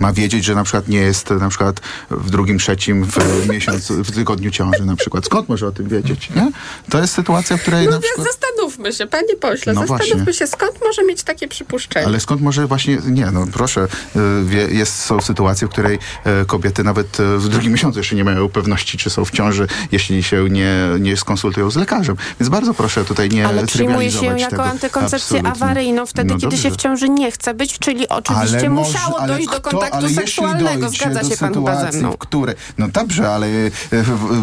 ma 0.01 0.12
wiedzieć, 0.12 0.45
że 0.45 0.55
na 0.55 0.64
przykład 0.64 0.89
nie 0.89 0.99
jest 0.99 1.31
na 1.31 1.49
przykład 1.49 1.81
w 2.11 2.31
drugim, 2.31 2.59
trzecim 2.59 3.05
w 3.05 3.49
miesiącu, 3.49 4.05
w 4.05 4.11
tygodniu 4.11 4.51
ciąży 4.51 4.85
na 4.85 4.97
przykład? 4.97 5.27
Skąd 5.27 5.49
może 5.49 5.66
o 5.66 5.71
tym 5.73 5.89
wiedzieć, 5.89 6.31
nie? 6.31 6.53
To 6.91 7.01
jest 7.01 7.14
sytuacja, 7.14 7.57
w 7.57 7.61
której 7.61 7.85
No 7.85 7.91
na 7.91 8.01
przykład... 8.01 8.27
zastanówmy 8.27 8.93
się, 8.93 9.07
panie 9.07 9.37
pośle, 9.41 9.73
No 9.73 9.81
zastanówmy 9.81 10.25
właśnie. 10.25 10.33
się, 10.33 10.47
skąd 10.47 10.73
może 10.85 11.05
mieć 11.05 11.23
takie 11.23 11.49
przypuszczenie. 11.49 12.07
Ale 12.07 12.21
skąd 12.21 12.43
może 12.43 12.66
właśnie, 12.66 12.99
nie 13.07 13.31
no 13.31 13.47
proszę, 13.53 13.89
y, 14.16 14.75
jest, 14.75 15.01
są 15.01 15.21
sytuacje, 15.21 15.69
w 15.69 15.71
której 15.71 15.99
e, 16.25 16.45
kobiety 16.45 16.85
nawet 16.85 17.21
e, 17.21 17.39
w 17.39 17.49
drugim 17.49 17.73
miesiącu 17.73 17.99
jeszcze 17.99 18.16
nie 18.16 18.25
mają 18.25 18.49
pewności, 18.49 18.99
czy 18.99 19.11
są 19.11 19.25
w 19.25 19.31
ciąży, 19.31 19.66
jeśli 19.93 20.23
się 20.23 20.49
nie, 20.51 20.75
nie 21.01 21.16
skonsultują 21.16 21.71
z 21.71 21.77
lekarzem. 21.77 22.16
Więc 22.41 22.49
bardzo 22.49 22.75
proszę 22.75 23.05
tutaj 23.05 23.29
nie 23.29 23.47
Ale 23.47 23.66
przyjmuje 23.66 24.11
się 24.11 24.19
trywializować 24.19 24.53
jako 24.53 25.08
tego. 25.11 25.17
antykoncepcję 25.17 25.39
Absolutnie. 25.39 25.67
awaryjną 25.67 26.07
wtedy, 26.07 26.29
No 26.29 26.35
kiedy 26.35 26.47
dobrze. 26.57 26.63
się 26.63 26.71
w 26.71 26.77
ciąży 26.77 27.09
nie 27.09 27.31
chce 27.33 27.55
być, 27.55 27.79
czyli 27.79 28.09
oczywiście 28.09 28.59
Ale 28.59 28.71
musiało 28.71 29.27
dojść 29.27 29.47
do 29.49 29.53
kto- 29.61 29.71
kontaktu 29.71 29.97
ale 29.97 30.09
jeśli 30.09 30.23
seksualnego. 30.25 30.89
Zgadza 30.91 31.21
do 31.23 31.29
się 31.29 31.37
pan 31.37 31.55
chyba 31.55 31.91
ze 31.93 31.99
mną. 31.99 32.13
w 32.13 32.19
której... 32.19 32.55
No 32.79 32.89
dobrze, 32.89 33.31
ale 33.35 33.47
e, 33.47 33.71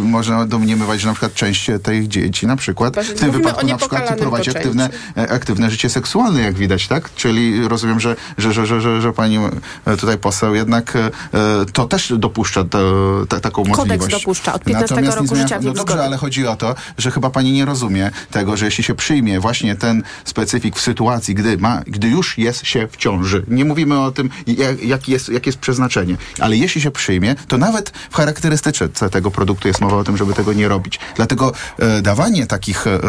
można 0.03 0.45
domniemywać, 0.45 1.01
że 1.01 1.07
na 1.07 1.13
przykład 1.13 1.33
część 1.33 1.69
tych 1.83 2.07
dzieci 2.07 2.47
na 2.47 2.55
przykład 2.55 2.99
w 2.99 3.19
tym 3.19 3.31
wypadku 3.31 3.67
na 3.67 3.77
przykład 3.77 4.17
prowadzi 4.19 4.49
aktywne, 4.49 4.89
e, 5.17 5.31
aktywne 5.31 5.69
życie 5.69 5.89
seksualne, 5.89 6.41
jak 6.41 6.55
widać, 6.55 6.87
tak? 6.87 7.09
Czyli 7.15 7.67
rozumiem, 7.67 7.99
że, 7.99 8.15
że, 8.37 8.53
że, 8.53 8.65
że, 8.67 8.81
że, 8.81 9.01
że 9.01 9.13
pani 9.13 9.37
e, 9.85 9.97
tutaj 9.97 10.17
poseł 10.17 10.55
jednak 10.55 10.93
to 11.73 11.85
też 11.87 12.13
dopuszcza 12.17 12.63
to, 12.63 12.79
ta, 13.29 13.39
taką 13.39 13.63
Kodeks 13.63 13.77
możliwość. 13.77 14.11
dopuszcza 14.15 14.53
od 14.53 14.63
15 14.63 14.95
Natomiast 14.95 15.17
roku 15.17 15.35
życia 15.35 15.59
No 15.61 15.73
dobrze, 15.73 16.03
ale 16.03 16.17
chodzi 16.17 16.47
o 16.47 16.55
to, 16.55 16.75
że 16.97 17.11
chyba 17.11 17.29
pani 17.29 17.51
nie 17.51 17.65
rozumie 17.65 18.11
tego, 18.31 18.57
że 18.57 18.65
jeśli 18.65 18.83
się 18.83 18.95
przyjmie 18.95 19.39
właśnie 19.39 19.75
ten 19.75 20.03
specyfik 20.55 20.75
w 20.75 20.81
sytuacji, 20.81 21.35
gdy, 21.35 21.57
ma, 21.57 21.81
gdy 21.87 22.07
już 22.07 22.37
jest 22.37 22.65
się 22.65 22.87
w 22.87 22.97
ciąży, 22.97 23.43
nie 23.47 23.65
mówimy 23.65 23.99
o 23.99 24.11
tym, 24.11 24.29
jak, 24.47 24.83
jak 24.83 25.09
jest, 25.09 25.29
jakie 25.29 25.49
jest 25.49 25.59
przeznaczenie, 25.59 26.17
ale 26.39 26.57
jeśli 26.57 26.81
się 26.81 26.91
przyjmie, 26.91 27.35
to 27.47 27.57
nawet 27.57 27.89
w 27.89 28.15
charakterystyce 28.15 29.09
tego 29.09 29.31
produktu 29.31 29.67
jest 29.67 29.81
mowa 29.81 29.97
o 29.97 30.03
tym, 30.03 30.17
żeby 30.17 30.33
tego 30.33 30.53
nie 30.53 30.67
robić. 30.67 30.99
Dlatego 31.15 31.51
e, 31.79 32.01
dawanie 32.01 32.47
takich 32.47 32.87
e, 32.87 32.99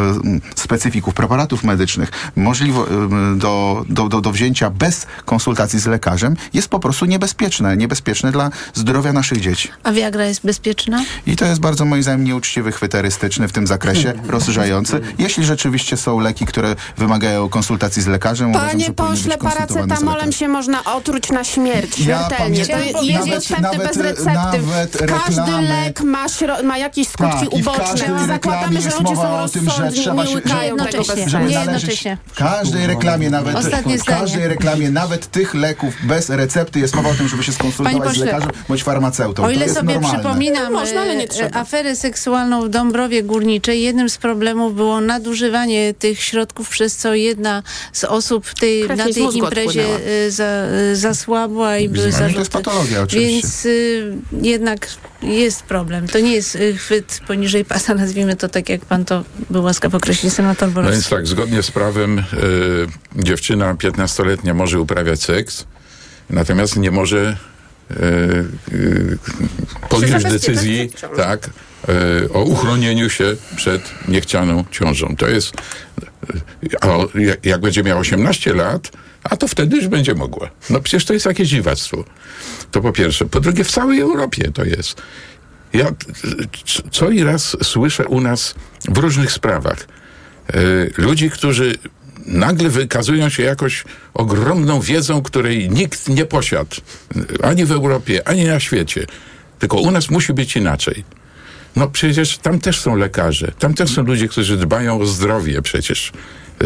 specyfików, 0.54 1.14
preparatów 1.14 1.64
medycznych 1.64 2.10
możliwo, 2.36 2.86
e, 2.88 3.36
do, 3.36 3.84
do, 3.88 4.08
do, 4.08 4.20
do 4.20 4.30
wzięcia 4.32 4.70
bez 4.70 5.06
konsultacji 5.24 5.78
z 5.78 5.86
lekarzem 5.86 6.36
jest 6.54 6.68
po 6.68 6.80
prostu 6.80 7.04
niebezpieczne. 7.04 7.76
Niebezpieczne 7.76 8.32
dla 8.32 8.50
zdrowia 8.74 9.12
naszych 9.12 9.40
dzieci. 9.40 9.68
A 9.82 9.92
Viagra 9.92 10.24
jest 10.24 10.44
bezpieczna? 10.44 11.04
I 11.26 11.36
to 11.36 11.44
jest 11.44 11.60
bardzo 11.60 11.84
moim 11.84 12.02
zdaniem 12.02 12.24
nieuczciwy, 12.24 12.72
chwyterystyczny 12.72 13.48
w 13.48 13.52
tym 13.52 13.66
zakresie, 13.66 14.12
rozszerzający. 14.34 15.00
Jeśli 15.18 15.44
rzeczywiście 15.44 15.96
są 15.96 16.20
leki, 16.20 16.46
które 16.46 16.76
wymagają 16.96 17.35
konsultacji 17.50 18.02
z 18.02 18.06
lekarzem, 18.06 18.50
uważam, 18.50 18.70
Panie 18.70 18.90
pośle, 18.92 19.38
paracetamolem 19.38 20.32
się 20.32 20.48
można 20.48 20.84
otruć 20.84 21.30
na 21.30 21.44
śmierć, 21.44 21.98
Ja 21.98 22.18
śmiertelnie. 22.28 22.66
to 22.66 23.02
jest 23.02 23.28
dostępny 23.28 23.78
bez 23.78 23.96
recepty. 23.96 24.32
nawet 24.34 24.96
Każdy 24.96 25.40
reklamy- 25.42 25.68
lek 25.68 26.00
ma, 26.00 26.26
ma 26.64 26.78
jakieś 26.78 27.08
skutki 27.08 27.40
Tak, 27.46 27.52
uboczne. 27.52 28.26
zakładamy, 28.26 28.80
że 28.82 28.90
ludzie 28.90 29.16
są 29.16 29.36
rozsądni, 29.36 29.92
trzeba 30.02 30.24
nie 30.24 30.34
łykają 30.34 30.76
że 30.78 30.84
tego 30.84 30.96
jednocześnie. 30.98 31.22
bez 31.22 31.30
żeby 31.32 31.44
Nie 31.44 31.54
jednocześnie. 31.58 32.18
w 32.26 32.34
każdej 32.34 32.86
reklamie, 32.86 33.30
nawet 33.30 33.56
Ostatnie 33.56 33.98
w 33.98 34.00
zdanie. 34.02 34.20
każdej 34.20 34.48
reklamie, 34.48 34.90
nawet 34.90 35.26
tych 35.30 35.54
leków 35.54 35.94
bez 36.02 36.30
recepty 36.30 36.80
jest 36.80 36.94
mowa 36.96 37.08
o 37.10 37.14
tym, 37.14 37.28
żeby 37.28 37.42
się 37.42 37.52
skonsultować 37.52 38.14
z 38.14 38.18
lekarzem 38.18 38.50
bądź 38.68 38.82
farmaceutą. 38.82 39.42
O 39.42 39.46
to 39.46 39.52
ile 39.52 39.62
jest 39.64 39.74
sobie 39.76 39.92
normalne. 39.94 40.18
przypominam 40.18 40.72
No 40.72 40.80
można, 40.80 41.00
ale 41.00 41.16
nie 41.16 41.24
e, 41.24 41.28
trzeba. 41.28 41.60
aferę 41.60 41.96
seksualną 41.96 42.62
w 42.62 42.68
Dąbrowie 42.68 43.22
Górniczej, 43.22 43.82
jednym 43.82 44.08
z 44.08 44.18
problemów 44.18 44.74
było 44.74 45.00
nadużywanie 45.00 45.94
tych 45.94 46.20
środków, 46.22 46.68
przez 46.68 46.96
co 46.96 47.14
jedna 47.16 47.62
z 47.92 48.04
osób 48.04 48.54
tej, 48.54 48.82
Krew 48.84 48.98
na 48.98 49.04
tej 49.04 49.36
imprezie 49.36 49.84
e, 50.26 50.30
za, 50.30 50.44
e, 50.44 50.96
zasłabła 50.96 51.78
i 51.78 51.88
były 51.88 52.04
Ale 52.04 52.12
to 52.12 52.22
jest 52.24 52.34
zarzuty. 52.34 52.50
patologia 52.50 53.02
oczywiście. 53.02 53.32
Więc 53.42 53.66
y, 53.66 54.12
jednak 54.42 54.88
jest 55.22 55.62
problem. 55.62 56.08
To 56.08 56.18
nie 56.20 56.32
jest 56.34 56.56
y, 56.56 56.76
chwyt 56.76 57.20
poniżej 57.26 57.64
pasa, 57.64 57.94
nazwijmy 57.94 58.36
to 58.36 58.48
tak, 58.48 58.68
jak 58.68 58.84
pan 58.84 59.04
to 59.04 59.24
był 59.50 59.62
łaskaw 59.62 59.94
określić, 59.94 60.32
senator 60.32 60.68
No 60.68 60.74
Borowski. 60.74 60.92
więc 60.94 61.08
tak, 61.08 61.26
zgodnie 61.26 61.62
z 61.62 61.70
prawem 61.70 62.18
y, 62.18 62.22
dziewczyna 63.22 63.74
15-letnia 63.74 64.54
może 64.54 64.80
uprawiać 64.80 65.22
seks, 65.22 65.64
natomiast 66.30 66.76
nie 66.76 66.90
może 66.90 67.36
y, 67.90 67.94
y, 68.74 69.18
podjąć 69.88 70.24
decyzji 70.24 70.90
tak, 71.16 71.50
y, 72.24 72.32
o 72.32 72.42
uchronieniu 72.42 73.10
się 73.10 73.36
przed 73.56 73.82
niechcianą 74.08 74.64
ciążą. 74.70 75.16
To 75.16 75.28
jest, 75.28 75.54
y, 75.54 75.58
a 76.80 76.88
jak, 77.44 77.60
będzie 77.60 77.82
miała 77.82 78.00
18 78.00 78.54
lat, 78.54 78.92
a 79.24 79.36
to 79.36 79.48
wtedy 79.48 79.76
już 79.76 79.88
będzie 79.88 80.14
mogła. 80.14 80.50
No 80.70 80.80
przecież 80.80 81.04
to 81.04 81.12
jest 81.12 81.26
jakieś 81.26 81.48
dziwactwo. 81.48 82.04
To 82.70 82.80
po 82.80 82.92
pierwsze. 82.92 83.24
Po 83.24 83.40
drugie, 83.40 83.64
w 83.64 83.70
całej 83.70 84.00
Europie 84.00 84.50
to 84.52 84.64
jest. 84.64 85.02
Ja 85.72 85.86
co 86.90 87.10
i 87.10 87.22
raz 87.22 87.56
słyszę 87.62 88.06
u 88.06 88.20
nas 88.20 88.54
w 88.88 88.98
różnych 88.98 89.32
sprawach 89.32 89.88
y, 90.54 90.92
ludzi, 90.96 91.30
którzy 91.30 91.74
nagle 92.26 92.68
wykazują 92.68 93.28
się 93.28 93.42
jakoś 93.42 93.84
ogromną 94.14 94.80
wiedzą, 94.80 95.22
której 95.22 95.70
nikt 95.70 96.08
nie 96.08 96.24
posiadł. 96.24 96.76
Ani 97.42 97.64
w 97.64 97.72
Europie, 97.72 98.28
ani 98.28 98.44
na 98.44 98.60
świecie. 98.60 99.06
Tylko 99.58 99.76
u 99.76 99.90
nas 99.90 100.10
musi 100.10 100.32
być 100.32 100.56
inaczej. 100.56 101.04
No 101.76 101.88
przecież 101.88 102.38
tam 102.38 102.60
też 102.60 102.80
są 102.80 102.96
lekarze, 102.96 103.52
tam 103.58 103.74
też 103.74 103.94
są 103.94 104.02
ludzie, 104.02 104.28
którzy 104.28 104.56
dbają 104.56 105.00
o 105.00 105.06
zdrowie 105.06 105.62
przecież 105.62 106.12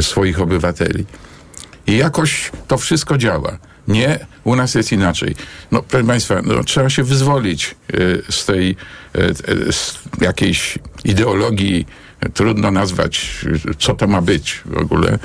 swoich 0.00 0.40
obywateli. 0.40 1.04
I 1.86 1.96
jakoś 1.96 2.50
to 2.68 2.78
wszystko 2.78 3.18
działa. 3.18 3.58
Nie, 3.88 4.26
u 4.44 4.56
nas 4.56 4.74
jest 4.74 4.92
inaczej. 4.92 5.34
No, 5.70 5.82
proszę 5.82 6.06
Państwa, 6.06 6.42
no, 6.42 6.64
trzeba 6.64 6.90
się 6.90 7.02
wyzwolić 7.02 7.74
y, 7.94 8.22
z 8.30 8.44
tej 8.44 8.76
y, 9.16 9.20
y, 9.68 9.72
z 9.72 9.98
jakiejś 10.20 10.78
ideologii, 11.04 11.86
trudno 12.34 12.70
nazwać, 12.70 13.44
y, 13.70 13.74
co 13.78 13.94
to 13.94 14.06
ma 14.06 14.22
być 14.22 14.62
w 14.64 14.76
ogóle. 14.78 15.18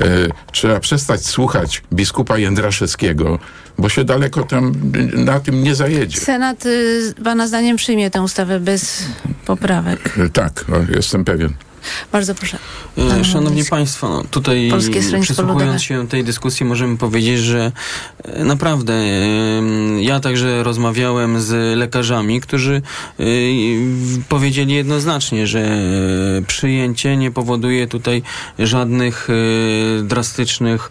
Y, 0.00 0.30
trzeba 0.52 0.80
przestać 0.80 1.26
słuchać 1.26 1.82
biskupa 1.92 2.38
Jędraszewskiego, 2.38 3.38
bo 3.80 3.88
się 3.88 4.04
daleko 4.04 4.42
tam 4.42 4.72
na 5.14 5.40
tym 5.40 5.62
nie 5.62 5.74
zajedzie. 5.74 6.20
Senat 6.20 6.66
y, 6.66 7.14
pana 7.24 7.46
zdaniem 7.46 7.76
przyjmie 7.76 8.10
tę 8.10 8.22
ustawę 8.22 8.60
bez 8.60 9.04
poprawek. 9.46 10.14
Tak, 10.32 10.64
jestem 10.94 11.24
pewien. 11.24 11.54
Bardzo 12.12 12.34
proszę. 12.34 12.58
E, 12.98 13.24
szanowni 13.24 13.64
Państwo, 13.64 14.08
no, 14.08 14.24
tutaj 14.30 14.72
przysłuchując 15.20 15.82
się 15.82 16.08
tej 16.08 16.24
dyskusji 16.24 16.66
możemy 16.66 16.96
powiedzieć, 16.96 17.38
że 17.38 17.72
e, 18.24 18.44
naprawdę 18.44 18.94
ja 20.00 20.20
także 20.20 20.62
rozmawiałem 20.62 21.40
z 21.40 21.78
lekarzami, 21.78 22.40
którzy 22.40 22.82
e, 23.20 23.24
powiedzieli 24.28 24.74
jednoznacznie, 24.74 25.46
że 25.46 25.78
przyjęcie 26.46 27.16
nie 27.16 27.30
powoduje 27.30 27.86
tutaj 27.86 28.22
żadnych 28.58 29.28
drastycznych 30.02 30.90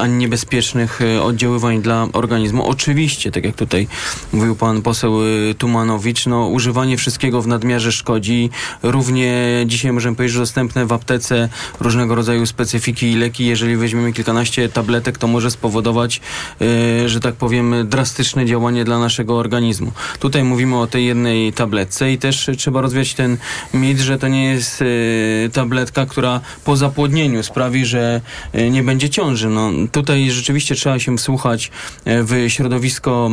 ani 0.00 0.14
niebezpiecznych 0.14 1.00
oddziaływań 1.22 1.82
dla 1.82 2.08
organizmu. 2.12 2.68
Oczywiście, 2.68 3.30
tak 3.30 3.44
jak 3.44 3.56
tutaj 3.56 3.88
mówił 4.32 4.56
pan 4.56 4.82
poseł 4.82 5.12
Tumanowicz, 5.58 6.26
no 6.26 6.48
używanie 6.48 6.96
wszystkiego 6.96 7.42
w 7.42 7.46
nadmiarze 7.46 7.92
szkodzi. 7.92 8.50
Równie 8.82 9.34
dzisiaj 9.66 9.92
możemy 9.92 10.03
powiedzieć, 10.12 10.34
że 10.34 10.40
dostępne 10.40 10.86
w 10.86 10.92
aptece 10.92 11.48
różnego 11.80 12.14
rodzaju 12.14 12.46
specyfiki 12.46 13.12
i 13.12 13.16
leki. 13.16 13.46
Jeżeli 13.46 13.76
weźmiemy 13.76 14.12
kilkanaście 14.12 14.68
tabletek, 14.68 15.18
to 15.18 15.26
może 15.26 15.50
spowodować, 15.50 16.20
yy, 16.60 17.08
że 17.08 17.20
tak 17.20 17.34
powiem, 17.34 17.74
drastyczne 17.88 18.46
działanie 18.46 18.84
dla 18.84 18.98
naszego 18.98 19.38
organizmu. 19.38 19.92
Tutaj 20.18 20.44
mówimy 20.44 20.76
o 20.76 20.86
tej 20.86 21.06
jednej 21.06 21.52
tabletce 21.52 22.12
i 22.12 22.18
też 22.18 22.50
trzeba 22.56 22.80
rozwiać 22.80 23.14
ten 23.14 23.36
mit, 23.74 23.98
że 23.98 24.18
to 24.18 24.28
nie 24.28 24.44
jest 24.44 24.80
yy, 24.80 25.50
tabletka, 25.52 26.06
która 26.06 26.40
po 26.64 26.76
zapłodnieniu 26.76 27.42
sprawi, 27.42 27.86
że 27.86 28.20
yy, 28.52 28.70
nie 28.70 28.82
będzie 28.82 29.10
ciąży. 29.10 29.48
No, 29.48 29.70
tutaj 29.92 30.30
rzeczywiście 30.30 30.74
trzeba 30.74 30.98
się 30.98 31.16
wsłuchać 31.16 31.70
w 32.06 32.44
środowisko 32.48 33.30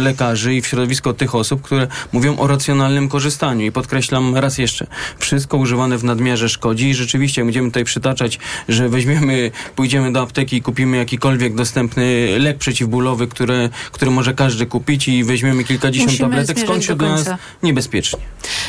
lekarzy 0.00 0.54
i 0.54 0.60
w 0.60 0.66
środowisko 0.66 1.14
tych 1.14 1.34
osób, 1.34 1.62
które 1.62 1.86
mówią 2.12 2.38
o 2.38 2.46
racjonalnym 2.46 3.08
korzystaniu. 3.08 3.66
I 3.66 3.72
podkreślam 3.72 4.36
raz 4.36 4.58
jeszcze, 4.58 4.86
wszystko 5.18 5.56
używane 5.56 5.98
w 5.98 6.03
nadmiarze 6.04 6.48
szkodzi 6.48 6.88
i 6.88 6.94
rzeczywiście 6.94 7.44
będziemy 7.44 7.68
tutaj 7.68 7.84
przytaczać, 7.84 8.38
że 8.68 8.88
weźmiemy, 8.88 9.50
pójdziemy 9.76 10.12
do 10.12 10.22
apteki 10.22 10.56
i 10.56 10.62
kupimy 10.62 10.96
jakikolwiek 10.96 11.54
dostępny 11.54 12.38
lek 12.38 12.58
przeciwbólowy, 12.58 13.26
który, 13.26 13.70
który 13.92 14.10
może 14.10 14.34
każdy 14.34 14.66
kupić 14.66 15.08
i 15.08 15.24
weźmiemy 15.24 15.64
kilkadziesiąt 15.64 16.10
Musimy 16.10 16.30
tabletek, 16.30 16.60
skończy 16.60 16.86
się 16.86 16.96
dla 16.96 17.08
nas 17.08 17.30
niebezpiecznie. 17.62 18.18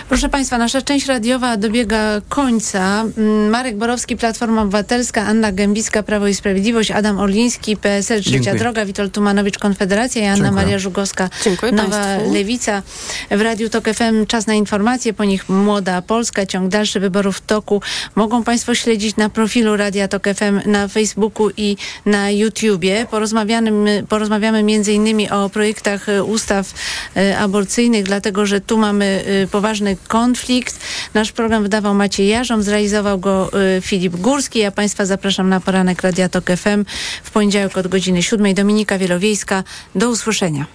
Proszę 0.09 0.29
Państwa, 0.29 0.57
nasza 0.57 0.81
część 0.81 1.05
radiowa 1.05 1.57
dobiega 1.57 2.21
końca. 2.29 3.03
Mm, 3.17 3.49
Marek 3.49 3.77
Borowski, 3.77 4.17
Platforma 4.17 4.61
Obywatelska, 4.61 5.21
Anna 5.25 5.51
Gębicka, 5.51 6.03
Prawo 6.03 6.27
i 6.27 6.33
Sprawiedliwość, 6.33 6.91
Adam 6.91 7.19
Orliński, 7.19 7.77
PSL, 7.77 8.21
Trzecia 8.21 8.39
Dziękuję. 8.39 8.59
Droga, 8.59 8.85
Witold 8.85 9.13
Tumanowicz, 9.13 9.59
Konfederacja 9.59 10.21
i 10.21 10.25
Anna 10.25 10.35
Dziękuję. 10.35 10.51
Maria 10.51 10.79
Żugowska, 10.79 11.29
Dziękuję 11.43 11.71
Nowa 11.71 11.89
Państwu. 11.89 12.33
Lewica. 12.33 12.83
W 13.31 13.41
Radiu 13.41 13.69
Tok 13.69 13.89
FM 13.89 14.25
czas 14.27 14.47
na 14.47 14.53
informacje, 14.53 15.13
po 15.13 15.23
nich 15.23 15.49
Młoda 15.49 16.01
Polska, 16.01 16.45
ciąg 16.45 16.69
dalszy 16.69 16.99
wyborów 17.15 17.37
w 17.37 17.45
toku. 17.45 17.81
Mogą 18.15 18.43
Państwo 18.43 18.75
śledzić 18.75 19.15
na 19.15 19.29
profilu 19.29 19.77
Radia 19.77 20.07
Tok 20.07 20.23
FM 20.35 20.71
na 20.71 20.87
Facebooku 20.87 21.49
i 21.57 21.77
na 22.05 22.31
YouTubie. 22.31 23.05
Porozmawiamy, 23.11 24.03
porozmawiamy 24.09 24.63
innymi 24.93 25.29
o 25.29 25.49
projektach 25.49 26.09
e, 26.09 26.23
ustaw 26.23 26.73
e, 27.15 27.37
aborcyjnych, 27.37 28.03
dlatego 28.03 28.45
że 28.45 28.61
tu 28.61 28.77
mamy 28.77 29.23
e, 29.43 29.47
poważny 29.47 29.97
konflikt. 30.07 30.79
Nasz 31.13 31.31
program 31.31 31.63
wydawał 31.63 31.93
Maciej 31.93 32.27
Jarzom, 32.27 32.63
zrealizował 32.63 33.19
go 33.19 33.51
Filip 33.81 34.15
Górski. 34.15 34.59
Ja 34.59 34.71
Państwa 34.71 35.05
zapraszam 35.05 35.49
na 35.49 35.59
poranek 35.59 36.01
Radia 36.01 36.29
Tok 36.29 36.45
FM 36.57 36.85
w 37.23 37.31
poniedziałek 37.31 37.77
od 37.77 37.87
godziny 37.87 38.23
7. 38.23 38.53
Dominika 38.53 38.97
Wielowiejska. 38.97 39.63
Do 39.95 40.09
usłyszenia. 40.09 40.65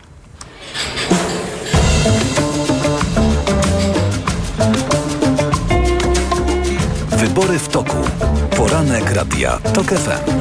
Wybory 7.20 7.58
w 7.58 7.68
toku. 7.68 7.96
Poranek 8.56 9.10
Radia 9.12 9.58
TOK 9.58 9.86
FM. 9.86 10.40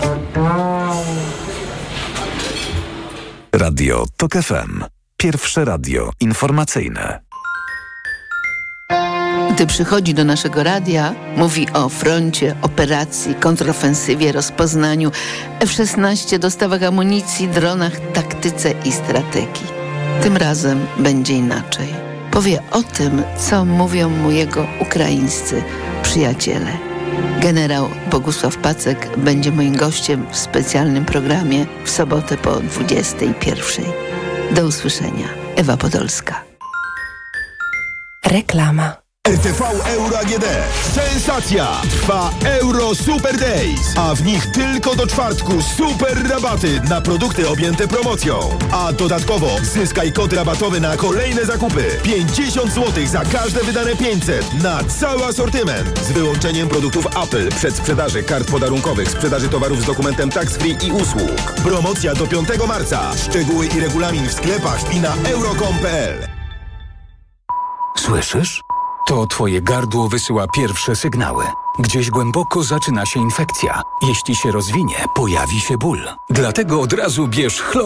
Radio 3.52 4.06
TOK 4.18 4.34
FM. 4.34 4.84
Pierwsze 5.18 5.66
radio 5.66 6.12
informacyjne. 6.20 7.20
Gdy 9.52 9.68
przychodzi 9.68 10.14
do 10.14 10.24
naszego 10.26 10.64
radia, 10.64 11.16
mówi 11.38 11.68
o 11.74 11.90
froncie, 11.90 12.56
operacji, 12.62 13.36
kontrofensywie, 13.36 14.32
rozpoznaniu, 14.32 15.12
F-16, 15.60 16.40
dostawach 16.40 16.84
amunicji, 16.84 17.48
dronach, 17.48 18.00
taktyce 18.14 18.74
i 18.86 18.92
strategii. 18.92 19.68
Tym 20.24 20.38
razem 20.38 20.86
będzie 21.00 21.34
inaczej. 21.34 21.88
Powie 22.32 22.64
o 22.72 22.84
tym, 22.84 23.24
co 23.38 23.66
mówią 23.66 24.10
mu 24.10 24.32
jego 24.32 24.68
ukraińscy 24.82 25.64
przyjaciele. 26.02 26.78
Generał 27.42 27.90
Bogusław 28.12 28.58
Pacek 28.58 29.18
będzie 29.18 29.52
moim 29.52 29.76
gościem 29.76 30.26
w 30.32 30.38
specjalnym 30.38 31.06
programie 31.06 31.66
w 31.86 31.90
sobotę 31.90 32.38
po 32.38 32.56
21. 32.56 33.86
Do 34.52 34.66
usłyszenia. 34.66 35.28
Ewa 35.56 35.78
Podolska. 35.78 36.44
Reklama. 38.26 39.09
RTV 39.30 39.62
Euro 39.86 40.20
AGD. 40.20 40.46
Sensacja! 40.94 41.68
Trwa 41.90 42.32
Euro 42.62 42.96
Super 42.96 43.38
Days, 43.38 43.98
a 43.98 44.16
w 44.16 44.24
nich 44.24 44.52
tylko 44.52 44.96
do 44.96 45.08
czwartku 45.08 45.62
super 45.62 46.30
rabaty 46.30 46.82
na 46.90 47.02
produkty 47.02 47.50
objęte 47.50 47.88
promocją. 47.88 48.40
A 48.72 48.94
dodatkowo 48.94 49.48
zyskaj 49.62 50.14
kod 50.14 50.34
rabatowy 50.34 50.80
na 50.80 50.98
kolejne 50.98 51.46
zakupy. 51.46 51.86
50 52.04 52.74
zł 52.74 53.08
za 53.08 53.26
każde 53.26 53.64
wydane 53.64 53.96
500 53.96 54.64
na 54.64 54.84
cały 54.84 55.26
asortyment. 55.26 56.00
Z 56.00 56.12
wyłączeniem 56.12 56.68
produktów 56.68 57.06
Apple, 57.24 57.50
przed 57.50 57.76
sprzedaży 57.76 58.24
kart 58.24 58.52
podarunkowych, 58.52 59.10
sprzedaży 59.10 59.50
towarów 59.50 59.82
z 59.82 59.86
dokumentem 59.86 60.30
tax 60.30 60.58
free 60.58 60.78
i 60.88 60.92
usług. 60.92 61.42
Promocja 61.64 62.14
do 62.14 62.28
5 62.28 62.48
marca. 62.68 63.12
Szczegóły 63.18 63.66
i 63.68 63.80
regulamin 63.80 64.28
w 64.28 64.34
sklepach 64.34 64.94
i 64.96 65.00
na 65.00 65.16
euro.com.pl. 65.16 66.28
Słyszysz? 67.98 68.69
To 69.10 69.28
twoje 69.28 69.62
gardło 69.62 70.10
wysyła 70.10 70.48
pierwsze 70.48 70.96
sygnały. 70.96 71.46
Gdzieś 71.80 72.10
głęboko 72.10 72.64
zaczyna 72.64 73.06
się 73.06 73.20
infekcja. 73.20 73.82
Jeśli 74.08 74.36
się 74.36 74.52
rozwinie, 74.52 74.96
pojawi 75.16 75.60
się 75.60 75.78
ból. 75.78 76.00
Dlatego 76.30 76.82
od 76.82 76.94
razu 76.94 77.28
bierz 77.28 77.62
chlor 77.62 77.86